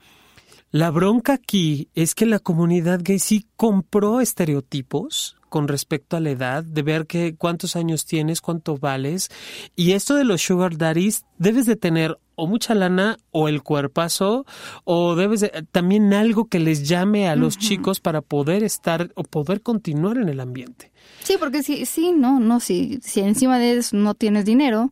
La 0.70 0.90
bronca 0.90 1.34
aquí 1.34 1.88
es 1.94 2.16
que 2.16 2.26
la 2.26 2.40
comunidad 2.40 3.00
gay 3.02 3.20
sí 3.20 3.46
compró 3.56 4.20
estereotipos 4.20 5.36
con 5.48 5.68
respecto 5.68 6.16
a 6.16 6.20
la 6.20 6.30
edad, 6.30 6.64
de 6.64 6.82
ver 6.82 7.06
que 7.06 7.36
cuántos 7.36 7.76
años 7.76 8.06
tienes, 8.06 8.40
cuánto 8.40 8.76
vales. 8.76 9.30
Y 9.76 9.92
esto 9.92 10.16
de 10.16 10.24
los 10.24 10.42
sugar 10.42 10.76
daddies, 10.76 11.24
debes 11.38 11.66
de 11.66 11.76
tener 11.76 12.18
o 12.36 12.46
mucha 12.46 12.74
lana 12.74 13.18
o 13.30 13.48
el 13.48 13.62
cuerpazo 13.62 14.46
o 14.84 15.14
debes 15.14 15.40
de, 15.40 15.66
también 15.70 16.12
algo 16.12 16.46
que 16.48 16.58
les 16.58 16.88
llame 16.88 17.28
a 17.28 17.36
los 17.36 17.58
chicos 17.58 18.00
para 18.00 18.20
poder 18.20 18.62
estar 18.62 19.12
o 19.14 19.22
poder 19.22 19.62
continuar 19.62 20.18
en 20.18 20.28
el 20.28 20.40
ambiente. 20.40 20.92
Sí, 21.22 21.36
porque 21.38 21.62
sí, 21.62 21.86
sí, 21.86 22.12
no, 22.12 22.40
no, 22.40 22.60
si, 22.60 22.98
si 23.02 23.20
encima 23.20 23.58
de 23.58 23.78
eso 23.78 23.96
no 23.96 24.14
tienes 24.14 24.44
dinero, 24.44 24.90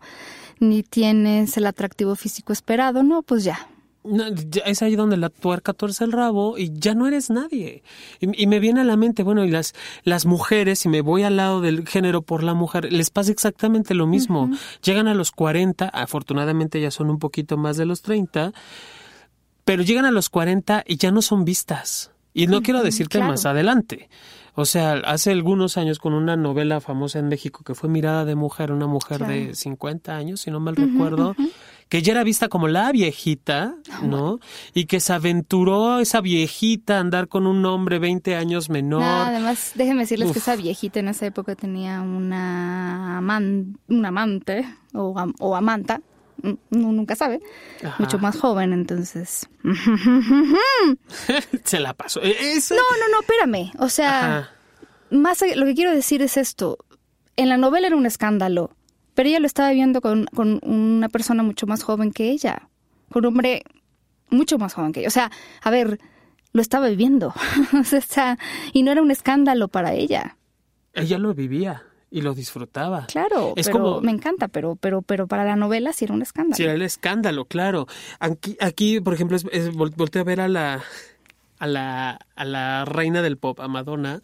ni 0.61 0.83
tienes 0.83 1.57
el 1.57 1.67
atractivo 1.67 2.15
físico 2.17 2.53
esperado, 2.53 3.03
no, 3.03 3.23
pues 3.23 3.45
ya, 3.45 3.69
es 4.65 4.83
ahí 4.83 4.97
donde 4.97 5.17
la 5.17 5.29
tuerca 5.29 5.73
tuerce 5.73 6.05
el 6.05 6.13
rabo 6.13 6.59
y 6.59 6.73
ya 6.73 6.95
no 6.95 7.07
eres 7.07 7.31
nadie. 7.31 7.83
Y, 8.21 8.47
me 8.47 8.59
viene 8.59 8.81
a 8.81 8.85
la 8.85 8.97
mente, 8.97 9.23
bueno, 9.23 9.45
y 9.45 9.51
las, 9.51 9.75
las 10.03 10.27
mujeres, 10.27 10.81
si 10.81 10.89
me 10.89 11.01
voy 11.01 11.23
al 11.23 11.37
lado 11.37 11.61
del 11.61 11.87
género 11.87 12.23
por 12.23 12.43
la 12.43 12.55
mujer, 12.55 12.93
les 12.93 13.11
pasa 13.11 13.31
exactamente 13.31 13.95
lo 13.95 14.07
mismo. 14.07 14.51
Llegan 14.83 15.09
a 15.09 15.15
los 15.15 15.31
40, 15.31 15.89
afortunadamente 15.89 16.81
ya 16.81 16.91
son 16.91 17.11
un 17.11 17.19
poquito 17.19 17.57
más 17.57 17.77
de 17.77 17.87
los 17.87 18.03
30, 18.03 18.53
pero 19.65 19.83
llegan 19.83 20.05
a 20.05 20.11
los 20.11 20.29
40 20.29 20.85
y 20.87 20.97
ya 20.97 21.13
no 21.13 21.23
son 21.23 21.45
vistas. 21.45 22.11
Y 22.35 22.47
no 22.47 22.63
quiero 22.63 22.83
decirte 22.83 23.21
más 23.21 23.45
adelante. 23.45 24.09
O 24.55 24.67
sea, 24.67 24.95
hace 25.07 25.31
algunos 25.31 25.79
años 25.79 25.99
con 25.99 26.13
una 26.13 26.37
novela 26.37 26.81
famosa 26.81 27.19
en 27.19 27.29
México 27.29 27.63
que 27.65 27.75
fue 27.75 27.89
Mirada 27.89 28.27
de 28.27 28.35
Mujer, 28.35 28.71
una 28.71 28.87
mujer 28.87 29.27
de 29.27 29.55
50 29.55 30.15
años, 30.15 30.43
si 30.43 30.51
no 30.51 30.61
mal 30.61 30.77
recuerdo, 30.77 31.35
que 31.89 32.03
ya 32.03 32.13
era 32.13 32.25
vista 32.25 32.49
como 32.49 32.69
la 32.69 32.91
viejita, 32.93 33.75
ah, 33.91 34.01
¿no? 34.03 34.39
Y 34.75 34.87
que 34.87 35.01
se 35.01 35.13
aventuró 35.13 36.01
esa 36.01 36.21
viejita 36.21 36.97
a 36.97 37.01
andar 37.01 37.29
con 37.29 37.47
un 37.47 37.65
hombre 37.67 37.99
20 37.99 38.37
años 38.37 38.71
menor. 38.71 39.03
además, 39.03 39.73
déjenme 39.75 40.03
decirles 40.03 40.33
que 40.33 40.39
esa 40.39 40.57
viejita 40.57 41.01
en 41.01 41.09
esa 41.09 41.27
época 41.27 41.55
tenía 41.55 42.01
una, 42.01 43.21
un 43.89 44.07
amante 44.07 44.67
o, 44.95 45.15
o 45.41 45.57
amanta, 45.57 46.01
nunca 46.71 47.17
sabe, 47.17 47.41
mucho 47.99 48.19
más 48.19 48.39
joven, 48.39 48.73
entonces. 48.73 49.49
se 51.65 51.81
la 51.81 51.95
pasó. 51.95 52.21
E, 52.23 52.35
no, 52.71 52.77
no, 52.77 53.09
no, 53.11 53.21
espérame. 53.21 53.73
O 53.79 53.89
sea, 53.89 54.51
más 55.11 55.43
lo 55.55 55.67
que 55.67 55.75
quiero 55.75 55.93
decir 55.93 56.23
es 56.23 56.37
esto. 56.37 56.79
En 57.37 57.49
la 57.49 57.57
novela 57.57 57.87
era 57.87 57.97
un 57.97 58.07
escándalo 58.07 58.71
pero 59.15 59.29
ella 59.29 59.41
lo 59.41 59.47
estaba 59.47 59.71
viendo 59.73 60.01
con, 60.01 60.27
con 60.27 60.61
una 60.63 61.09
persona 61.09 61.43
mucho 61.43 61.67
más 61.67 61.83
joven 61.83 62.13
que 62.13 62.31
ella, 62.31 62.69
con 63.11 63.25
un 63.25 63.35
hombre 63.35 63.63
mucho 64.31 64.59
más 64.59 64.75
joven 64.75 64.93
que 64.93 65.01
ella. 65.01 65.09
O 65.09 65.13
sea, 65.13 65.31
a 65.63 65.71
ver, 65.71 65.99
lo 66.53 66.63
estaba 66.63 66.89
viviendo. 66.89 67.35
o 67.73 68.01
sea, 68.01 68.39
y 68.73 68.83
no 68.83 68.93
era 68.93 69.03
un 69.03 69.11
escándalo 69.11 69.69
para 69.69 69.93
ella. 69.93 70.37
Ella 70.95 71.19
lo 71.19 71.35
vivía 71.35 71.85
y 72.11 72.21
lo 72.21 72.35
disfrutaba. 72.35 73.07
Claro, 73.07 73.55
es 73.57 73.71
como 73.71 74.03
me 74.03 74.13
encanta, 74.13 74.49
pero 74.49 74.77
pero 74.77 75.01
pero 75.01 75.27
para 75.27 75.45
la 75.45 75.57
novela 75.57 75.93
sí 75.95 76.05
era 76.05 76.15
un 76.15 76.23
escándalo. 76.23 76.57
Sí 76.57 76.65
era 76.65 76.75
el 76.75 76.83
escándalo, 76.83 77.47
claro. 77.47 77.87
Aquí 78.21 78.57
aquí 78.61 79.01
por 79.01 79.15
ejemplo 79.15 79.37
es, 79.37 79.47
es 79.51 79.71
a 79.71 80.23
ver 80.23 80.41
a 80.43 80.49
la 80.49 80.83
a 81.59 81.67
la 81.67 82.19
a 82.37 82.45
la 82.45 82.85
reina 82.85 83.23
del 83.23 83.39
pop, 83.39 83.59
a 83.61 83.69
Madonna 83.69 84.23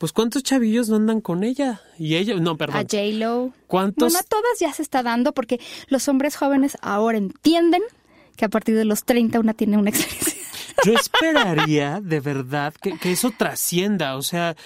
pues 0.00 0.12
¿cuántos 0.12 0.42
chavillos 0.42 0.88
no 0.88 0.96
andan 0.96 1.20
con 1.20 1.44
ella? 1.44 1.82
Y 1.98 2.16
ella, 2.16 2.34
no, 2.36 2.56
perdón. 2.56 2.76
A 2.76 2.80
J-Lo. 2.80 3.52
¿Cuántos? 3.66 4.10
Bueno, 4.10 4.18
a 4.18 4.22
todas 4.22 4.58
ya 4.58 4.72
se 4.72 4.80
está 4.80 5.02
dando 5.02 5.34
porque 5.34 5.60
los 5.88 6.08
hombres 6.08 6.36
jóvenes 6.36 6.78
ahora 6.80 7.18
entienden 7.18 7.82
que 8.34 8.46
a 8.46 8.48
partir 8.48 8.76
de 8.76 8.86
los 8.86 9.04
30 9.04 9.38
una 9.38 9.52
tiene 9.52 9.76
una 9.76 9.90
experiencia. 9.90 10.40
Yo 10.86 10.94
esperaría 10.94 12.00
de 12.00 12.18
verdad 12.20 12.72
que, 12.72 13.12
eso 13.12 13.30
trascienda. 13.36 14.16
O 14.16 14.22
sea, 14.22 14.56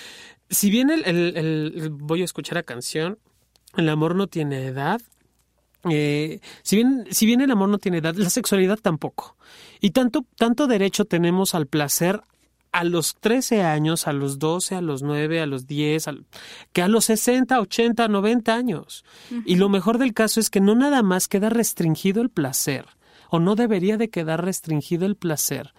si 0.50 0.70
bien 0.70 0.88
el, 0.90 1.04
el, 1.04 1.90
voy 1.90 2.22
a 2.22 2.24
escuchar 2.24 2.54
la 2.54 2.62
canción, 2.62 3.18
el 3.76 3.88
amor 3.88 4.14
no 4.14 4.28
tiene 4.28 4.66
edad, 4.66 5.00
eh, 5.90 6.38
si, 6.62 6.76
bien, 6.76 7.06
si 7.10 7.26
bien 7.26 7.40
el 7.40 7.50
amor 7.50 7.70
no 7.70 7.78
tiene 7.78 7.98
edad, 7.98 8.14
la 8.14 8.30
sexualidad 8.30 8.78
tampoco. 8.78 9.36
Y 9.80 9.90
tanto, 9.90 10.24
tanto 10.36 10.68
derecho 10.68 11.06
tenemos 11.06 11.56
al 11.56 11.66
placer 11.66 12.22
a 12.74 12.82
los 12.82 13.14
13 13.20 13.62
años, 13.62 14.08
a 14.08 14.12
los 14.12 14.40
12, 14.40 14.74
a 14.74 14.80
los 14.80 15.04
9, 15.04 15.40
a 15.40 15.46
los 15.46 15.68
10, 15.68 16.06
que 16.72 16.82
a 16.82 16.88
los 16.88 17.04
60, 17.04 17.60
80, 17.60 18.08
90 18.08 18.52
años. 18.52 19.04
Y 19.46 19.54
lo 19.54 19.68
mejor 19.68 19.98
del 19.98 20.12
caso 20.12 20.40
es 20.40 20.50
que 20.50 20.60
no 20.60 20.74
nada 20.74 21.04
más 21.04 21.28
queda 21.28 21.50
restringido 21.50 22.20
el 22.20 22.30
placer, 22.30 22.86
o 23.30 23.38
no 23.38 23.54
debería 23.54 23.96
de 23.96 24.10
quedar 24.10 24.44
restringido 24.44 25.06
el 25.06 25.14
placer 25.14 25.72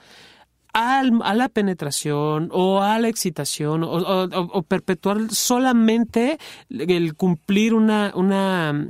a 0.71 1.03
la 1.03 1.47
penetración 1.49 2.49
o 2.51 2.81
a 2.81 2.99
la 2.99 3.07
excitación 3.07 3.81
o, 3.85 4.63
perpetuar 4.63 5.31
solamente 5.31 6.37
el 6.69 7.15
cumplir 7.15 7.73
una, 7.73 8.11
una 8.13 8.87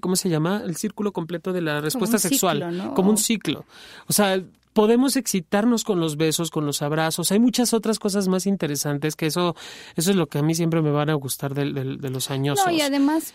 ¿cómo 0.00 0.16
se 0.16 0.28
llama? 0.28 0.62
El 0.64 0.76
círculo 0.76 1.12
completo 1.12 1.52
de 1.52 1.62
la 1.62 1.80
respuesta 1.80 2.18
sexual, 2.18 2.92
como 2.94 3.10
un 3.10 3.18
ciclo. 3.18 3.64
O 4.06 4.12
sea, 4.12 4.42
podemos 4.78 5.16
excitarnos 5.16 5.82
con 5.82 5.98
los 5.98 6.16
besos, 6.16 6.52
con 6.52 6.64
los 6.64 6.82
abrazos. 6.82 7.32
Hay 7.32 7.40
muchas 7.40 7.74
otras 7.74 7.98
cosas 7.98 8.28
más 8.28 8.46
interesantes 8.46 9.16
que 9.16 9.26
eso, 9.26 9.56
eso 9.96 10.10
es 10.12 10.16
lo 10.16 10.28
que 10.28 10.38
a 10.38 10.42
mí 10.42 10.54
siempre 10.54 10.82
me 10.82 10.92
van 10.92 11.10
a 11.10 11.14
gustar 11.14 11.52
de, 11.52 11.64
los 11.64 12.30
años. 12.30 12.60
No, 12.64 12.70
y 12.70 12.80
además, 12.80 13.34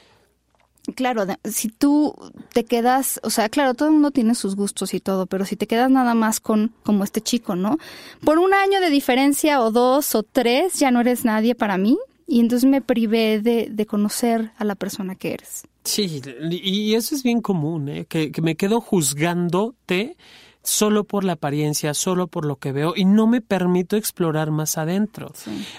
claro, 0.95 1.25
si 1.43 1.67
tú 1.67 2.15
te 2.53 2.63
quedas, 2.63 3.19
o 3.23 3.29
sea, 3.29 3.49
claro, 3.49 3.73
todo 3.73 3.89
el 3.89 3.95
mundo 3.95 4.11
tiene 4.11 4.35
sus 4.35 4.55
gustos 4.55 4.93
y 4.93 5.01
todo, 5.01 5.25
pero 5.25 5.43
si 5.43 5.57
te 5.57 5.67
quedas 5.67 5.91
nada 5.91 6.13
más 6.13 6.39
con 6.39 6.71
como 6.83 7.03
este 7.03 7.19
chico, 7.19 7.57
¿no? 7.57 7.77
Por 8.23 8.37
un 8.39 8.53
año 8.53 8.79
de 8.79 8.89
diferencia 8.89 9.59
o 9.59 9.69
dos 9.69 10.15
o 10.15 10.23
tres, 10.23 10.75
ya 10.75 10.91
no 10.91 11.01
eres 11.01 11.25
nadie 11.25 11.55
para 11.55 11.77
mí. 11.77 11.97
Y 12.25 12.39
entonces 12.39 12.69
me 12.69 12.79
privé 12.79 13.41
de, 13.41 13.67
de 13.69 13.85
conocer 13.85 14.51
a 14.57 14.63
la 14.63 14.75
persona 14.75 15.15
que 15.15 15.33
eres. 15.33 15.63
Sí, 15.83 16.21
y 16.49 16.93
eso 16.93 17.13
es 17.13 17.21
bien 17.21 17.41
común, 17.41 17.89
¿eh? 17.89 18.05
que, 18.07 18.31
que 18.31 18.41
me 18.41 18.55
quedo 18.55 18.79
juzgándote 18.79 20.15
solo 20.63 21.03
por 21.03 21.23
la 21.23 21.33
apariencia, 21.33 21.93
solo 21.93 22.27
por 22.27 22.45
lo 22.45 22.55
que 22.55 22.71
veo 22.71 22.93
y 22.95 23.05
no 23.05 23.27
me 23.27 23.41
permito 23.41 23.97
explorar 23.97 24.51
más 24.51 24.77
adentro. 24.77 25.31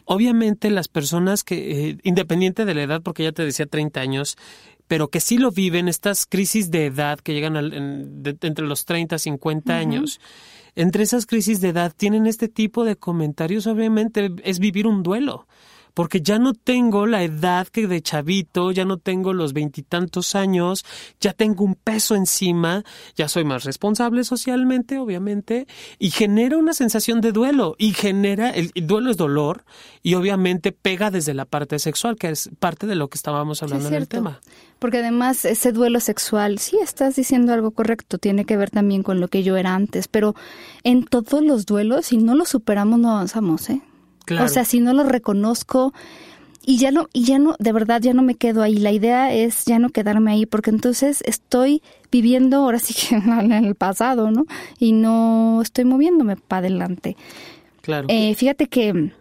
Obviamente 0.05 0.71
las 0.71 0.89
personas 0.89 1.43
que, 1.43 1.91
eh, 1.91 1.99
independiente 2.03 2.65
de 2.65 2.75
la 2.75 2.83
edad, 2.83 3.03
porque 3.03 3.25
ya 3.25 3.33
te 3.33 3.45
decía 3.45 3.67
30 3.67 4.01
años, 4.01 4.37
pero 4.87 5.09
que 5.09 5.21
sí 5.21 5.39
lo 5.39 5.51
viven, 5.51 5.89
estas 5.89 6.27
crisis 6.27 6.71
de 6.71 6.87
edad 6.87 7.19
que 7.19 7.33
llegan 7.33 7.57
entre 7.57 8.67
los 8.67 8.85
30 8.85 9.17
y 9.17 9.19
50 9.19 9.77
años, 9.77 10.21
entre 10.77 11.05
esas 11.05 11.25
crisis 11.25 11.63
de 11.63 11.71
edad 11.71 11.93
tienen 11.97 12.27
este 12.27 12.49
tipo 12.49 12.85
de 12.85 12.97
comentarios, 12.97 13.67
obviamente 13.67 14.31
es 14.43 14.59
vivir 14.59 14.87
un 14.87 15.03
duelo 15.03 15.47
porque 15.95 16.21
ya 16.21 16.39
no 16.39 16.53
tengo 16.55 17.07
la 17.07 17.23
edad 17.23 17.69
que 17.69 17.87
de 17.87 18.03
chavito, 18.03 18.73
ya 18.73 18.85
no 18.85 18.99
tengo 18.99 19.33
los 19.33 19.53
veintitantos 19.53 20.35
años, 20.35 20.85
ya 21.21 21.33
tengo 21.33 21.65
un 21.65 21.77
peso 21.77 22.17
encima, 22.17 22.85
ya 23.17 23.29
soy 23.29 23.45
más 23.45 23.65
responsable 23.65 24.25
socialmente, 24.25 24.99
obviamente, 24.99 25.67
y 25.99 26.11
genera 26.11 26.59
una 26.59 26.75
sensación 26.75 27.21
de 27.21 27.33
duelo, 27.33 27.77
y 27.79 27.93
genera, 27.93 28.51
el, 28.51 28.73
duelo 28.75 29.11
es 29.11 29.17
dolor, 29.17 29.65
y 30.03 30.15
obviamente 30.15 30.73
pega 30.73 31.13
desde 31.13 31.33
la 31.33 31.45
parte 31.45 31.79
sexual, 31.79 32.17
que 32.17 32.31
es 32.31 32.51
parte 32.59 32.87
de 32.87 32.97
lo 32.97 33.09
que 33.09 33.17
estábamos 33.17 33.63
hablando 33.63 33.89
en 33.89 33.95
el 33.95 34.09
tema. 34.09 34.41
Porque 34.81 34.99
además 34.99 35.45
ese 35.45 35.73
duelo 35.73 36.01
sexual, 36.01 36.59
sí 36.59 36.77
estás 36.83 37.15
diciendo 37.15 37.53
algo 37.53 37.71
correcto, 37.71 38.19
tiene 38.19 38.45
que 38.45 38.57
ver 38.57 38.71
también 38.71 39.03
con 39.03 39.21
lo 39.21 39.29
que 39.29 39.45
yo 39.45 39.57
era 39.57 39.75
antes, 39.75 40.09
pero 40.09 40.35
en 40.83 41.05
todos 41.05 41.43
los 41.43 41.67
duelos, 41.67 42.07
si 42.07 42.17
no 42.17 42.35
lo 42.35 42.45
superamos, 42.45 42.99
no 42.99 43.13
avanzamos, 43.13 43.71
¿eh? 43.71 43.81
O 44.41 44.49
sea, 44.49 44.65
si 44.65 44.81
no 44.81 44.93
lo 44.93 45.05
reconozco 45.05 45.93
y 46.67 46.79
ya 46.79 46.91
no, 46.91 47.09
y 47.13 47.25
ya 47.25 47.39
no, 47.39 47.57
de 47.59 47.73
verdad 47.73 48.01
ya 48.01 48.15
no 48.15 48.23
me 48.23 48.37
quedo 48.37 48.63
ahí. 48.63 48.77
La 48.77 48.91
idea 48.91 49.33
es 49.33 49.65
ya 49.67 49.79
no 49.79 49.91
quedarme 49.91 50.33
ahí, 50.33 50.47
porque 50.47 50.71
entonces 50.71 51.23
estoy 51.27 51.83
viviendo 52.11 52.59
ahora 52.59 52.79
sí 52.79 52.95
que 52.95 53.15
en 53.41 53.53
el 53.53 53.75
pasado, 53.75 54.31
¿no? 54.31 54.47
Y 54.79 54.93
no 54.93 55.61
estoy 55.63 55.85
moviéndome 55.85 56.37
para 56.37 56.61
adelante. 56.61 57.17
Claro. 57.83 58.07
Eh, 58.09 58.35
fíjate 58.35 58.67
que 58.69 59.13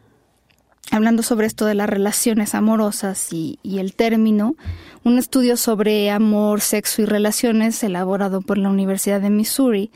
hablando 0.91 1.21
sobre 1.21 1.47
esto 1.47 1.65
de 1.65 1.75
las 1.75 1.89
relaciones 1.89 2.55
amorosas 2.55 3.33
y, 3.33 3.59
y, 3.61 3.79
el 3.79 3.93
término, 3.93 4.55
un 5.03 5.17
estudio 5.17 5.57
sobre 5.57 6.11
amor, 6.11 6.61
sexo 6.61 7.01
y 7.01 7.05
relaciones 7.05 7.83
elaborado 7.83 8.41
por 8.41 8.57
la 8.57 8.69
Universidad 8.69 9.19
de 9.19 9.29
Missouri 9.29 9.91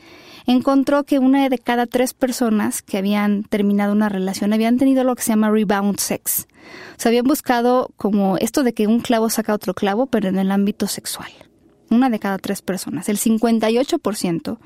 encontró 0.48 1.04
que 1.04 1.18
una 1.18 1.48
de 1.48 1.58
cada 1.58 1.86
tres 1.86 2.14
personas 2.14 2.80
que 2.80 2.96
habían 2.96 3.44
terminado 3.44 3.92
una 3.92 4.08
relación 4.08 4.54
habían 4.54 4.78
tenido 4.78 5.04
lo 5.04 5.14
que 5.14 5.22
se 5.22 5.28
llama 5.28 5.50
rebound 5.50 6.00
sex. 6.00 6.48
O 6.96 7.00
sea, 7.00 7.10
habían 7.10 7.26
buscado 7.26 7.90
como 7.96 8.38
esto 8.38 8.62
de 8.62 8.72
que 8.72 8.86
un 8.86 9.00
clavo 9.00 9.28
saca 9.28 9.52
otro 9.54 9.74
clavo, 9.74 10.06
pero 10.06 10.28
en 10.28 10.38
el 10.38 10.50
ámbito 10.50 10.86
sexual. 10.86 11.30
Una 11.90 12.08
de 12.08 12.18
cada 12.18 12.38
tres 12.38 12.62
personas. 12.62 13.10
El 13.10 13.18
58% 13.18 14.58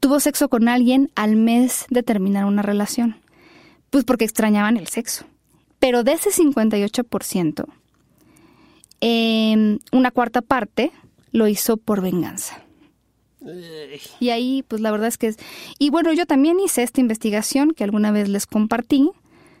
tuvo 0.00 0.20
sexo 0.20 0.48
con 0.48 0.68
alguien 0.68 1.10
al 1.16 1.34
mes 1.34 1.86
de 1.90 2.04
terminar 2.04 2.44
una 2.44 2.62
relación. 2.62 3.16
Pues 3.90 4.04
porque 4.04 4.24
extrañaban 4.24 4.76
el 4.76 4.86
sexo. 4.86 5.24
Pero 5.80 6.04
de 6.04 6.12
ese 6.12 6.30
58%, 6.30 7.66
eh, 9.00 9.78
una 9.90 10.10
cuarta 10.12 10.42
parte 10.42 10.92
lo 11.32 11.48
hizo 11.48 11.76
por 11.76 12.02
venganza. 12.02 12.67
Y 14.20 14.30
ahí, 14.30 14.64
pues 14.66 14.80
la 14.80 14.90
verdad 14.90 15.08
es 15.08 15.18
que 15.18 15.28
es... 15.28 15.36
Y 15.78 15.90
bueno, 15.90 16.12
yo 16.12 16.26
también 16.26 16.58
hice 16.60 16.82
esta 16.82 17.00
investigación 17.00 17.72
que 17.72 17.84
alguna 17.84 18.10
vez 18.10 18.28
les 18.28 18.46
compartí 18.46 19.10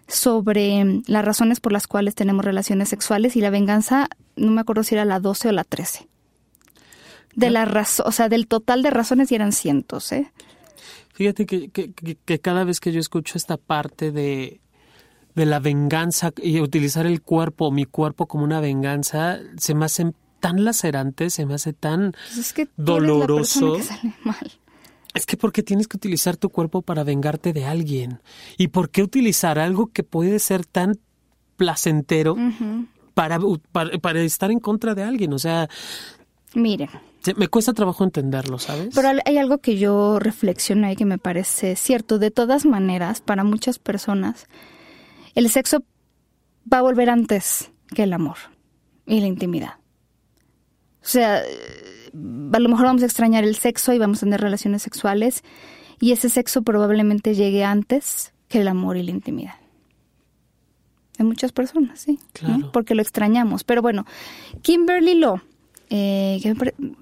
sobre 0.08 1.02
las 1.06 1.24
razones 1.24 1.60
por 1.60 1.72
las 1.72 1.86
cuales 1.86 2.14
tenemos 2.14 2.44
relaciones 2.44 2.88
sexuales 2.88 3.36
y 3.36 3.40
la 3.40 3.50
venganza, 3.50 4.08
no 4.36 4.50
me 4.50 4.62
acuerdo 4.62 4.82
si 4.82 4.94
era 4.94 5.04
la 5.04 5.20
12 5.20 5.48
o 5.48 5.52
la 5.52 5.64
13. 5.64 6.08
De 7.34 7.50
la 7.50 7.66
razón, 7.66 8.06
o 8.08 8.12
sea, 8.12 8.28
del 8.28 8.48
total 8.48 8.82
de 8.82 8.90
razones 8.90 9.30
y 9.30 9.36
eran 9.36 9.52
cientos, 9.52 10.10
¿eh? 10.12 10.32
Fíjate 11.12 11.46
que, 11.46 11.68
que, 11.68 11.92
que, 11.92 12.38
cada 12.40 12.64
vez 12.64 12.80
que 12.80 12.90
yo 12.90 13.00
escucho 13.00 13.38
esta 13.38 13.56
parte 13.56 14.12
de, 14.12 14.60
de 15.34 15.46
la 15.46 15.58
venganza 15.60 16.32
y 16.40 16.60
utilizar 16.60 17.06
el 17.06 17.22
cuerpo, 17.22 17.70
mi 17.70 17.84
cuerpo 17.84 18.26
como 18.26 18.44
una 18.44 18.60
venganza, 18.60 19.38
se 19.56 19.74
me 19.74 19.84
hacen 19.84 20.14
tan 20.40 20.64
lacerante, 20.64 21.30
se 21.30 21.46
me 21.46 21.54
hace 21.54 21.72
tan 21.72 22.12
pues 22.12 22.38
es 22.38 22.52
que 22.52 22.68
doloroso. 22.76 23.74
que 23.74 23.82
sale 23.82 24.14
mal. 24.24 24.52
Es 25.14 25.26
que 25.26 25.36
¿por 25.36 25.52
qué 25.52 25.62
tienes 25.62 25.88
que 25.88 25.96
utilizar 25.96 26.36
tu 26.36 26.50
cuerpo 26.50 26.82
para 26.82 27.02
vengarte 27.02 27.52
de 27.52 27.64
alguien? 27.64 28.20
¿Y 28.56 28.68
por 28.68 28.90
qué 28.90 29.02
utilizar 29.02 29.58
algo 29.58 29.88
que 29.88 30.02
puede 30.02 30.38
ser 30.38 30.64
tan 30.64 30.98
placentero 31.56 32.36
para, 33.14 33.40
para, 33.72 34.20
estar 34.20 34.50
en 34.50 34.60
contra 34.60 34.94
de 34.94 35.02
alguien? 35.02 35.32
O 35.32 35.38
sea... 35.38 35.68
Miren. 36.54 36.90
Me 37.36 37.48
cuesta 37.48 37.72
trabajo 37.72 38.04
entenderlo, 38.04 38.58
¿sabes? 38.58 38.94
Pero 38.94 39.08
hay 39.24 39.38
algo 39.38 39.58
que 39.58 39.76
yo 39.76 40.18
reflexioné 40.18 40.92
y 40.92 40.96
que 40.96 41.04
me 41.04 41.18
parece 41.18 41.74
cierto. 41.74 42.18
De 42.18 42.30
todas 42.30 42.64
maneras, 42.64 43.20
para 43.20 43.44
muchas 43.44 43.78
personas, 43.78 44.46
el 45.34 45.50
sexo 45.50 45.84
va 46.72 46.78
a 46.78 46.82
volver 46.82 47.10
antes 47.10 47.70
que 47.94 48.04
el 48.04 48.12
amor 48.12 48.36
y 49.04 49.20
la 49.20 49.26
intimidad. 49.26 49.77
O 51.08 51.10
sea, 51.10 51.38
a 51.38 52.58
lo 52.58 52.68
mejor 52.68 52.84
vamos 52.84 53.02
a 53.02 53.06
extrañar 53.06 53.42
el 53.42 53.56
sexo 53.56 53.94
y 53.94 53.98
vamos 53.98 54.18
a 54.18 54.26
tener 54.26 54.42
relaciones 54.42 54.82
sexuales 54.82 55.42
y 56.00 56.12
ese 56.12 56.28
sexo 56.28 56.60
probablemente 56.60 57.34
llegue 57.34 57.64
antes 57.64 58.34
que 58.46 58.60
el 58.60 58.68
amor 58.68 58.98
y 58.98 59.02
la 59.04 59.12
intimidad. 59.12 59.54
De 61.16 61.24
muchas 61.24 61.52
personas, 61.52 61.98
sí. 62.00 62.18
Porque 62.74 62.94
lo 62.94 63.00
extrañamos. 63.00 63.64
Pero 63.64 63.80
bueno, 63.80 64.04
Kimberly 64.60 65.14
Law, 65.14 65.40
eh, 65.88 66.40
que 66.42 66.54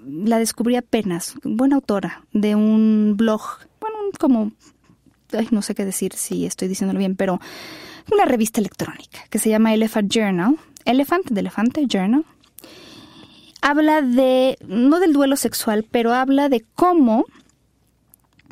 la 0.07 0.39
descubrí 0.39 0.77
apenas, 0.77 1.35
buena 1.43 1.75
autora 1.75 2.23
de 2.31 2.55
un 2.55 3.15
blog, 3.17 3.41
bueno, 3.81 3.97
como, 4.17 4.53
no 5.51 5.61
sé 5.61 5.75
qué 5.75 5.83
decir 5.83 6.13
si 6.13 6.45
estoy 6.45 6.69
diciéndolo 6.69 6.99
bien, 6.99 7.17
pero 7.17 7.41
una 8.09 8.23
revista 8.23 8.61
electrónica 8.61 9.19
que 9.29 9.37
se 9.37 9.49
llama 9.49 9.73
Elephant 9.73 10.09
Journal, 10.09 10.55
Elephant 10.85 11.29
de 11.29 11.41
elefante 11.41 11.85
Journal, 11.89 12.23
habla 13.67 14.01
de, 14.01 14.57
no 14.65 15.01
del 15.01 15.11
duelo 15.11 15.35
sexual, 15.35 15.85
pero 15.91 16.13
habla 16.13 16.47
de 16.47 16.63
cómo 16.73 17.25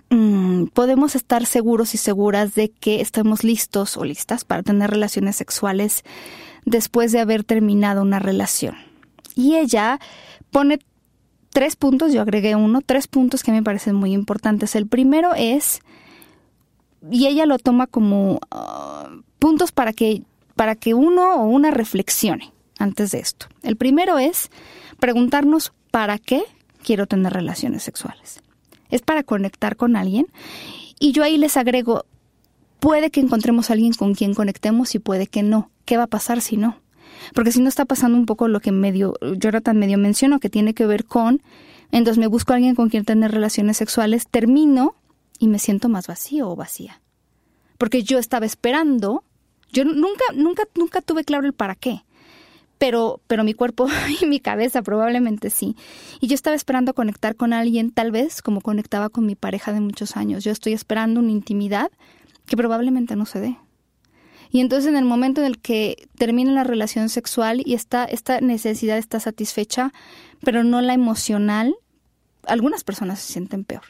mm, 0.09 0.65
podemos 0.73 1.15
estar 1.15 1.45
seguros 1.45 1.93
y 1.93 1.97
seguras 1.97 2.53
de 2.53 2.69
que 2.69 2.99
estamos 2.99 3.45
listos 3.45 3.95
o 3.95 4.03
listas 4.03 4.43
para 4.43 4.61
tener 4.61 4.89
relaciones 4.89 5.37
sexuales 5.37 6.03
después 6.65 7.13
de 7.13 7.21
haber 7.21 7.45
terminado 7.45 8.01
una 8.01 8.19
relación. 8.19 8.75
Y 9.35 9.55
ella 9.55 10.01
pone 10.51 10.79
tres 11.51 11.77
puntos, 11.77 12.11
yo 12.11 12.21
agregué 12.21 12.57
uno, 12.57 12.81
tres 12.85 13.07
puntos 13.07 13.41
que 13.41 13.53
me 13.53 13.63
parecen 13.63 13.95
muy 13.95 14.11
importantes. 14.11 14.75
El 14.75 14.85
primero 14.85 15.33
es, 15.33 15.79
y 17.09 17.27
ella 17.27 17.45
lo 17.45 17.57
toma 17.57 17.87
como 17.87 18.41
ah, 18.51 19.09
puntos 19.39 19.71
para 19.71 19.93
que, 19.93 20.23
para 20.57 20.75
que 20.75 20.93
uno 20.93 21.35
o 21.35 21.45
una 21.45 21.71
reflexione 21.71 22.51
antes 22.79 23.11
de 23.11 23.19
esto. 23.19 23.47
El 23.63 23.77
primero 23.77 24.17
es 24.17 24.49
preguntarnos 25.05 25.71
para 25.91 26.17
qué 26.17 26.41
quiero 26.83 27.05
tener 27.05 27.31
relaciones 27.31 27.83
sexuales. 27.83 28.41
es 28.89 29.03
para 29.03 29.21
conectar 29.21 29.75
con 29.75 29.95
alguien. 29.95 30.25
Y 30.99 31.11
yo 31.11 31.21
ahí 31.21 31.37
les 31.37 31.57
agrego, 31.57 32.05
puede 32.79 33.11
que 33.11 33.19
encontremos 33.19 33.69
a 33.69 33.73
alguien 33.73 33.93
con 33.93 34.15
quien 34.15 34.33
conectemos 34.33 34.95
y 34.95 34.99
puede 34.99 35.27
que 35.27 35.43
no. 35.43 35.69
¿Qué 35.85 35.95
va 35.95 36.05
a 36.05 36.07
pasar 36.07 36.41
si 36.41 36.57
no? 36.57 36.79
Porque 37.35 37.51
si 37.51 37.61
no 37.61 37.69
está 37.69 37.85
pasando 37.85 38.17
un 38.17 38.25
poco 38.25 38.47
lo 38.47 38.61
que 38.61 38.71
medio, 38.71 39.13
Jonathan 39.37 39.77
medio 39.77 39.99
mencionó, 39.99 40.39
que 40.39 40.49
tiene 40.49 40.73
que 40.73 40.87
ver 40.87 41.05
con, 41.05 41.43
entonces 41.91 42.17
me 42.17 42.25
busco 42.25 42.53
a 42.53 42.55
alguien 42.55 42.73
con 42.73 42.89
quien 42.89 43.05
tener 43.05 43.31
relaciones 43.31 43.77
sexuales, 43.77 44.27
termino 44.27 44.95
y 45.37 45.49
me 45.49 45.59
siento 45.59 45.87
más 45.87 46.07
vacío 46.07 46.49
o 46.49 46.55
vacía. 46.55 46.99
Porque 47.77 48.01
yo 48.01 48.17
estaba 48.17 48.47
esperando, 48.47 49.23
yo 49.71 49.85
nunca, 49.85 50.23
nunca, 50.33 50.63
nunca 50.73 51.01
tuve 51.01 51.23
claro 51.23 51.45
el 51.45 51.53
para 51.53 51.75
qué. 51.75 52.01
Pero, 52.77 53.21
pero 53.27 53.43
mi 53.43 53.53
cuerpo 53.53 53.87
y 54.21 54.25
mi 54.25 54.39
cabeza 54.39 54.81
probablemente 54.81 55.49
sí. 55.49 55.75
Y 56.19 56.27
yo 56.27 56.35
estaba 56.35 56.55
esperando 56.55 56.93
conectar 56.93 57.35
con 57.35 57.53
alguien, 57.53 57.91
tal 57.91 58.11
vez 58.11 58.41
como 58.41 58.61
conectaba 58.61 59.09
con 59.09 59.25
mi 59.25 59.35
pareja 59.35 59.73
de 59.73 59.81
muchos 59.81 60.17
años. 60.17 60.43
Yo 60.43 60.51
estoy 60.51 60.73
esperando 60.73 61.19
una 61.19 61.31
intimidad 61.31 61.91
que 62.45 62.57
probablemente 62.57 63.15
no 63.15 63.25
se 63.25 63.39
dé. 63.39 63.57
Y 64.51 64.61
entonces 64.61 64.89
en 64.89 64.95
el 64.95 65.05
momento 65.05 65.41
en 65.41 65.47
el 65.47 65.59
que 65.59 66.07
termina 66.17 66.51
la 66.51 66.63
relación 66.63 67.09
sexual 67.09 67.61
y 67.65 67.73
esta, 67.73 68.05
esta 68.05 68.39
necesidad 68.41 68.97
está 68.97 69.19
satisfecha, 69.19 69.91
pero 70.41 70.63
no 70.63 70.81
la 70.81 70.93
emocional, 70.93 71.75
algunas 72.45 72.83
personas 72.83 73.19
se 73.19 73.33
sienten 73.33 73.65
peor. 73.65 73.83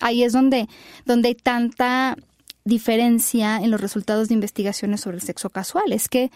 Ahí 0.00 0.24
es 0.24 0.32
donde, 0.32 0.68
donde 1.04 1.28
hay 1.28 1.34
tanta 1.34 2.16
diferencia 2.64 3.58
en 3.58 3.70
los 3.70 3.80
resultados 3.80 4.28
de 4.28 4.34
investigaciones 4.34 5.02
sobre 5.02 5.18
el 5.18 5.22
sexo 5.22 5.50
casual. 5.50 5.92
Es 5.92 6.08
que 6.08 6.30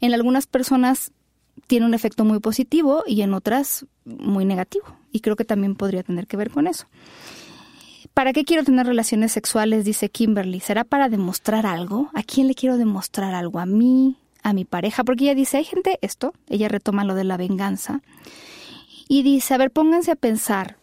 en 0.00 0.14
algunas 0.14 0.46
personas 0.46 1.12
tiene 1.66 1.86
un 1.86 1.94
efecto 1.94 2.24
muy 2.24 2.40
positivo 2.40 3.04
y 3.06 3.22
en 3.22 3.34
otras 3.34 3.86
muy 4.04 4.44
negativo. 4.44 4.86
Y 5.12 5.20
creo 5.20 5.36
que 5.36 5.44
también 5.44 5.74
podría 5.74 6.02
tener 6.02 6.26
que 6.26 6.36
ver 6.36 6.50
con 6.50 6.66
eso. 6.66 6.86
¿Para 8.14 8.32
qué 8.32 8.44
quiero 8.44 8.64
tener 8.64 8.86
relaciones 8.86 9.32
sexuales? 9.32 9.84
Dice 9.84 10.08
Kimberly. 10.08 10.60
¿Será 10.60 10.84
para 10.84 11.08
demostrar 11.08 11.66
algo? 11.66 12.10
¿A 12.14 12.22
quién 12.22 12.48
le 12.48 12.54
quiero 12.54 12.76
demostrar 12.76 13.34
algo? 13.34 13.58
¿A 13.58 13.66
mí? 13.66 14.16
¿A 14.42 14.52
mi 14.52 14.64
pareja? 14.64 15.04
Porque 15.04 15.24
ella 15.24 15.34
dice, 15.34 15.58
hay 15.58 15.64
gente, 15.64 15.98
esto, 16.00 16.32
ella 16.48 16.68
retoma 16.68 17.04
lo 17.04 17.14
de 17.14 17.24
la 17.24 17.36
venganza. 17.36 18.02
Y 19.08 19.22
dice, 19.22 19.54
a 19.54 19.58
ver, 19.58 19.70
pónganse 19.70 20.10
a 20.10 20.16
pensar, 20.16 20.78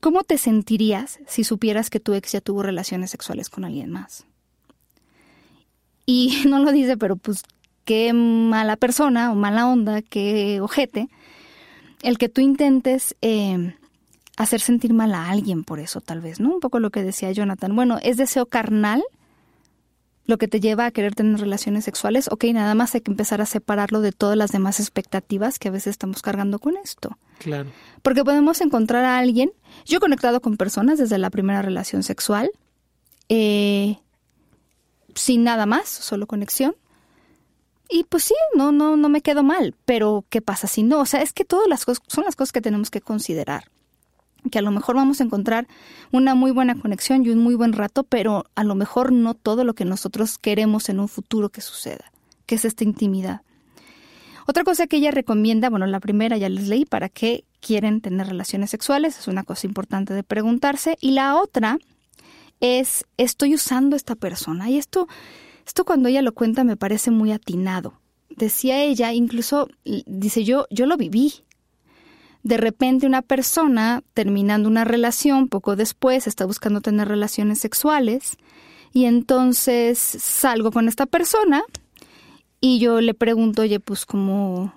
¿cómo 0.00 0.24
te 0.24 0.38
sentirías 0.38 1.20
si 1.26 1.44
supieras 1.44 1.90
que 1.90 2.00
tu 2.00 2.14
ex 2.14 2.32
ya 2.32 2.40
tuvo 2.40 2.62
relaciones 2.62 3.10
sexuales 3.10 3.50
con 3.50 3.64
alguien 3.64 3.90
más? 3.90 4.26
Y 6.06 6.42
no 6.48 6.58
lo 6.60 6.72
dice, 6.72 6.96
pero 6.96 7.16
pues 7.16 7.42
qué 7.88 8.12
mala 8.12 8.76
persona 8.76 9.32
o 9.32 9.34
mala 9.34 9.66
onda, 9.66 10.02
qué 10.02 10.60
ojete, 10.60 11.08
el 12.02 12.18
que 12.18 12.28
tú 12.28 12.42
intentes 12.42 13.16
eh, 13.22 13.76
hacer 14.36 14.60
sentir 14.60 14.92
mal 14.92 15.14
a 15.14 15.30
alguien 15.30 15.64
por 15.64 15.80
eso, 15.80 16.02
tal 16.02 16.20
vez, 16.20 16.38
¿no? 16.38 16.52
Un 16.52 16.60
poco 16.60 16.80
lo 16.80 16.90
que 16.90 17.02
decía 17.02 17.32
Jonathan. 17.32 17.74
Bueno, 17.74 17.98
¿es 18.02 18.18
deseo 18.18 18.44
carnal 18.44 19.02
lo 20.26 20.36
que 20.36 20.48
te 20.48 20.60
lleva 20.60 20.84
a 20.84 20.90
querer 20.90 21.14
tener 21.14 21.40
relaciones 21.40 21.86
sexuales? 21.86 22.28
Ok, 22.30 22.44
nada 22.52 22.74
más 22.74 22.94
hay 22.94 23.00
que 23.00 23.10
empezar 23.10 23.40
a 23.40 23.46
separarlo 23.46 24.02
de 24.02 24.12
todas 24.12 24.36
las 24.36 24.52
demás 24.52 24.80
expectativas 24.80 25.58
que 25.58 25.68
a 25.68 25.70
veces 25.70 25.92
estamos 25.92 26.20
cargando 26.20 26.58
con 26.58 26.76
esto. 26.76 27.16
Claro. 27.38 27.70
Porque 28.02 28.22
podemos 28.22 28.60
encontrar 28.60 29.06
a 29.06 29.16
alguien. 29.16 29.50
Yo 29.86 29.96
he 29.96 30.00
conectado 30.00 30.42
con 30.42 30.58
personas 30.58 30.98
desde 30.98 31.16
la 31.16 31.30
primera 31.30 31.62
relación 31.62 32.02
sexual, 32.02 32.50
eh, 33.30 33.96
sin 35.14 35.42
nada 35.42 35.64
más, 35.64 35.88
solo 35.88 36.26
conexión. 36.26 36.76
Y 37.88 38.04
pues 38.04 38.24
sí, 38.24 38.34
no, 38.54 38.70
no, 38.70 38.96
no 38.96 39.08
me 39.08 39.22
quedo 39.22 39.42
mal, 39.42 39.74
pero 39.84 40.24
¿qué 40.28 40.42
pasa 40.42 40.66
si 40.66 40.82
no? 40.82 41.00
O 41.00 41.06
sea, 41.06 41.22
es 41.22 41.32
que 41.32 41.44
todas 41.44 41.68
las 41.68 41.84
cosas 41.84 42.02
son 42.06 42.24
las 42.24 42.36
cosas 42.36 42.52
que 42.52 42.60
tenemos 42.60 42.90
que 42.90 43.00
considerar 43.00 43.64
que 44.50 44.58
a 44.58 44.62
lo 44.62 44.70
mejor 44.70 44.96
vamos 44.96 45.20
a 45.20 45.24
encontrar 45.24 45.66
una 46.12 46.34
muy 46.34 46.50
buena 46.50 46.74
conexión 46.74 47.24
y 47.24 47.30
un 47.30 47.38
muy 47.38 47.54
buen 47.54 47.72
rato, 47.72 48.04
pero 48.04 48.46
a 48.54 48.64
lo 48.64 48.74
mejor 48.74 49.12
no 49.12 49.34
todo 49.34 49.64
lo 49.64 49.74
que 49.74 49.84
nosotros 49.84 50.38
queremos 50.38 50.88
en 50.88 51.00
un 51.00 51.08
futuro 51.08 51.48
que 51.48 51.60
suceda, 51.60 52.12
que 52.46 52.54
es 52.54 52.64
esta 52.64 52.84
intimidad. 52.84 53.42
Otra 54.46 54.64
cosa 54.64 54.86
que 54.86 54.96
ella 54.96 55.10
recomienda, 55.10 55.68
bueno, 55.68 55.86
la 55.86 56.00
primera 56.00 56.38
ya 56.38 56.48
les 56.48 56.68
leí, 56.68 56.86
para 56.86 57.08
qué 57.08 57.44
quieren 57.60 58.00
tener 58.00 58.28
relaciones 58.28 58.70
sexuales, 58.70 59.18
es 59.18 59.28
una 59.28 59.44
cosa 59.44 59.66
importante 59.66 60.14
de 60.14 60.22
preguntarse, 60.22 60.96
y 61.00 61.10
la 61.10 61.36
otra 61.36 61.78
es, 62.60 63.04
estoy 63.18 63.54
usando 63.54 63.94
esta 63.94 64.14
persona, 64.14 64.70
y 64.70 64.78
esto, 64.78 65.06
esto 65.68 65.84
cuando 65.84 66.08
ella 66.08 66.22
lo 66.22 66.32
cuenta 66.32 66.64
me 66.64 66.78
parece 66.78 67.10
muy 67.10 67.30
atinado. 67.30 68.00
Decía 68.30 68.82
ella, 68.82 69.12
incluso, 69.12 69.68
dice 69.84 70.42
yo, 70.42 70.66
yo 70.70 70.86
lo 70.86 70.96
viví, 70.96 71.44
de 72.42 72.56
repente 72.56 73.06
una 73.06 73.20
persona 73.20 74.02
terminando 74.14 74.66
una 74.66 74.84
relación, 74.84 75.48
poco 75.48 75.76
después 75.76 76.26
está 76.26 76.46
buscando 76.46 76.80
tener 76.80 77.06
relaciones 77.06 77.58
sexuales 77.58 78.38
y 78.94 79.04
entonces 79.04 79.98
salgo 79.98 80.72
con 80.72 80.88
esta 80.88 81.04
persona 81.04 81.62
y 82.62 82.78
yo 82.78 83.02
le 83.02 83.12
pregunto, 83.12 83.60
oye, 83.60 83.78
pues 83.78 84.06
como, 84.06 84.72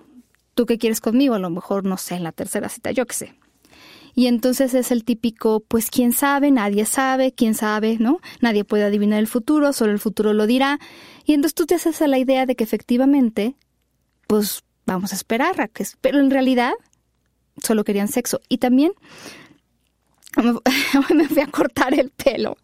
¿tú 0.56 0.66
qué 0.66 0.78
quieres 0.78 1.00
conmigo? 1.00 1.36
A 1.36 1.40
lo 1.40 1.50
mejor, 1.50 1.86
no 1.86 1.96
sé, 1.96 2.16
en 2.16 2.24
la 2.24 2.34
tercera 2.34 2.68
cita, 2.68 2.92
yo 2.92 3.06
qué 3.06 3.14
sé. 3.14 3.41
Y 4.14 4.28
entonces 4.28 4.74
es 4.74 4.92
el 4.92 5.04
típico, 5.04 5.62
pues 5.62 5.90
quién 5.90 6.14
sabe, 6.14 6.52
nadie 6.52 6.86
sabe, 6.86 7.32
quién 7.32 7.56
sabe, 7.56 7.98
¿no? 8.00 8.20
Nadie 8.42 8.64
puede 8.64 8.84
adivinar 8.84 9.20
el 9.20 9.28
futuro, 9.28 9.74
solo 9.74 9.92
el 9.92 10.00
futuro 10.00 10.34
lo 10.34 10.48
dirá. 10.48 10.80
Y 11.26 11.34
entonces 11.34 11.56
tú 11.56 11.66
te 11.66 11.76
haces 11.76 12.02
a 12.02 12.08
la 12.08 12.18
idea 12.18 12.46
de 12.46 12.56
que 12.56 12.64
efectivamente, 12.64 13.56
pues 14.28 14.64
vamos 14.86 15.14
a 15.14 15.16
esperar 15.16 15.62
a 15.62 15.68
que... 15.68 15.86
Pero 16.02 16.20
en 16.20 16.32
realidad 16.32 16.74
solo 17.64 17.84
querían 17.84 18.08
sexo. 18.08 18.42
Y 18.50 18.58
también 18.58 18.92
me 21.14 21.28
fui 21.28 21.42
a 21.42 21.48
cortar 21.48 21.94
el 21.94 22.10
pelo. 22.10 22.58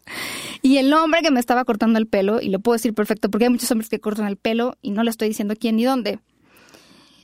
Y 0.62 0.78
el 0.78 0.92
hombre 0.92 1.22
que 1.22 1.30
me 1.30 1.40
estaba 1.40 1.64
cortando 1.64 1.98
el 1.98 2.06
pelo, 2.06 2.40
y 2.40 2.48
lo 2.48 2.60
puedo 2.60 2.74
decir 2.74 2.94
perfecto 2.94 3.30
porque 3.30 3.44
hay 3.44 3.50
muchos 3.50 3.70
hombres 3.70 3.88
que 3.88 4.00
cortan 4.00 4.26
el 4.26 4.36
pelo 4.36 4.76
y 4.82 4.90
no 4.90 5.02
le 5.02 5.10
estoy 5.10 5.28
diciendo 5.28 5.54
quién 5.58 5.76
ni 5.76 5.84
dónde, 5.84 6.20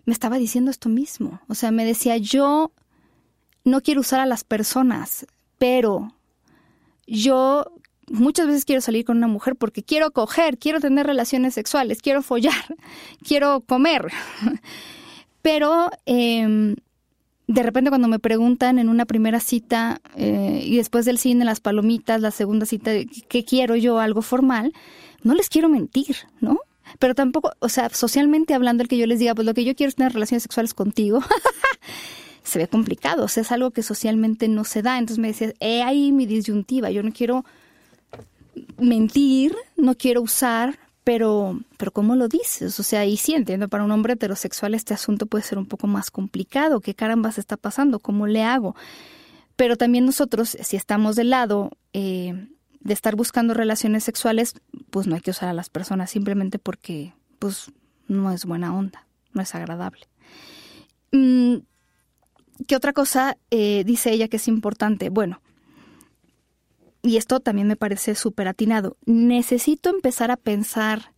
me 0.05 0.13
estaba 0.13 0.39
diciendo 0.39 0.71
esto 0.71 0.89
mismo. 0.89 1.41
O 1.49 1.55
sea, 1.55 1.71
me 1.71 1.85
decía, 1.85 2.17
yo 2.19 2.73
no 3.65 3.81
quiero 3.81 4.01
usar 4.01 4.21
a 4.21 4.27
las 4.27 4.45
personas, 4.45 5.27
pero 5.59 6.15
yo 7.07 7.73
muchas 8.09 8.47
veces 8.47 8.65
quiero 8.65 8.81
salir 8.81 9.05
con 9.05 9.17
una 9.17 9.29
mujer 9.29 9.57
porque 9.57 9.83
quiero 9.83 10.11
coger, 10.11 10.59
quiero 10.59 10.81
tener 10.81 11.07
relaciones 11.07 11.55
sexuales, 11.55 12.03
quiero 12.03 12.23
follar, 12.23 12.77
quiero 13.27 13.61
comer. 13.61 14.13
Pero 15.43 15.91
eh, 16.07 16.75
de 17.47 17.63
repente 17.63 17.91
cuando 17.91 18.09
me 18.09 18.19
preguntan 18.19 18.79
en 18.79 18.89
una 18.89 19.05
primera 19.05 19.41
cita 19.41 20.01
eh, 20.17 20.63
y 20.65 20.77
después 20.77 21.05
del 21.05 21.19
cine, 21.19 21.45
las 21.45 21.61
palomitas, 21.61 22.21
la 22.21 22.31
segunda 22.31 22.67
cita, 22.67 22.93
¿qué 23.29 23.45
quiero 23.45 23.77
yo? 23.77 23.99
Algo 23.99 24.23
formal, 24.23 24.73
no 25.23 25.35
les 25.35 25.51
quiero 25.51 25.69
mentir, 25.69 26.17
¿no? 26.41 26.59
Pero 26.99 27.15
tampoco, 27.15 27.53
o 27.61 27.69
sea, 27.69 27.89
socialmente 27.91 28.55
hablando, 28.55 28.83
el 28.83 28.89
que 28.89 28.99
yo 28.99 29.07
les 29.07 29.19
diga, 29.19 29.35
pues 29.35 29.47
lo 29.47 29.55
que 29.55 29.65
yo 29.65 29.75
quiero 29.75 29.89
es 29.89 29.97
tener 29.97 30.13
relaciones 30.13 30.43
sexuales 30.43 30.75
contigo, 30.75 31.21
se 32.45 32.59
ve 32.61 32.69
complicado, 32.69 33.25
o 33.25 33.29
sea, 33.29 33.43
es 33.43 33.51
algo 33.51 33.73
que 33.73 33.83
socialmente 33.83 34.47
no 34.49 34.65
se 34.65 34.83
da. 34.83 34.99
Entonces 34.99 35.19
me 35.19 35.29
decía, 35.29 35.53
eh, 35.61 35.83
ahí 35.83 36.13
mi 36.13 36.27
disyuntiva, 36.27 36.91
yo 36.91 37.03
no 37.03 37.11
quiero 37.11 37.45
mentir, 38.79 39.57
no 39.77 39.97
quiero 39.97 40.23
usar 40.23 40.79
pero, 41.05 41.61
pero 41.77 41.93
¿cómo 41.93 42.17
lo 42.17 42.29
dices? 42.29 42.81
O 42.81 42.83
sea, 42.83 43.05
y 43.05 43.19
sí 43.19 43.35
entiendo, 43.35 43.69
para 43.69 43.85
un 43.85 43.91
hombre 43.93 44.15
heterosexual 44.15 44.75
este 44.75 44.95
asunto 44.95 45.27
puede 45.27 45.45
ser 45.45 45.59
un 45.59 45.67
poco 45.67 45.87
más 45.87 46.11
complicado. 46.11 46.81
¿Qué 46.81 46.95
caramba 46.95 47.29
está 47.29 47.59
pasando? 47.59 47.99
¿Cómo 47.99 48.27
le 48.27 48.43
hago? 48.43 48.75
Pero 49.55 49.77
también 49.77 50.07
nosotros, 50.07 50.57
si 50.63 50.77
estamos 50.77 51.15
del 51.15 51.31
lado 51.31 51.71
eh, 51.93 52.49
de 52.81 52.95
estar 52.95 53.17
buscando 53.17 53.53
relaciones 53.53 54.03
sexuales, 54.03 54.55
pues 54.91 55.07
no 55.07 55.15
hay 55.15 55.21
que 55.21 55.31
usar 55.31 55.51
a 55.51 55.53
las 55.53 55.69
personas 55.69 56.11
simplemente 56.11 56.59
porque, 56.59 57.13
pues, 57.39 57.71
no 58.09 58.33
es 58.33 58.47
buena 58.47 58.75
onda, 58.75 59.07
no 59.35 59.43
es 59.43 59.55
agradable. 59.55 60.07
Mm, 61.13 61.57
¿Qué 62.67 62.77
otra 62.77 62.93
cosa 62.93 63.37
eh, 63.51 63.83
dice 63.85 64.13
ella 64.13 64.29
que 64.29 64.37
es 64.37 64.49
importante? 64.49 65.11
Bueno, 65.11 65.41
y 67.03 67.17
esto 67.17 67.41
también 67.41 67.69
me 67.69 67.77
parece 67.77 68.15
súper 68.15 68.49
atinado, 68.49 68.97
necesito 69.05 69.91
empezar 69.91 70.31
a 70.31 70.37
pensar 70.37 71.13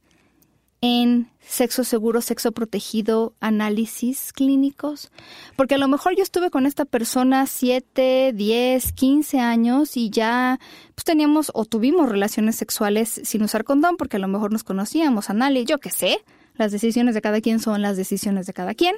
en 0.80 1.30
sexo 1.40 1.84
seguro, 1.84 2.20
sexo 2.20 2.52
protegido, 2.52 3.34
análisis 3.40 4.32
clínicos, 4.32 5.10
porque 5.56 5.76
a 5.76 5.78
lo 5.78 5.88
mejor 5.88 6.16
yo 6.16 6.22
estuve 6.22 6.50
con 6.50 6.66
esta 6.66 6.84
persona 6.84 7.46
7, 7.46 8.32
10, 8.34 8.92
15 8.92 9.38
años 9.40 9.96
y 9.96 10.10
ya 10.10 10.58
pues 10.94 11.04
teníamos 11.04 11.50
o 11.54 11.64
tuvimos 11.64 12.08
relaciones 12.08 12.56
sexuales 12.56 13.20
sin 13.24 13.42
usar 13.42 13.64
condón 13.64 13.96
porque 13.96 14.16
a 14.16 14.20
lo 14.20 14.28
mejor 14.28 14.52
nos 14.52 14.64
conocíamos, 14.64 15.30
análisis, 15.30 15.68
yo 15.68 15.78
qué 15.78 15.90
sé, 15.90 16.18
las 16.56 16.72
decisiones 16.72 17.14
de 17.14 17.22
cada 17.22 17.40
quien 17.40 17.60
son 17.60 17.80
las 17.82 17.96
decisiones 17.96 18.46
de 18.46 18.52
cada 18.52 18.74
quien. 18.74 18.96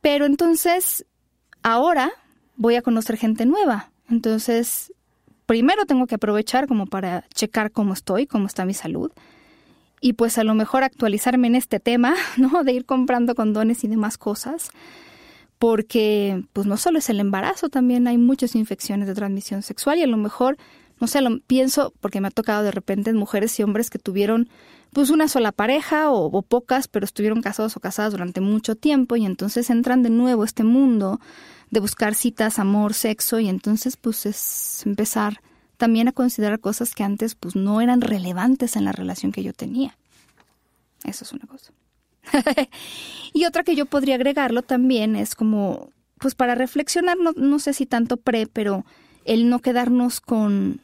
Pero 0.00 0.26
entonces, 0.26 1.06
ahora 1.62 2.12
voy 2.56 2.76
a 2.76 2.82
conocer 2.82 3.16
gente 3.16 3.46
nueva. 3.46 3.90
Entonces, 4.10 4.92
primero 5.46 5.86
tengo 5.86 6.06
que 6.06 6.16
aprovechar 6.16 6.66
como 6.66 6.86
para 6.86 7.24
checar 7.34 7.70
cómo 7.72 7.92
estoy, 7.92 8.26
cómo 8.26 8.46
está 8.46 8.64
mi 8.64 8.74
salud. 8.74 9.10
Y 10.00 10.14
pues 10.14 10.36
a 10.38 10.44
lo 10.44 10.54
mejor 10.54 10.82
actualizarme 10.82 11.46
en 11.46 11.54
este 11.54 11.78
tema, 11.80 12.14
¿no? 12.36 12.64
De 12.64 12.72
ir 12.72 12.84
comprando 12.84 13.34
condones 13.34 13.84
y 13.84 13.88
demás 13.88 14.18
cosas. 14.18 14.70
porque 15.58 16.42
pues 16.52 16.66
no 16.66 16.76
solo 16.76 16.98
es 16.98 17.08
el 17.08 17.20
embarazo, 17.20 17.68
también 17.68 18.08
hay 18.08 18.18
muchas 18.18 18.56
infecciones 18.56 19.06
de 19.06 19.14
transmisión 19.14 19.62
sexual 19.62 19.98
y 19.98 20.02
a 20.02 20.08
lo 20.08 20.16
mejor, 20.16 20.56
no 21.00 21.06
sé, 21.06 21.20
lo 21.20 21.38
pienso 21.38 21.92
porque 22.00 22.20
me 22.20 22.26
ha 22.26 22.32
tocado 22.32 22.64
de 22.64 22.72
repente 22.72 23.10
en 23.10 23.16
mujeres 23.16 23.56
y 23.60 23.62
hombres 23.62 23.88
que 23.88 24.00
tuvieron 24.00 24.48
pues 24.92 25.10
una 25.10 25.28
sola 25.28 25.52
pareja 25.52 26.10
o, 26.10 26.42
pocas, 26.42 26.86
pero 26.86 27.04
estuvieron 27.04 27.40
casados 27.40 27.76
o 27.76 27.80
casadas 27.80 28.12
durante 28.12 28.40
mucho 28.40 28.76
tiempo 28.76 29.16
y 29.16 29.24
entonces 29.24 29.70
entran 29.70 30.02
de 30.02 30.10
nuevo 30.10 30.42
a 30.42 30.46
este 30.46 30.64
mundo 30.64 31.18
de 31.70 31.80
buscar 31.80 32.14
citas, 32.14 32.58
amor, 32.58 32.92
sexo 32.92 33.40
y 33.40 33.48
entonces 33.48 33.96
pues 33.96 34.26
es 34.26 34.82
empezar 34.84 35.40
también 35.78 36.08
a 36.08 36.12
considerar 36.12 36.60
cosas 36.60 36.94
que 36.94 37.04
antes 37.04 37.34
pues 37.34 37.56
no 37.56 37.80
eran 37.80 38.02
relevantes 38.02 38.76
en 38.76 38.84
la 38.84 38.92
relación 38.92 39.32
que 39.32 39.42
yo 39.42 39.54
tenía. 39.54 39.96
Eso 41.04 41.24
es 41.24 41.32
una 41.32 41.46
cosa. 41.46 41.72
y 43.32 43.46
otra 43.46 43.64
que 43.64 43.74
yo 43.74 43.86
podría 43.86 44.16
agregarlo 44.16 44.62
también 44.62 45.16
es 45.16 45.34
como, 45.34 45.90
pues 46.18 46.34
para 46.34 46.54
reflexionar, 46.54 47.16
no, 47.16 47.32
no 47.32 47.58
sé 47.58 47.72
si 47.72 47.86
tanto 47.86 48.18
pre, 48.18 48.46
pero 48.46 48.84
el 49.24 49.48
no 49.48 49.60
quedarnos 49.60 50.20
con, 50.20 50.80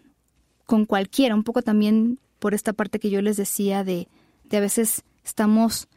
con 0.64 0.86
cualquiera, 0.86 1.34
un 1.34 1.44
poco 1.44 1.60
también 1.62 2.18
por 2.38 2.54
esta 2.54 2.72
parte 2.72 2.98
que 2.98 3.10
yo 3.10 3.22
les 3.22 3.36
decía 3.36 3.84
de, 3.84 4.08
de 4.44 4.56
a 4.56 4.60
veces 4.60 5.02
estamos 5.24 5.88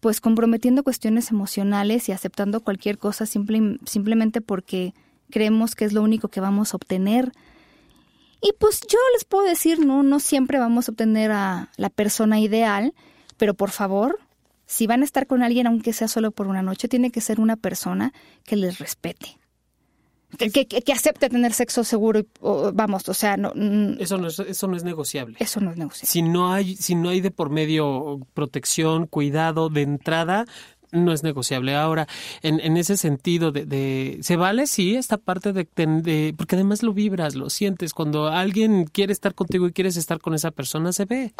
pues 0.00 0.20
comprometiendo 0.20 0.82
cuestiones 0.82 1.30
emocionales 1.30 2.08
y 2.08 2.12
aceptando 2.12 2.60
cualquier 2.60 2.98
cosa 2.98 3.24
simplemente 3.24 4.42
porque 4.42 4.92
creemos 5.30 5.74
que 5.74 5.86
es 5.86 5.94
lo 5.94 6.02
único 6.02 6.28
que 6.28 6.40
vamos 6.40 6.72
a 6.72 6.76
obtener. 6.76 7.32
Y 8.42 8.52
pues 8.58 8.82
yo 8.82 8.98
les 9.14 9.24
puedo 9.24 9.44
decir, 9.44 9.78
no, 9.78 10.02
no 10.02 10.20
siempre 10.20 10.58
vamos 10.58 10.88
a 10.88 10.92
obtener 10.92 11.32
a 11.32 11.70
la 11.78 11.88
persona 11.88 12.38
ideal, 12.38 12.92
pero 13.38 13.54
por 13.54 13.70
favor, 13.70 14.18
si 14.66 14.86
van 14.86 15.00
a 15.00 15.04
estar 15.04 15.26
con 15.26 15.42
alguien, 15.42 15.66
aunque 15.66 15.94
sea 15.94 16.08
solo 16.08 16.30
por 16.32 16.48
una 16.48 16.62
noche, 16.62 16.88
tiene 16.88 17.10
que 17.10 17.22
ser 17.22 17.40
una 17.40 17.56
persona 17.56 18.12
que 18.44 18.56
les 18.56 18.78
respete, 18.78 19.38
que, 20.36 20.92
acepte 20.92 21.28
tener 21.28 21.52
sexo 21.52 21.84
seguro 21.84 22.20
y, 22.20 22.26
vamos 22.72 23.08
o 23.08 23.14
sea 23.14 23.36
no 23.36 23.52
eso 23.98 24.18
no 24.18 24.28
es 24.28 24.38
eso 24.38 24.68
no 24.68 24.76
es 24.76 24.84
negociable 24.84 25.36
eso 25.40 25.60
no 25.60 25.70
es 25.70 25.76
negociable 25.76 26.10
si 26.10 26.22
no 26.22 26.52
hay 26.52 26.76
si 26.76 26.94
no 26.94 27.08
hay 27.08 27.20
de 27.20 27.30
por 27.30 27.50
medio 27.50 28.20
protección 28.34 29.06
cuidado 29.06 29.68
de 29.68 29.82
entrada 29.82 30.46
no 30.94 31.12
es 31.12 31.22
negociable. 31.22 31.74
Ahora, 31.74 32.06
en, 32.42 32.60
en 32.60 32.76
ese 32.76 32.96
sentido 32.96 33.52
de, 33.52 33.66
de, 33.66 34.18
¿se 34.22 34.36
vale? 34.36 34.66
Sí, 34.66 34.96
esta 34.96 35.18
parte 35.18 35.52
de, 35.52 35.66
de, 35.74 36.34
porque 36.36 36.56
además 36.56 36.82
lo 36.82 36.92
vibras, 36.92 37.34
lo 37.34 37.50
sientes. 37.50 37.92
Cuando 37.92 38.28
alguien 38.28 38.84
quiere 38.84 39.12
estar 39.12 39.34
contigo 39.34 39.66
y 39.66 39.72
quieres 39.72 39.96
estar 39.96 40.20
con 40.20 40.34
esa 40.34 40.50
persona, 40.50 40.92
se 40.92 41.04
ve. 41.04 41.34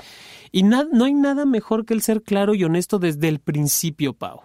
Y 0.53 0.65
no 0.65 1.05
hay 1.05 1.15
nada 1.15 1.47
mejor 1.47 1.85
que 1.85 1.95
el 1.95 2.03
ser 2.03 2.23
claro 2.23 2.55
y 2.55 2.65
honesto 2.65 2.99
desde 2.99 3.29
el 3.29 3.39
principio, 3.39 4.13
Pau. 4.13 4.43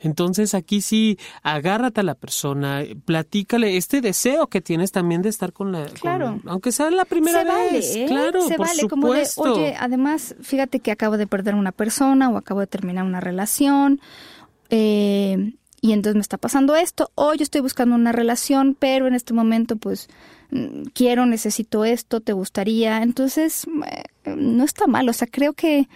Entonces 0.00 0.54
aquí 0.54 0.80
sí, 0.80 1.18
agárrate 1.42 2.00
a 2.00 2.04
la 2.04 2.14
persona, 2.14 2.82
platícale 3.04 3.76
este 3.76 4.00
deseo 4.00 4.46
que 4.46 4.60
tienes 4.60 4.92
también 4.92 5.22
de 5.22 5.28
estar 5.28 5.52
con 5.52 5.72
la... 5.72 5.86
Claro. 5.86 6.40
aunque 6.46 6.72
sea 6.72 6.90
la 6.90 7.04
primera 7.04 7.42
vez. 7.44 7.96
¿eh? 7.96 8.04
Claro, 8.06 8.42
Se 8.46 8.56
por 8.56 8.66
vale, 8.66 8.80
supuesto. 8.80 9.40
como 9.40 9.54
de, 9.54 9.60
oye, 9.60 9.76
además, 9.78 10.36
fíjate 10.40 10.80
que 10.80 10.92
acabo 10.92 11.16
de 11.16 11.26
perder 11.26 11.54
una 11.54 11.72
persona 11.72 12.30
o 12.30 12.36
acabo 12.36 12.60
de 12.60 12.66
terminar 12.66 13.04
una 13.04 13.20
relación. 13.20 14.00
Eh, 14.70 15.54
y 15.80 15.92
entonces 15.92 16.16
me 16.16 16.22
está 16.22 16.38
pasando 16.38 16.74
esto, 16.76 17.10
o 17.14 17.34
yo 17.34 17.42
estoy 17.42 17.60
buscando 17.60 17.94
una 17.94 18.12
relación, 18.12 18.76
pero 18.78 19.06
en 19.06 19.14
este 19.14 19.32
momento 19.32 19.76
pues 19.76 20.08
mm, 20.50 20.82
quiero, 20.92 21.24
necesito 21.26 21.84
esto, 21.84 22.20
te 22.20 22.32
gustaría, 22.32 23.02
entonces 23.02 23.66
eh, 23.86 24.34
no 24.36 24.64
está 24.64 24.86
mal, 24.86 25.08
o 25.08 25.12
sea, 25.12 25.28
creo 25.30 25.52
que 25.52 25.88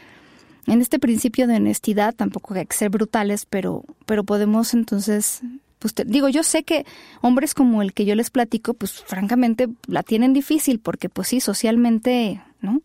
en 0.66 0.80
este 0.80 0.98
principio 0.98 1.46
de 1.46 1.56
honestidad 1.56 2.14
tampoco 2.14 2.54
hay 2.54 2.66
que 2.66 2.76
ser 2.76 2.90
brutales, 2.90 3.46
pero, 3.46 3.84
pero 4.06 4.24
podemos 4.24 4.74
entonces, 4.74 5.40
pues 5.78 5.94
digo, 6.06 6.28
yo 6.28 6.42
sé 6.42 6.62
que 6.62 6.86
hombres 7.20 7.54
como 7.54 7.82
el 7.82 7.92
que 7.92 8.04
yo 8.04 8.14
les 8.14 8.30
platico, 8.30 8.74
pues 8.74 8.92
francamente 8.92 9.68
la 9.86 10.02
tienen 10.02 10.32
difícil 10.32 10.78
porque 10.78 11.08
pues 11.08 11.28
sí, 11.28 11.40
socialmente, 11.40 12.40
¿no? 12.60 12.80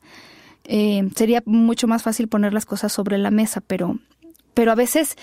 Eh, 0.64 1.08
sería 1.16 1.44
mucho 1.46 1.88
más 1.88 2.04
fácil 2.04 2.28
poner 2.28 2.54
las 2.54 2.66
cosas 2.66 2.92
sobre 2.92 3.18
la 3.18 3.32
mesa, 3.32 3.62
pero, 3.62 4.00
pero 4.54 4.72
a 4.72 4.76
veces 4.76 5.16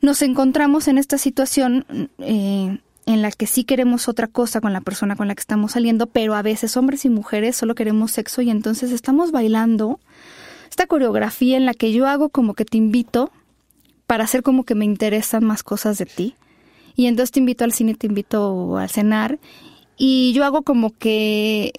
nos 0.00 0.22
encontramos 0.22 0.88
en 0.88 0.98
esta 0.98 1.18
situación 1.18 2.10
eh, 2.18 2.78
en 3.06 3.22
la 3.22 3.30
que 3.30 3.46
sí 3.46 3.64
queremos 3.64 4.08
otra 4.08 4.26
cosa 4.28 4.60
con 4.60 4.72
la 4.72 4.80
persona 4.80 5.14
con 5.14 5.28
la 5.28 5.34
que 5.34 5.40
estamos 5.40 5.72
saliendo, 5.72 6.06
pero 6.06 6.34
a 6.34 6.42
veces 6.42 6.76
hombres 6.76 7.04
y 7.04 7.10
mujeres 7.10 7.56
solo 7.56 7.74
queremos 7.74 8.12
sexo 8.12 8.42
y 8.42 8.50
entonces 8.50 8.90
estamos 8.90 9.30
bailando 9.30 10.00
esta 10.74 10.88
coreografía 10.88 11.56
en 11.56 11.66
la 11.66 11.72
que 11.72 11.92
yo 11.92 12.08
hago 12.08 12.30
como 12.30 12.54
que 12.54 12.64
te 12.64 12.76
invito 12.76 13.30
para 14.08 14.24
hacer 14.24 14.42
como 14.42 14.64
que 14.64 14.74
me 14.74 14.84
interesan 14.84 15.44
más 15.44 15.62
cosas 15.62 15.98
de 15.98 16.06
ti. 16.06 16.34
Y 16.96 17.06
entonces 17.06 17.30
te 17.30 17.38
invito 17.38 17.62
al 17.62 17.72
cine, 17.72 17.94
te 17.94 18.08
invito 18.08 18.76
a 18.76 18.88
cenar 18.88 19.38
y 19.96 20.32
yo 20.32 20.44
hago 20.44 20.62
como 20.62 20.90
que 20.90 21.72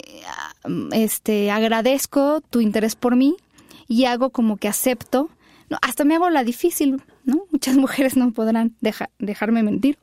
este 0.92 1.50
agradezco 1.50 2.40
tu 2.40 2.62
interés 2.62 2.96
por 2.96 3.16
mí 3.16 3.36
y 3.86 4.06
hago 4.06 4.30
como 4.30 4.56
que 4.56 4.66
acepto, 4.66 5.28
hasta 5.82 6.04
me 6.04 6.14
hago 6.14 6.30
la 6.30 6.42
difícil, 6.42 7.02
¿no? 7.24 7.44
Muchas 7.50 7.76
mujeres 7.76 8.16
no 8.16 8.32
podrán 8.32 8.76
dejarme 9.18 9.62
mentir. 9.62 9.98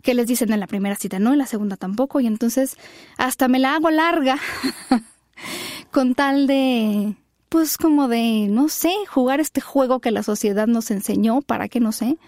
Que 0.00 0.14
les 0.14 0.26
dicen 0.26 0.54
en 0.54 0.60
la 0.60 0.66
primera 0.66 0.96
cita 0.96 1.18
no, 1.18 1.32
en 1.32 1.38
la 1.38 1.46
segunda 1.46 1.76
tampoco 1.76 2.18
y 2.20 2.26
entonces 2.26 2.78
hasta 3.18 3.46
me 3.46 3.58
la 3.58 3.74
hago 3.74 3.90
larga 3.90 4.38
con 5.90 6.14
tal 6.14 6.46
de 6.46 7.14
pues 7.48 7.78
como 7.78 8.08
de, 8.08 8.46
no 8.50 8.68
sé, 8.68 8.92
jugar 9.08 9.40
este 9.40 9.60
juego 9.60 10.00
que 10.00 10.10
la 10.10 10.22
sociedad 10.22 10.66
nos 10.66 10.90
enseñó, 10.90 11.40
para 11.42 11.68
qué 11.68 11.80
no 11.80 11.92
sé. 11.92 12.18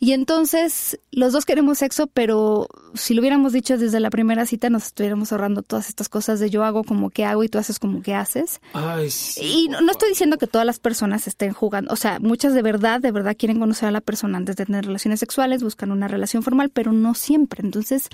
Y 0.00 0.12
entonces 0.12 1.00
los 1.12 1.32
dos 1.32 1.46
queremos 1.46 1.78
sexo, 1.78 2.08
pero 2.08 2.68
si 2.94 3.14
lo 3.14 3.20
hubiéramos 3.20 3.52
dicho 3.52 3.78
desde 3.78 4.00
la 4.00 4.10
primera 4.10 4.44
cita, 4.44 4.68
nos 4.68 4.86
estuviéramos 4.86 5.32
ahorrando 5.32 5.62
todas 5.62 5.88
estas 5.88 6.08
cosas 6.08 6.40
de 6.40 6.50
yo 6.50 6.64
hago 6.64 6.84
como 6.84 7.10
que 7.10 7.24
hago 7.24 7.44
y 7.44 7.48
tú 7.48 7.58
haces 7.58 7.78
como 7.78 8.02
que 8.02 8.14
haces. 8.14 8.60
Ay, 8.72 9.08
y 9.40 9.68
no, 9.68 9.90
estoy 9.90 10.10
diciendo 10.10 10.36
que 10.36 10.46
todas 10.46 10.66
las 10.66 10.78
personas 10.78 11.26
estén 11.26 11.52
jugando, 11.52 11.92
o 11.92 11.96
sea, 11.96 12.18
muchas 12.18 12.52
de 12.54 12.62
verdad, 12.62 13.00
de 13.00 13.12
verdad 13.12 13.36
quieren 13.38 13.58
conocer 13.58 13.88
a 13.88 13.92
la 13.92 14.00
persona 14.00 14.36
antes 14.36 14.56
de 14.56 14.66
tener 14.66 14.84
relaciones 14.84 15.20
sexuales, 15.20 15.62
buscan 15.62 15.90
una 15.90 16.08
relación 16.08 16.42
formal, 16.42 16.70
pero 16.70 16.92
no 16.92 17.14
siempre. 17.14 17.62
Entonces, 17.62 18.08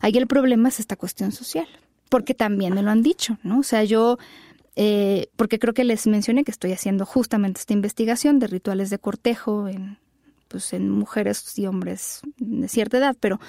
ahí 0.00 0.16
el 0.16 0.26
problema 0.26 0.70
es 0.70 0.80
esta 0.80 0.96
cuestión 0.96 1.32
social, 1.32 1.66
porque 2.08 2.34
también 2.34 2.72
me 2.72 2.82
lo 2.82 2.90
han 2.90 3.02
dicho, 3.02 3.36
¿no? 3.42 3.58
O 3.58 3.64
sea, 3.64 3.84
yo 3.84 4.18
eh, 4.76 5.28
porque 5.36 5.58
creo 5.58 5.74
que 5.74 5.84
les 5.84 6.06
mencioné 6.06 6.44
que 6.44 6.50
estoy 6.50 6.72
haciendo 6.72 7.04
justamente 7.04 7.60
esta 7.60 7.72
investigación 7.72 8.38
de 8.38 8.46
rituales 8.46 8.90
de 8.90 8.98
cortejo 8.98 9.68
en, 9.68 9.98
pues, 10.48 10.72
en 10.72 10.90
mujeres 10.90 11.58
y 11.58 11.66
hombres 11.66 12.20
de 12.38 12.68
cierta 12.68 12.98
edad, 12.98 13.16
pero, 13.18 13.40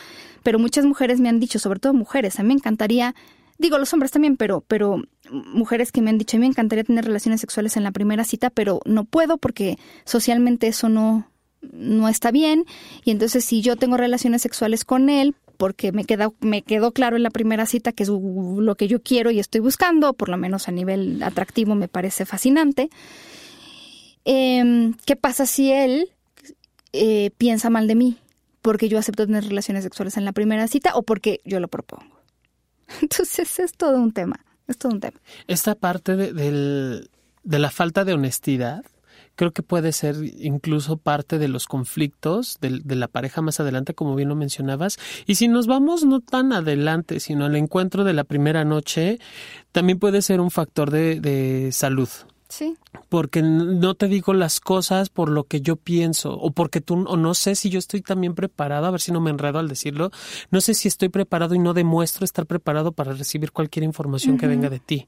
pero 0.43 0.59
muchas 0.59 0.85
mujeres 0.85 1.19
me 1.19 1.29
han 1.29 1.39
dicho, 1.39 1.59
sobre 1.59 1.79
todo 1.79 1.93
mujeres, 1.93 2.39
a 2.39 2.43
mí 2.43 2.47
me 2.47 2.53
encantaría, 2.55 3.15
digo 3.57 3.77
los 3.77 3.93
hombres 3.93 4.11
también, 4.11 4.37
pero, 4.37 4.61
pero 4.67 5.03
mujeres 5.31 5.91
que 5.91 6.01
me 6.01 6.09
han 6.09 6.17
dicho, 6.17 6.37
a 6.37 6.39
mí 6.39 6.45
me 6.45 6.51
encantaría 6.51 6.83
tener 6.83 7.05
relaciones 7.05 7.41
sexuales 7.41 7.77
en 7.77 7.83
la 7.83 7.91
primera 7.91 8.23
cita, 8.23 8.49
pero 8.49 8.81
no 8.85 9.05
puedo 9.05 9.37
porque 9.37 9.77
socialmente 10.05 10.67
eso 10.67 10.89
no, 10.89 11.31
no 11.61 12.07
está 12.09 12.31
bien 12.31 12.65
y 13.03 13.11
entonces 13.11 13.45
si 13.45 13.61
yo 13.61 13.75
tengo 13.75 13.97
relaciones 13.97 14.41
sexuales 14.41 14.85
con 14.85 15.09
él, 15.09 15.35
porque 15.61 15.91
me, 15.91 16.05
queda, 16.05 16.31
me 16.39 16.63
quedó 16.63 16.91
claro 16.91 17.17
en 17.17 17.21
la 17.21 17.29
primera 17.29 17.67
cita 17.67 17.91
que 17.91 18.01
es 18.01 18.09
lo 18.09 18.73
que 18.73 18.87
yo 18.87 18.99
quiero 18.99 19.29
y 19.29 19.37
estoy 19.37 19.61
buscando, 19.61 20.13
por 20.15 20.27
lo 20.27 20.35
menos 20.35 20.67
a 20.67 20.71
nivel 20.71 21.21
atractivo 21.21 21.75
me 21.75 21.87
parece 21.87 22.25
fascinante. 22.25 22.89
Em, 24.25 24.95
¿Qué 25.05 25.15
pasa 25.15 25.45
si 25.45 25.71
él 25.71 26.09
eh, 26.93 27.29
piensa 27.37 27.69
mal 27.69 27.85
de 27.87 27.93
mí? 27.93 28.17
Porque 28.63 28.89
yo 28.89 28.97
acepto 28.97 29.27
tener 29.27 29.43
relaciones 29.43 29.83
sexuales 29.83 30.17
en 30.17 30.25
la 30.25 30.31
primera 30.31 30.67
cita 30.67 30.95
o 30.95 31.03
porque 31.03 31.41
yo 31.45 31.59
lo 31.59 31.67
propongo. 31.67 32.19
Entonces 33.03 33.59
es 33.59 33.73
todo 33.73 33.97
un 33.97 34.13
tema, 34.13 34.43
es 34.67 34.79
todo 34.79 34.91
un 34.91 34.99
tema. 34.99 35.21
Esta 35.45 35.75
parte 35.75 36.15
de 36.15 37.07
la 37.43 37.69
falta 37.69 38.03
de 38.03 38.13
honestidad 38.13 38.83
creo 39.41 39.53
que 39.53 39.63
puede 39.63 39.91
ser 39.91 40.17
incluso 40.37 40.97
parte 40.97 41.39
de 41.39 41.47
los 41.47 41.65
conflictos 41.65 42.59
de, 42.61 42.95
la 42.95 43.07
pareja 43.07 43.41
más 43.41 43.59
adelante, 43.59 43.95
como 43.95 44.13
bien 44.13 44.29
lo 44.29 44.35
mencionabas. 44.35 44.99
Y 45.25 45.33
si 45.33 45.47
nos 45.47 45.65
vamos 45.65 46.05
no 46.05 46.19
tan 46.19 46.53
adelante, 46.53 47.19
sino 47.19 47.45
al 47.45 47.55
encuentro 47.55 48.03
de 48.03 48.13
la 48.13 48.23
primera 48.23 48.65
noche, 48.65 49.17
también 49.71 49.97
puede 49.97 50.21
ser 50.21 50.41
un 50.41 50.51
factor 50.51 50.91
de, 50.91 51.19
de 51.19 51.71
salud. 51.71 52.07
Sí. 52.49 52.77
Porque 53.09 53.41
no 53.41 53.95
te 53.95 54.07
digo 54.07 54.33
las 54.33 54.59
cosas 54.59 55.09
por 55.09 55.29
lo 55.29 55.45
que 55.45 55.61
yo 55.61 55.75
pienso 55.75 56.33
o 56.33 56.51
porque 56.51 56.79
tú 56.79 57.03
o 57.07 57.17
no 57.17 57.33
sé 57.33 57.55
si 57.55 57.71
yo 57.71 57.79
estoy 57.79 58.01
también 58.01 58.35
preparado, 58.35 58.85
a 58.85 58.91
ver 58.91 59.01
si 59.01 59.11
no 59.11 59.21
me 59.21 59.31
enredo 59.31 59.57
al 59.57 59.69
decirlo, 59.69 60.11
no 60.51 60.61
sé 60.61 60.75
si 60.75 60.87
estoy 60.87 61.09
preparado 61.09 61.55
y 61.55 61.59
no 61.59 61.73
demuestro 61.73 62.25
estar 62.25 62.45
preparado 62.45 62.91
para 62.91 63.13
recibir 63.13 63.53
cualquier 63.53 63.85
información 63.85 64.37
que 64.37 64.45
venga 64.45 64.69
de 64.69 64.79
ti. 64.79 65.07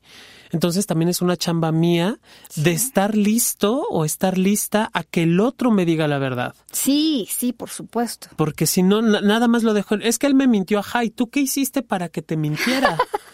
Entonces 0.54 0.86
también 0.86 1.10
es 1.10 1.22
una 1.22 1.36
chamba 1.36 1.72
mía 1.72 2.20
de 2.56 2.72
estar 2.72 3.18
listo 3.18 3.86
o 3.89 4.06
estar 4.06 4.38
lista 4.38 4.89
a 4.93 5.04
que 5.04 5.24
el 5.24 5.39
otro 5.39 5.72
me 5.72 5.84
diga 5.84 6.08
la 6.08 6.20
verdad. 6.20 6.54
Sí, 6.72 7.28
sí, 7.30 7.54
por 7.54 7.70
supuesto. 7.70 8.28
Porque 8.38 8.68
si 8.68 8.84
no, 8.84 9.01
nada 9.01 9.47
más 9.47 9.64
lo 9.64 9.74
dejo. 9.74 9.95
Es 9.95 10.20
que 10.20 10.28
él 10.28 10.36
me 10.36 10.47
mintió, 10.47 10.80
ajá, 10.80 11.04
¿y 11.04 11.10
tú 11.10 11.30
qué 11.30 11.41
hiciste 11.41 11.82
para 11.82 12.08
que 12.08 12.22
te 12.22 12.38
mintiera? 12.38 12.97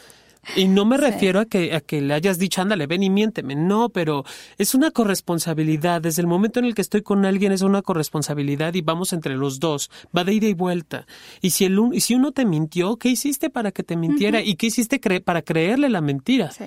Y 0.56 0.68
no 0.68 0.86
me 0.86 0.98
refiero 0.98 1.40
a 1.40 1.46
que, 1.46 1.76
a 1.76 1.82
que 1.82 2.02
le 2.02 2.14
hayas 2.14 2.40
dicho, 2.40 2.62
ándale, 2.62 2.88
ven 2.88 3.04
y 3.04 3.10
miénteme. 3.10 3.56
No, 3.56 3.90
pero 3.90 4.24
es 4.58 4.74
una 4.74 4.90
corresponsabilidad. 4.90 6.02
Desde 6.02 6.22
el 6.22 6.28
momento 6.28 6.60
en 6.60 6.66
el 6.66 6.74
que 6.74 6.82
estoy 6.82 7.02
con 7.02 7.26
alguien 7.26 7.52
es 7.52 7.62
una 7.62 7.82
corresponsabilidad 7.82 8.74
y 8.74 8.82
vamos 8.82 9.14
entre 9.14 9.36
los 9.36 9.60
dos. 9.60 9.92
Va 10.16 10.24
de 10.24 10.34
ida 10.34 10.48
y 10.48 10.54
vuelta. 10.54 11.06
Y 11.42 11.52
si, 11.52 11.66
el, 11.66 11.78
y 11.92 12.00
si 12.00 12.16
uno 12.16 12.32
te 12.32 12.46
mintió, 12.46 12.96
¿qué 12.96 13.10
hiciste 13.10 13.50
para 13.50 13.72
que 13.72 13.84
te 13.84 13.96
mintiera? 13.96 14.42
¿Y 14.42 14.56
qué 14.56 14.68
hiciste 14.68 15.00
para 15.22 15.42
creerle 15.44 15.90
la 15.90 16.02
mentira? 16.02 16.50
Sí. 16.52 16.66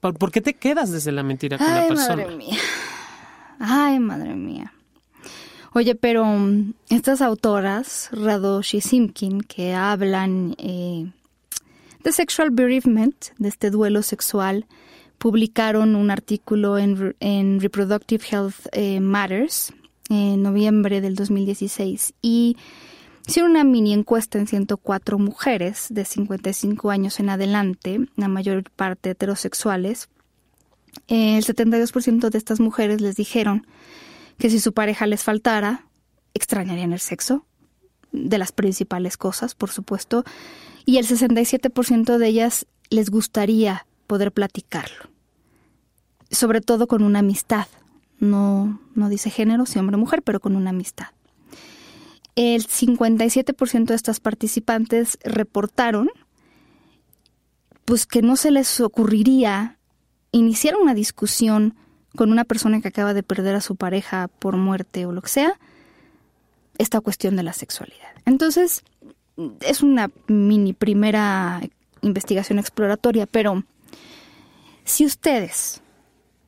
¿Por 0.00 0.30
qué 0.30 0.40
te 0.40 0.54
quedas 0.54 0.90
desde 0.90 1.12
la 1.12 1.22
mentira 1.22 1.58
con 1.58 1.66
la 1.66 1.88
persona? 1.88 2.16
Madre 2.16 2.36
mía. 2.36 2.58
Ay, 3.58 3.98
madre 3.98 4.34
mía. 4.34 4.72
Oye, 5.74 5.94
pero 5.94 6.24
mm, 6.24 6.74
estas 6.90 7.22
autoras, 7.22 8.10
Radosh 8.12 8.76
y 8.76 8.80
Simkin, 8.80 9.40
que 9.40 9.74
hablan 9.74 10.54
eh, 10.58 11.06
de 12.02 12.12
sexual 12.12 12.50
bereavement, 12.50 13.28
de 13.38 13.48
este 13.48 13.70
duelo 13.70 14.02
sexual, 14.02 14.66
publicaron 15.18 15.94
un 15.94 16.10
artículo 16.10 16.76
en, 16.78 17.60
Reproductive 17.60 18.24
Health 18.28 18.66
eh, 18.72 19.00
Matters 19.00 19.72
en 20.10 20.42
noviembre 20.42 21.00
del 21.00 21.14
2016 21.14 22.14
y 22.20 22.56
hicieron 23.26 23.52
una 23.52 23.64
mini 23.64 23.92
encuesta 23.92 24.38
en 24.38 24.46
104 24.46 25.18
mujeres 25.18 25.86
de 25.90 26.04
55 26.04 26.90
años 26.90 27.20
en 27.20 27.30
adelante, 27.30 28.00
la 28.16 28.28
mayor 28.28 28.70
parte 28.70 29.10
heterosexuales. 29.10 30.08
El 31.08 31.44
72% 31.44 32.30
de 32.30 32.38
estas 32.38 32.60
mujeres 32.60 33.00
les 33.00 33.16
dijeron 33.16 33.66
que 34.38 34.50
si 34.50 34.60
su 34.60 34.72
pareja 34.72 35.06
les 35.06 35.22
faltara, 35.22 35.86
extrañarían 36.34 36.92
el 36.92 37.00
sexo, 37.00 37.44
de 38.12 38.38
las 38.38 38.52
principales 38.52 39.16
cosas, 39.16 39.54
por 39.54 39.70
supuesto, 39.70 40.24
y 40.84 40.98
el 40.98 41.06
67% 41.06 42.18
de 42.18 42.26
ellas 42.26 42.66
les 42.90 43.10
gustaría 43.10 43.86
poder 44.06 44.32
platicarlo, 44.32 45.08
sobre 46.30 46.60
todo 46.60 46.86
con 46.86 47.02
una 47.02 47.20
amistad, 47.20 47.66
no, 48.18 48.80
no 48.94 49.08
dice 49.08 49.30
género, 49.30 49.66
si 49.66 49.78
hombre 49.78 49.96
o 49.96 49.98
mujer, 49.98 50.22
pero 50.22 50.40
con 50.40 50.54
una 50.54 50.70
amistad. 50.70 51.08
El 52.34 52.66
57% 52.66 53.84
de 53.84 53.94
estas 53.94 54.20
participantes 54.20 55.18
reportaron 55.22 56.10
pues 57.84 58.06
que 58.06 58.22
no 58.22 58.36
se 58.36 58.50
les 58.50 58.80
ocurriría 58.80 59.78
iniciar 60.30 60.76
una 60.76 60.94
discusión 60.94 61.74
con 62.16 62.30
una 62.30 62.44
persona 62.44 62.80
que 62.80 62.88
acaba 62.88 63.14
de 63.14 63.22
perder 63.22 63.54
a 63.54 63.60
su 63.60 63.76
pareja 63.76 64.28
por 64.28 64.56
muerte 64.56 65.06
o 65.06 65.12
lo 65.12 65.22
que 65.22 65.28
sea, 65.28 65.58
esta 66.78 67.00
cuestión 67.00 67.36
de 67.36 67.42
la 67.42 67.52
sexualidad. 67.52 68.12
Entonces, 68.24 68.82
es 69.60 69.82
una 69.82 70.10
mini 70.26 70.72
primera 70.72 71.60
investigación 72.02 72.58
exploratoria, 72.58 73.26
pero 73.26 73.64
si 74.84 75.04
ustedes 75.06 75.82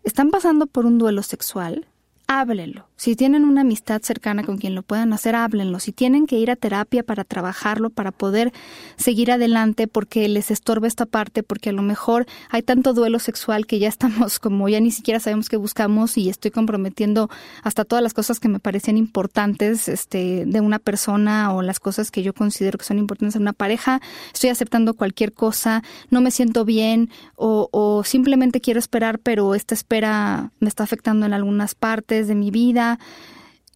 están 0.02 0.30
pasando 0.30 0.66
por 0.66 0.86
un 0.86 0.98
duelo 0.98 1.22
sexual, 1.22 1.86
háblenlo. 2.26 2.88
Si 2.96 3.16
tienen 3.16 3.44
una 3.44 3.62
amistad 3.62 4.00
cercana 4.02 4.44
con 4.44 4.56
quien 4.56 4.76
lo 4.76 4.82
puedan 4.82 5.12
hacer, 5.12 5.34
háblenlo. 5.34 5.80
Si 5.80 5.90
tienen 5.90 6.26
que 6.26 6.36
ir 6.36 6.50
a 6.50 6.56
terapia 6.56 7.02
para 7.02 7.24
trabajarlo, 7.24 7.90
para 7.90 8.12
poder 8.12 8.52
seguir 8.96 9.32
adelante 9.32 9.88
porque 9.88 10.28
les 10.28 10.52
estorba 10.52 10.86
esta 10.86 11.04
parte, 11.04 11.42
porque 11.42 11.70
a 11.70 11.72
lo 11.72 11.82
mejor 11.82 12.24
hay 12.50 12.62
tanto 12.62 12.94
duelo 12.94 13.18
sexual 13.18 13.66
que 13.66 13.80
ya 13.80 13.88
estamos 13.88 14.38
como 14.40 14.68
ya 14.68 14.80
ni 14.80 14.92
siquiera 14.92 15.18
sabemos 15.18 15.48
qué 15.48 15.56
buscamos 15.56 16.16
y 16.16 16.28
estoy 16.28 16.52
comprometiendo 16.52 17.28
hasta 17.64 17.84
todas 17.84 18.02
las 18.02 18.14
cosas 18.14 18.38
que 18.38 18.48
me 18.48 18.60
parecían 18.60 18.96
importantes 18.96 19.88
este, 19.88 20.44
de 20.46 20.60
una 20.60 20.78
persona 20.78 21.52
o 21.52 21.62
las 21.62 21.80
cosas 21.80 22.12
que 22.12 22.22
yo 22.22 22.32
considero 22.32 22.78
que 22.78 22.84
son 22.84 22.98
importantes 22.98 23.34
en 23.34 23.42
una 23.42 23.52
pareja. 23.52 24.00
Estoy 24.32 24.50
aceptando 24.50 24.94
cualquier 24.94 25.32
cosa, 25.32 25.82
no 26.10 26.20
me 26.20 26.30
siento 26.30 26.64
bien 26.64 27.10
o, 27.34 27.68
o 27.72 28.04
simplemente 28.04 28.60
quiero 28.60 28.78
esperar, 28.78 29.18
pero 29.18 29.56
esta 29.56 29.74
espera 29.74 30.52
me 30.60 30.68
está 30.68 30.84
afectando 30.84 31.26
en 31.26 31.32
algunas 31.32 31.74
partes 31.74 32.28
de 32.28 32.36
mi 32.36 32.52
vida 32.52 32.83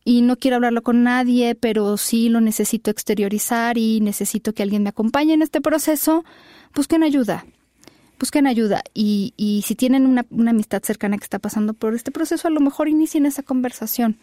y 0.04 0.22
no 0.22 0.36
quiero 0.36 0.56
hablarlo 0.56 0.82
con 0.82 1.02
nadie, 1.02 1.54
pero 1.54 1.96
sí 1.98 2.28
lo 2.28 2.40
necesito 2.40 2.90
exteriorizar 2.90 3.76
y 3.76 4.00
necesito 4.00 4.54
que 4.54 4.62
alguien 4.62 4.82
me 4.82 4.88
acompañe 4.88 5.34
en 5.34 5.42
este 5.42 5.60
proceso, 5.60 6.24
busquen 6.74 7.02
ayuda. 7.02 7.44
Busquen 8.18 8.46
ayuda 8.46 8.82
y, 8.94 9.32
y 9.36 9.62
si 9.62 9.74
tienen 9.76 10.06
una, 10.06 10.26
una 10.30 10.50
amistad 10.50 10.82
cercana 10.82 11.18
que 11.18 11.24
está 11.24 11.38
pasando 11.38 11.74
por 11.74 11.94
este 11.94 12.10
proceso, 12.10 12.48
a 12.48 12.50
lo 12.50 12.60
mejor 12.60 12.88
inicien 12.88 13.26
esa 13.26 13.42
conversación. 13.42 14.18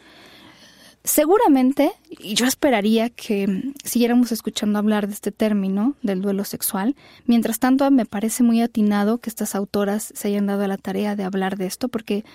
Seguramente, 1.06 1.92
y 2.10 2.34
yo 2.34 2.48
esperaría 2.48 3.12
que 3.12 3.72
siguiéramos 3.84 4.32
escuchando 4.32 4.80
hablar 4.80 5.06
de 5.06 5.14
este 5.14 5.32
término 5.32 5.94
del 6.02 6.20
duelo 6.20 6.46
sexual. 6.46 6.96
Mientras 7.26 7.60
tanto, 7.60 7.90
me 7.92 8.08
parece 8.08 8.42
muy 8.42 8.60
atinado 8.60 9.20
que 9.20 9.30
estas 9.30 9.54
autoras 9.54 10.12
se 10.16 10.30
hayan 10.30 10.48
dado 10.48 10.68
la 10.68 10.78
tarea 10.78 11.16
de 11.16 11.24
hablar 11.24 11.58
de 11.58 11.68
esto, 11.68 11.90
porque 11.90 12.26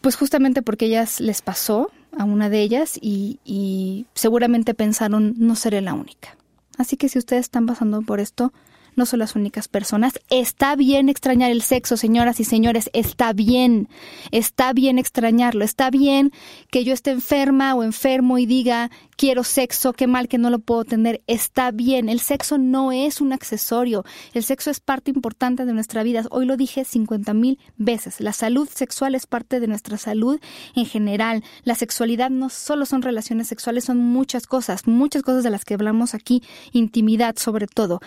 pues 0.00 0.16
justamente 0.16 0.62
porque 0.62 0.86
ellas 0.86 1.20
les 1.20 1.42
pasó 1.42 1.90
a 2.16 2.24
una 2.24 2.48
de 2.48 2.60
ellas 2.60 2.98
y, 3.00 3.40
y 3.44 4.06
seguramente 4.14 4.74
pensaron 4.74 5.34
no 5.38 5.56
seré 5.56 5.80
la 5.80 5.94
única. 5.94 6.36
Así 6.76 6.96
que 6.96 7.08
si 7.08 7.18
ustedes 7.18 7.46
están 7.46 7.66
pasando 7.66 8.02
por 8.02 8.20
esto, 8.20 8.52
no 8.98 9.06
son 9.06 9.20
las 9.20 9.36
únicas 9.36 9.68
personas. 9.68 10.20
Está 10.28 10.76
bien 10.76 11.08
extrañar 11.08 11.50
el 11.50 11.62
sexo, 11.62 11.96
señoras 11.96 12.40
y 12.40 12.44
señores, 12.44 12.90
está 12.92 13.32
bien, 13.32 13.88
está 14.32 14.72
bien 14.72 14.98
extrañarlo, 14.98 15.64
está 15.64 15.88
bien 15.88 16.32
que 16.70 16.84
yo 16.84 16.92
esté 16.92 17.12
enferma 17.12 17.74
o 17.74 17.82
enfermo 17.82 18.38
y 18.38 18.44
diga, 18.44 18.90
quiero 19.16 19.44
sexo, 19.44 19.92
qué 19.92 20.06
mal 20.06 20.28
que 20.28 20.36
no 20.36 20.50
lo 20.50 20.58
puedo 20.58 20.84
tener, 20.84 21.22
está 21.26 21.70
bien, 21.70 22.08
el 22.08 22.20
sexo 22.20 22.58
no 22.58 22.92
es 22.92 23.20
un 23.20 23.32
accesorio, 23.32 24.04
el 24.34 24.44
sexo 24.44 24.70
es 24.70 24.80
parte 24.80 25.10
importante 25.10 25.64
de 25.64 25.72
nuestra 25.72 26.02
vida. 26.02 26.24
Hoy 26.30 26.44
lo 26.44 26.56
dije 26.56 26.84
50 26.84 27.32
mil 27.34 27.58
veces, 27.76 28.20
la 28.20 28.32
salud 28.32 28.68
sexual 28.68 29.14
es 29.14 29.26
parte 29.26 29.60
de 29.60 29.68
nuestra 29.68 29.96
salud 29.96 30.40
en 30.74 30.86
general. 30.86 31.44
La 31.62 31.76
sexualidad 31.76 32.30
no 32.30 32.48
solo 32.48 32.84
son 32.84 33.02
relaciones 33.02 33.46
sexuales, 33.46 33.84
son 33.84 33.98
muchas 33.98 34.46
cosas, 34.46 34.86
muchas 34.86 35.22
cosas 35.22 35.44
de 35.44 35.50
las 35.50 35.64
que 35.64 35.74
hablamos 35.74 36.14
aquí, 36.14 36.42
intimidad 36.72 37.36
sobre 37.36 37.68
todo 37.68 38.00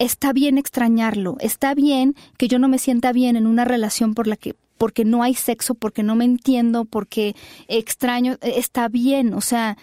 está 0.00 0.32
bien 0.32 0.58
extrañarlo, 0.58 1.36
está 1.38 1.74
bien 1.74 2.16
que 2.38 2.48
yo 2.48 2.58
no 2.58 2.68
me 2.68 2.78
sienta 2.78 3.12
bien 3.12 3.36
en 3.36 3.46
una 3.46 3.64
relación 3.64 4.14
por 4.14 4.26
la 4.26 4.36
que 4.36 4.56
porque 4.78 5.04
no 5.04 5.22
hay 5.22 5.34
sexo, 5.34 5.74
porque 5.74 6.02
no 6.02 6.16
me 6.16 6.24
entiendo, 6.24 6.86
porque 6.86 7.36
extraño, 7.68 8.38
e, 8.40 8.58
está 8.58 8.88
bien, 8.88 9.34
o 9.34 9.42
sea, 9.42 9.76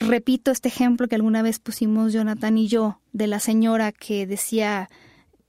repito 0.00 0.50
este 0.50 0.68
ejemplo 0.68 1.06
que 1.06 1.16
alguna 1.16 1.42
vez 1.42 1.58
pusimos 1.58 2.14
Jonathan 2.14 2.56
y 2.56 2.66
yo 2.66 2.98
de 3.12 3.26
la 3.26 3.38
señora 3.38 3.92
que 3.92 4.26
decía, 4.26 4.88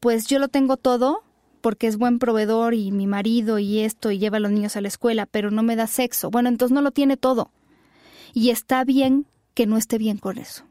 pues 0.01 0.27
yo 0.27 0.37
lo 0.37 0.49
tengo 0.49 0.75
todo 0.75 1.23
porque 1.61 1.87
es 1.87 1.97
buen 1.97 2.19
proveedor 2.19 2.73
y 2.73 2.91
mi 2.91 3.07
marido 3.07 3.57
y 3.57 3.79
esto 3.79 4.11
y 4.11 4.19
lleva 4.19 4.35
a 4.35 4.41
los 4.41 4.51
niños 4.51 4.75
a 4.75 4.81
la 4.81 4.89
escuela, 4.89 5.25
pero 5.25 5.49
no 5.49 5.63
me 5.63 5.77
da 5.77 5.87
sexo. 5.87 6.29
Bueno, 6.29 6.49
entonces 6.49 6.75
no 6.75 6.81
lo 6.81 6.91
tiene 6.91 7.15
todo. 7.15 7.51
Y 8.33 8.49
está 8.49 8.83
bien 8.83 9.25
que 9.53 9.65
no 9.65 9.77
esté 9.77 9.97
bien 9.97 10.17
con 10.17 10.37
eso. 10.37 10.65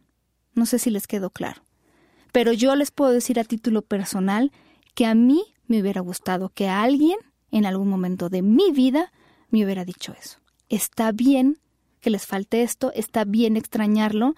No 0.54 0.66
sé 0.66 0.78
si 0.78 0.90
les 0.90 1.06
quedó 1.06 1.30
claro. 1.30 1.65
Pero 2.36 2.52
yo 2.52 2.76
les 2.76 2.90
puedo 2.90 3.12
decir 3.12 3.40
a 3.40 3.44
título 3.44 3.80
personal 3.80 4.52
que 4.94 5.06
a 5.06 5.14
mí 5.14 5.42
me 5.68 5.80
hubiera 5.80 6.02
gustado 6.02 6.50
que 6.50 6.68
alguien 6.68 7.16
en 7.50 7.64
algún 7.64 7.88
momento 7.88 8.28
de 8.28 8.42
mi 8.42 8.72
vida 8.72 9.10
me 9.48 9.64
hubiera 9.64 9.86
dicho 9.86 10.12
eso. 10.20 10.38
Está 10.68 11.12
bien 11.12 11.56
que 12.02 12.10
les 12.10 12.26
falte 12.26 12.62
esto, 12.62 12.92
está 12.94 13.24
bien 13.24 13.56
extrañarlo. 13.56 14.34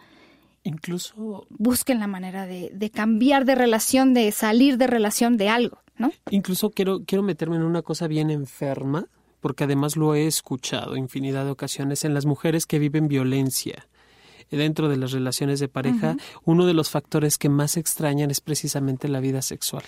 Incluso... 0.63 1.49
Busquen 1.51 1.99
la 1.99 2.07
manera 2.07 2.47
de, 2.47 2.71
de 2.73 2.91
cambiar 2.91 3.45
de 3.45 3.57
relación, 3.57 4.15
de 4.15 4.31
salir 4.31 4.79
de 4.79 4.87
relación 4.87 5.37
de 5.37 5.49
algo, 5.49 5.83
¿no? 5.97 6.13
Incluso 6.31 6.71
quiero, 6.71 7.03
quiero 7.05 7.25
meterme 7.25 7.57
en 7.57 7.63
una 7.63 7.83
cosa 7.83 8.07
bien 8.07 8.31
enferma, 8.31 9.09
porque 9.41 9.65
además 9.65 9.97
lo 9.97 10.15
he 10.15 10.29
escuchado 10.29 10.97
infinidad 10.97 11.47
de 11.47 11.51
ocasiones 11.51 12.05
en 12.05 12.15
las 12.15 12.27
mujeres 12.27 12.65
que 12.65 12.79
viven 12.79 13.09
violencia 13.09 13.89
dentro 14.57 14.89
de 14.89 14.97
las 14.97 15.13
relaciones 15.13 15.61
de 15.61 15.69
pareja, 15.69 16.17
uno 16.45 16.67
de 16.67 16.75
los 16.75 16.91
factores 16.91 17.39
que 17.39 17.49
más 17.49 17.77
extrañan 17.77 18.31
es 18.31 18.41
precisamente 18.41 19.09
la 19.09 19.21
vida 19.21 19.43
sexual. 19.43 19.85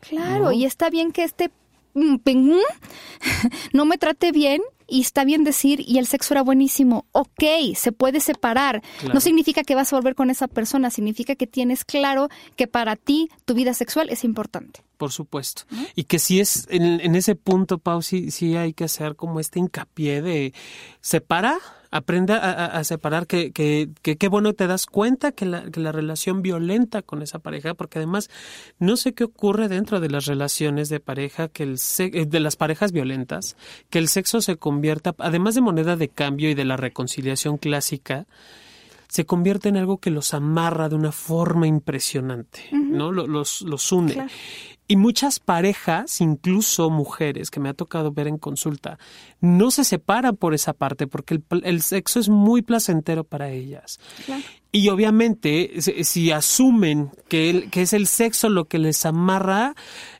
Claro, 0.00 0.52
y 0.52 0.64
está 0.64 0.90
bien 0.90 1.12
que 1.12 1.24
este 1.24 1.50
no 3.72 3.84
me 3.84 3.98
trate 3.98 4.32
bien 4.32 4.62
y 4.88 5.00
está 5.00 5.24
bien 5.24 5.44
decir 5.44 5.82
y 5.86 5.98
el 5.98 6.06
sexo 6.06 6.34
era 6.34 6.42
buenísimo. 6.42 7.06
Ok, 7.12 7.44
se 7.74 7.92
puede 7.92 8.20
separar. 8.20 8.82
No 9.12 9.20
significa 9.20 9.62
que 9.62 9.74
vas 9.74 9.92
a 9.92 9.96
volver 9.96 10.14
con 10.14 10.30
esa 10.30 10.48
persona, 10.48 10.90
significa 10.90 11.34
que 11.34 11.46
tienes 11.46 11.84
claro 11.84 12.28
que 12.56 12.66
para 12.66 12.96
ti 12.96 13.28
tu 13.44 13.54
vida 13.54 13.74
sexual 13.74 14.08
es 14.10 14.24
importante. 14.24 14.80
Por 14.96 15.12
supuesto. 15.12 15.62
Y 15.94 16.04
que 16.04 16.18
si 16.18 16.40
es 16.40 16.66
en, 16.70 17.14
ese 17.14 17.34
punto, 17.34 17.78
Pau, 17.78 18.02
sí, 18.02 18.30
sí 18.30 18.56
hay 18.56 18.72
que 18.72 18.84
hacer 18.84 19.16
como 19.16 19.40
este 19.40 19.58
hincapié 19.58 20.22
de 20.22 20.54
separa 21.00 21.58
aprende 21.92 22.32
a, 22.32 22.82
separar 22.84 23.26
que 23.26 23.52
qué 23.52 23.90
que, 24.00 24.16
que, 24.16 24.28
bueno 24.28 24.54
te 24.54 24.66
das 24.66 24.86
cuenta 24.86 25.30
que 25.30 25.44
la, 25.44 25.70
que 25.70 25.78
la 25.78 25.92
relación 25.92 26.40
violenta 26.40 27.02
con 27.02 27.22
esa 27.22 27.38
pareja, 27.38 27.74
porque 27.74 27.98
además 27.98 28.30
no 28.78 28.96
sé 28.96 29.12
qué 29.12 29.24
ocurre 29.24 29.68
dentro 29.68 30.00
de 30.00 30.08
las 30.08 30.24
relaciones 30.24 30.88
de 30.88 31.00
pareja, 31.00 31.48
que 31.48 31.64
el 31.64 31.76
eh, 31.98 32.26
de 32.26 32.40
las 32.40 32.56
parejas 32.56 32.92
violentas, 32.92 33.56
que 33.90 33.98
el 33.98 34.08
sexo 34.08 34.40
se 34.40 34.56
convierta, 34.56 35.14
además 35.18 35.54
de 35.54 35.60
moneda 35.60 35.96
de 35.96 36.08
cambio 36.08 36.48
y 36.48 36.54
de 36.54 36.64
la 36.64 36.78
reconciliación 36.78 37.58
clásica, 37.58 38.26
se 39.08 39.26
convierte 39.26 39.68
en 39.68 39.76
algo 39.76 39.98
que 39.98 40.10
los 40.10 40.32
amarra 40.32 40.88
de 40.88 40.94
una 40.94 41.12
forma 41.12 41.66
impresionante, 41.66 42.60
¿no? 42.72 43.12
Los, 43.12 43.60
los 43.60 43.92
une. 43.92 44.26
Y 44.88 44.96
muchas 44.96 45.38
parejas, 45.38 46.20
incluso 46.20 46.90
mujeres 46.90 47.50
que 47.50 47.60
me 47.60 47.68
ha 47.68 47.74
tocado 47.74 48.12
ver 48.12 48.26
en 48.26 48.36
consulta, 48.36 48.98
no 49.40 49.70
se 49.70 49.84
separan 49.84 50.36
por 50.36 50.54
esa 50.54 50.72
parte 50.72 51.06
porque 51.06 51.40
el, 51.62 51.82
sexo 51.82 52.20
es 52.20 52.28
muy 52.28 52.62
placentero 52.62 53.24
para 53.24 53.50
ellas. 53.50 53.98
Y 54.74 54.88
obviamente, 54.88 55.82
si, 55.82 56.30
asumen 56.30 57.10
que, 57.28 57.68
que 57.70 57.82
es 57.82 57.92
el 57.92 58.06
sexo 58.06 58.48
lo 58.48 58.64
que 58.64 58.78
les 58.78 59.04
amarra, 59.04 59.74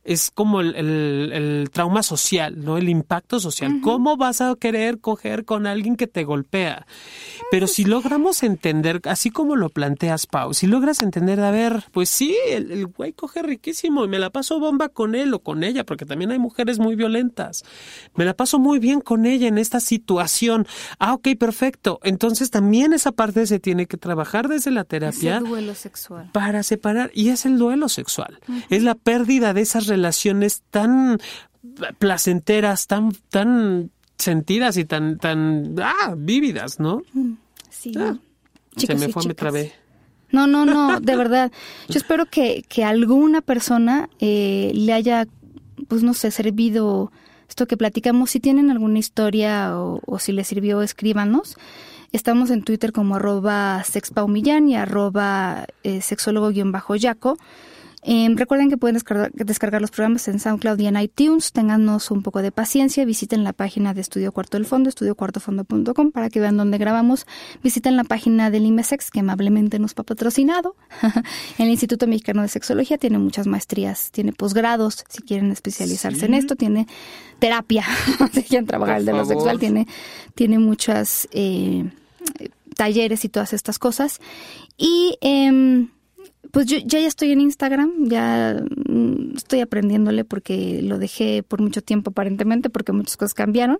es 0.04 0.30
como 0.30 0.60
el, 0.60 1.70
trauma 1.72 2.02
social, 2.02 2.62
¿no? 2.62 2.76
El 2.76 2.90
impacto 2.90 3.40
social. 3.40 3.80
¿Cómo 3.82 4.18
vas 4.18 4.42
a 4.42 4.54
querer 4.56 5.00
coger 5.00 5.46
con 5.46 5.66
alguien 5.66 5.96
que 5.96 6.06
te 6.06 6.24
golpea? 6.24 6.86
Pero 7.50 7.66
si 7.66 7.84
logramos 7.84 8.42
entender, 8.42 9.00
así 9.04 9.30
como 9.30 9.56
lo 9.56 9.70
planteas, 9.70 10.26
Pau, 10.26 10.52
si 10.52 10.66
logras 10.66 11.00
entender, 11.00 11.40
a 11.40 11.50
ver, 11.50 11.84
pues 11.92 12.10
sí, 12.10 12.36
el, 12.50 12.72
el 12.72 12.86
güey 12.88 13.14
coge 13.14 13.42
riquísimo 13.42 14.04
y 14.04 14.08
me 14.08 14.18
la 14.18 14.28
paso 14.28 14.51
bomba 14.60 14.88
con 14.88 15.14
él 15.14 15.32
o 15.34 15.40
con 15.40 15.64
ella, 15.64 15.84
porque 15.84 16.06
también 16.06 16.30
hay 16.30 16.38
mujeres 16.38 16.78
muy 16.78 16.96
violentas. 16.96 17.64
Me 18.14 18.24
la 18.24 18.34
paso 18.34 18.58
muy 18.58 18.78
bien 18.78 19.00
con 19.00 19.26
ella 19.26 19.48
en 19.48 19.58
esta 19.58 19.80
situación. 19.80 20.66
Ah, 20.98 21.14
ok, 21.14 21.28
perfecto. 21.38 22.00
Entonces 22.02 22.50
también 22.50 22.92
esa 22.92 23.12
parte 23.12 23.46
se 23.46 23.58
tiene 23.58 23.86
que 23.86 23.96
trabajar 23.96 24.48
desde 24.48 24.70
la 24.70 24.84
terapia. 24.84 25.36
Es 25.36 25.42
el 25.42 25.48
duelo 25.48 25.74
sexual. 25.74 26.30
Para 26.32 26.62
separar. 26.62 27.10
Y 27.14 27.30
es 27.30 27.46
el 27.46 27.58
duelo 27.58 27.88
sexual. 27.88 28.38
Es 28.70 28.82
la 28.82 28.94
pérdida 28.94 29.54
de 29.54 29.62
esas 29.62 29.86
relaciones 29.86 30.62
tan 30.70 31.18
placenteras, 31.98 32.86
tan, 32.86 33.12
tan 33.30 33.90
sentidas 34.18 34.76
y 34.76 34.84
tan, 34.84 35.18
tan, 35.18 35.74
ah, 35.82 36.14
vívidas, 36.16 36.80
¿no? 36.80 37.02
Mm, 37.12 37.32
sí. 37.70 37.92
Ah, 37.96 38.16
se 38.76 38.94
me 38.94 39.08
fue, 39.08 39.26
me 39.26 39.34
trabé. 39.34 39.72
No, 40.32 40.46
no, 40.46 40.64
no, 40.64 40.98
de 41.00 41.16
verdad. 41.16 41.52
Yo 41.88 41.98
espero 41.98 42.26
que, 42.26 42.64
que 42.68 42.84
alguna 42.84 43.42
persona 43.42 44.08
eh, 44.18 44.72
le 44.74 44.92
haya, 44.92 45.26
pues 45.88 46.02
no 46.02 46.14
sé, 46.14 46.30
servido 46.30 47.12
esto 47.48 47.66
que 47.66 47.76
platicamos. 47.76 48.30
Si 48.30 48.40
tienen 48.40 48.70
alguna 48.70 48.98
historia 48.98 49.78
o, 49.78 50.00
o 50.06 50.18
si 50.18 50.32
les 50.32 50.48
sirvió, 50.48 50.82
escríbanos. 50.82 51.56
Estamos 52.12 52.50
en 52.50 52.62
Twitter 52.62 52.92
como 52.92 53.16
arroba 53.16 53.84
sexpaumillán 53.84 54.68
y 54.68 54.76
arroba 54.76 55.66
eh, 55.82 56.00
sexólogo-yaco. 56.02 57.38
Em, 58.04 58.36
recuerden 58.36 58.68
que 58.68 58.76
pueden 58.76 58.94
descargar, 58.96 59.80
los 59.80 59.92
programas 59.92 60.26
en 60.26 60.40
SoundCloud 60.40 60.78
y 60.80 60.86
en 60.88 60.96
iTunes. 60.96 61.52
Téngannos 61.52 62.10
un 62.10 62.22
poco 62.22 62.42
de 62.42 62.50
paciencia. 62.50 63.04
Visiten 63.04 63.44
la 63.44 63.52
página 63.52 63.94
de 63.94 64.00
Estudio 64.00 64.32
Cuarto 64.32 64.56
del 64.56 64.66
Fondo, 64.66 64.88
estudiocuartofondo.com, 64.88 66.10
para 66.10 66.28
que 66.28 66.40
vean 66.40 66.56
dónde 66.56 66.78
grabamos. 66.78 67.26
Visiten 67.62 67.96
la 67.96 68.02
página 68.02 68.50
del 68.50 68.66
IMESEX, 68.66 69.12
que 69.12 69.20
amablemente 69.20 69.78
nos 69.78 69.92
ha 69.96 70.02
patrocinado. 70.02 70.74
el 71.58 71.68
Instituto 71.68 72.08
Mexicano 72.08 72.42
de 72.42 72.48
Sexología 72.48 72.98
tiene 72.98 73.18
muchas 73.18 73.46
maestrías, 73.46 74.10
tiene 74.10 74.32
posgrados, 74.32 75.04
si 75.08 75.22
quieren 75.22 75.52
especializarse 75.52 76.26
en 76.26 76.34
esto, 76.34 76.56
tiene 76.56 76.88
terapia, 77.38 77.84
si 78.32 78.42
quieren 78.42 78.66
trabajar 78.66 78.98
el 78.98 79.06
de 79.06 79.12
lo 79.12 79.24
sexual, 79.24 79.60
tiene, 79.60 79.86
tiene 80.34 80.58
muchas 80.58 81.28
eh, 81.30 81.88
talleres 82.74 83.24
y 83.24 83.28
todas 83.28 83.52
estas 83.52 83.78
cosas. 83.78 84.20
Y... 84.76 85.16
Eh, 85.20 85.86
pues 86.52 86.66
yo 86.66 86.76
ya, 86.78 87.00
ya 87.00 87.08
estoy 87.08 87.32
en 87.32 87.40
Instagram, 87.40 88.08
ya 88.08 88.62
mm, 88.86 89.36
estoy 89.36 89.60
aprendiéndole 89.60 90.24
porque 90.24 90.82
lo 90.82 90.98
dejé 90.98 91.42
por 91.42 91.62
mucho 91.62 91.82
tiempo 91.82 92.10
aparentemente 92.10 92.68
porque 92.68 92.92
muchas 92.92 93.16
cosas 93.16 93.34
cambiaron. 93.34 93.78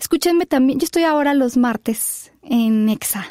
Escúchenme 0.00 0.46
también, 0.46 0.80
yo 0.80 0.84
estoy 0.84 1.04
ahora 1.04 1.34
los 1.34 1.58
martes 1.58 2.32
en 2.42 2.88
Exa, 2.88 3.28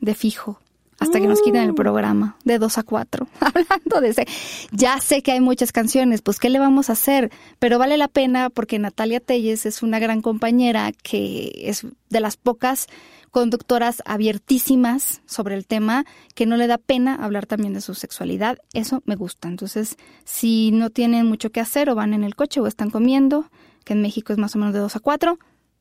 de 0.00 0.14
fijo, 0.14 0.60
hasta 0.98 1.20
que 1.20 1.26
nos 1.26 1.40
quiten 1.40 1.62
el 1.62 1.72
mm. 1.72 1.76
programa, 1.76 2.36
de 2.44 2.58
2 2.58 2.78
a 2.78 2.82
4, 2.82 3.26
hablando 3.40 4.00
de 4.02 4.08
ese. 4.10 4.26
Ya 4.72 4.98
sé 5.00 5.22
que 5.22 5.32
hay 5.32 5.40
muchas 5.40 5.72
canciones, 5.72 6.20
pues 6.20 6.38
¿qué 6.38 6.50
le 6.50 6.58
vamos 6.58 6.90
a 6.90 6.92
hacer? 6.92 7.32
Pero 7.58 7.78
vale 7.78 7.96
la 7.96 8.08
pena 8.08 8.50
porque 8.50 8.78
Natalia 8.78 9.20
Telles 9.20 9.64
es 9.64 9.82
una 9.82 9.98
gran 9.98 10.20
compañera 10.20 10.92
que 10.92 11.50
es 11.56 11.86
de 12.10 12.20
las 12.20 12.36
pocas 12.36 12.88
conductoras 13.32 14.02
abiertísimas 14.04 15.22
sobre 15.26 15.56
el 15.56 15.66
tema, 15.66 16.04
que 16.34 16.46
no 16.46 16.56
le 16.56 16.68
da 16.68 16.78
pena 16.78 17.16
hablar 17.16 17.46
también 17.46 17.72
de 17.72 17.80
su 17.80 17.94
sexualidad. 17.94 18.58
Eso 18.74 19.02
me 19.06 19.16
gusta. 19.16 19.48
Entonces, 19.48 19.96
si 20.24 20.70
no 20.70 20.90
tienen 20.90 21.26
mucho 21.26 21.50
que 21.50 21.60
hacer 21.60 21.90
o 21.90 21.94
van 21.94 22.14
en 22.14 22.24
el 22.24 22.36
coche 22.36 22.60
o 22.60 22.66
están 22.66 22.90
comiendo, 22.90 23.50
que 23.84 23.94
en 23.94 24.02
México 24.02 24.32
es 24.32 24.38
más 24.38 24.54
o 24.54 24.58
menos 24.58 24.74
de 24.74 24.80
2 24.80 24.96
a 24.96 25.00
4, 25.00 25.38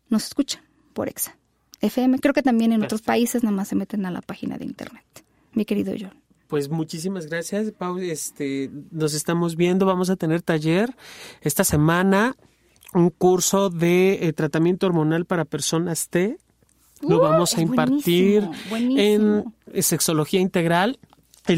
nos 0.09 0.23
escuchan 0.23 0.63
por 0.93 1.09
EXA. 1.09 1.37
FM. 1.81 2.19
Creo 2.19 2.33
que 2.33 2.43
también 2.43 2.71
en 2.73 2.83
otros 2.83 3.01
países 3.01 3.43
nada 3.43 3.55
más 3.55 3.67
se 3.67 3.75
meten 3.75 4.05
a 4.05 4.11
la 4.11 4.21
página 4.21 4.57
de 4.57 4.65
internet. 4.65 5.03
Mi 5.53 5.65
querido 5.65 5.93
John. 5.99 6.13
Pues 6.47 6.69
muchísimas 6.69 7.27
gracias, 7.27 7.71
Pau. 7.71 7.97
Este, 7.97 8.69
nos 8.91 9.13
estamos 9.13 9.55
viendo. 9.55 9.85
Vamos 9.85 10.09
a 10.09 10.15
tener 10.15 10.41
taller 10.41 10.95
esta 11.41 11.63
semana, 11.63 12.35
un 12.93 13.09
curso 13.09 13.69
de 13.69 14.27
eh, 14.27 14.33
tratamiento 14.33 14.85
hormonal 14.85 15.25
para 15.25 15.43
personas 15.43 16.07
T 16.07 16.37
lo 17.01 17.19
vamos 17.19 17.57
a 17.57 17.61
impartir 17.61 18.47
en 18.71 19.45
sexología 19.79 20.39
integral. 20.39 20.99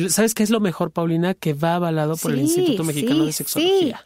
¿Sabes 0.09 0.33
qué 0.33 0.43
es 0.43 0.49
lo 0.49 0.59
mejor, 0.59 0.91
Paulina? 0.91 1.33
Que 1.33 1.53
va 1.53 1.75
avalado 1.75 2.15
por 2.17 2.31
el 2.31 2.39
Instituto 2.39 2.83
Mexicano 2.83 3.25
de 3.25 3.31
Sexología. 3.31 4.03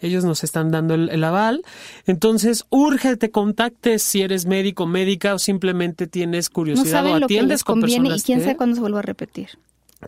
Ellos 0.00 0.24
nos 0.24 0.44
están 0.44 0.70
dando 0.70 0.94
el, 0.94 1.24
aval. 1.24 1.62
Entonces, 2.06 2.64
urge, 2.68 3.16
te 3.16 3.30
contactes 3.30 4.02
si 4.02 4.22
eres 4.22 4.46
médico, 4.46 4.86
médica 4.86 5.34
o 5.34 5.38
simplemente 5.38 6.06
tienes 6.06 6.50
curiosidad 6.50 7.04
no 7.04 7.12
o 7.12 7.24
atiendes 7.24 7.64
con 7.64 7.80
personas. 7.80 8.20
Y 8.20 8.24
quién 8.24 8.40
sabe 8.40 8.56
cuándo 8.56 8.74
se 8.74 8.80
vuelva 8.82 8.98
a 8.98 9.02
repetir. 9.02 9.50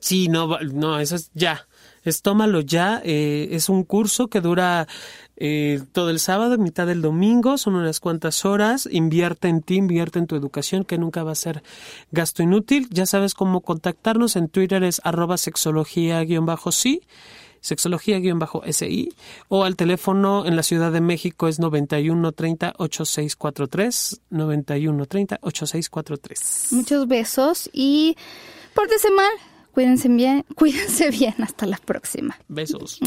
Sí, 0.00 0.28
no, 0.28 0.58
no, 0.60 0.98
eso 1.00 1.16
es 1.16 1.30
ya. 1.34 1.66
Es 2.08 2.22
tómalo 2.22 2.60
ya. 2.60 3.00
Eh, 3.04 3.48
es 3.52 3.68
un 3.68 3.84
curso 3.84 4.28
que 4.28 4.40
dura 4.40 4.86
eh, 5.40 5.80
todo 5.92 6.10
el 6.10 6.18
sábado, 6.18 6.58
mitad 6.58 6.88
del 6.88 7.00
domingo, 7.00 7.58
son 7.58 7.76
unas 7.76 8.00
cuantas 8.00 8.44
horas, 8.44 8.88
invierte 8.90 9.46
en 9.46 9.62
ti, 9.62 9.76
invierte 9.76 10.18
en 10.18 10.26
tu 10.26 10.34
educación, 10.34 10.84
que 10.84 10.98
nunca 10.98 11.22
va 11.22 11.30
a 11.30 11.36
ser 11.36 11.62
gasto 12.10 12.42
inútil. 12.42 12.88
Ya 12.90 13.06
sabes 13.06 13.34
cómo 13.34 13.60
contactarnos, 13.60 14.34
en 14.34 14.48
Twitter 14.48 14.82
es 14.82 15.00
arroba 15.04 15.36
sexología-sí, 15.36 17.02
sexología-si, 17.60 19.10
o 19.48 19.62
al 19.62 19.76
teléfono 19.76 20.44
en 20.44 20.56
la 20.56 20.64
Ciudad 20.64 20.90
de 20.90 21.00
México 21.00 21.46
es 21.46 21.60
9130-8643, 21.60 24.18
9130-8643. 24.32 26.72
Muchos 26.72 27.06
besos 27.06 27.70
y 27.72 28.16
pórtese 28.74 29.12
mal, 29.12 29.30
cuídense 29.72 30.08
bien, 30.08 30.44
cuídense 30.54 31.10
bien, 31.10 31.34
hasta 31.38 31.66
la 31.66 31.76
próxima. 31.78 32.36
Besos. 32.48 33.00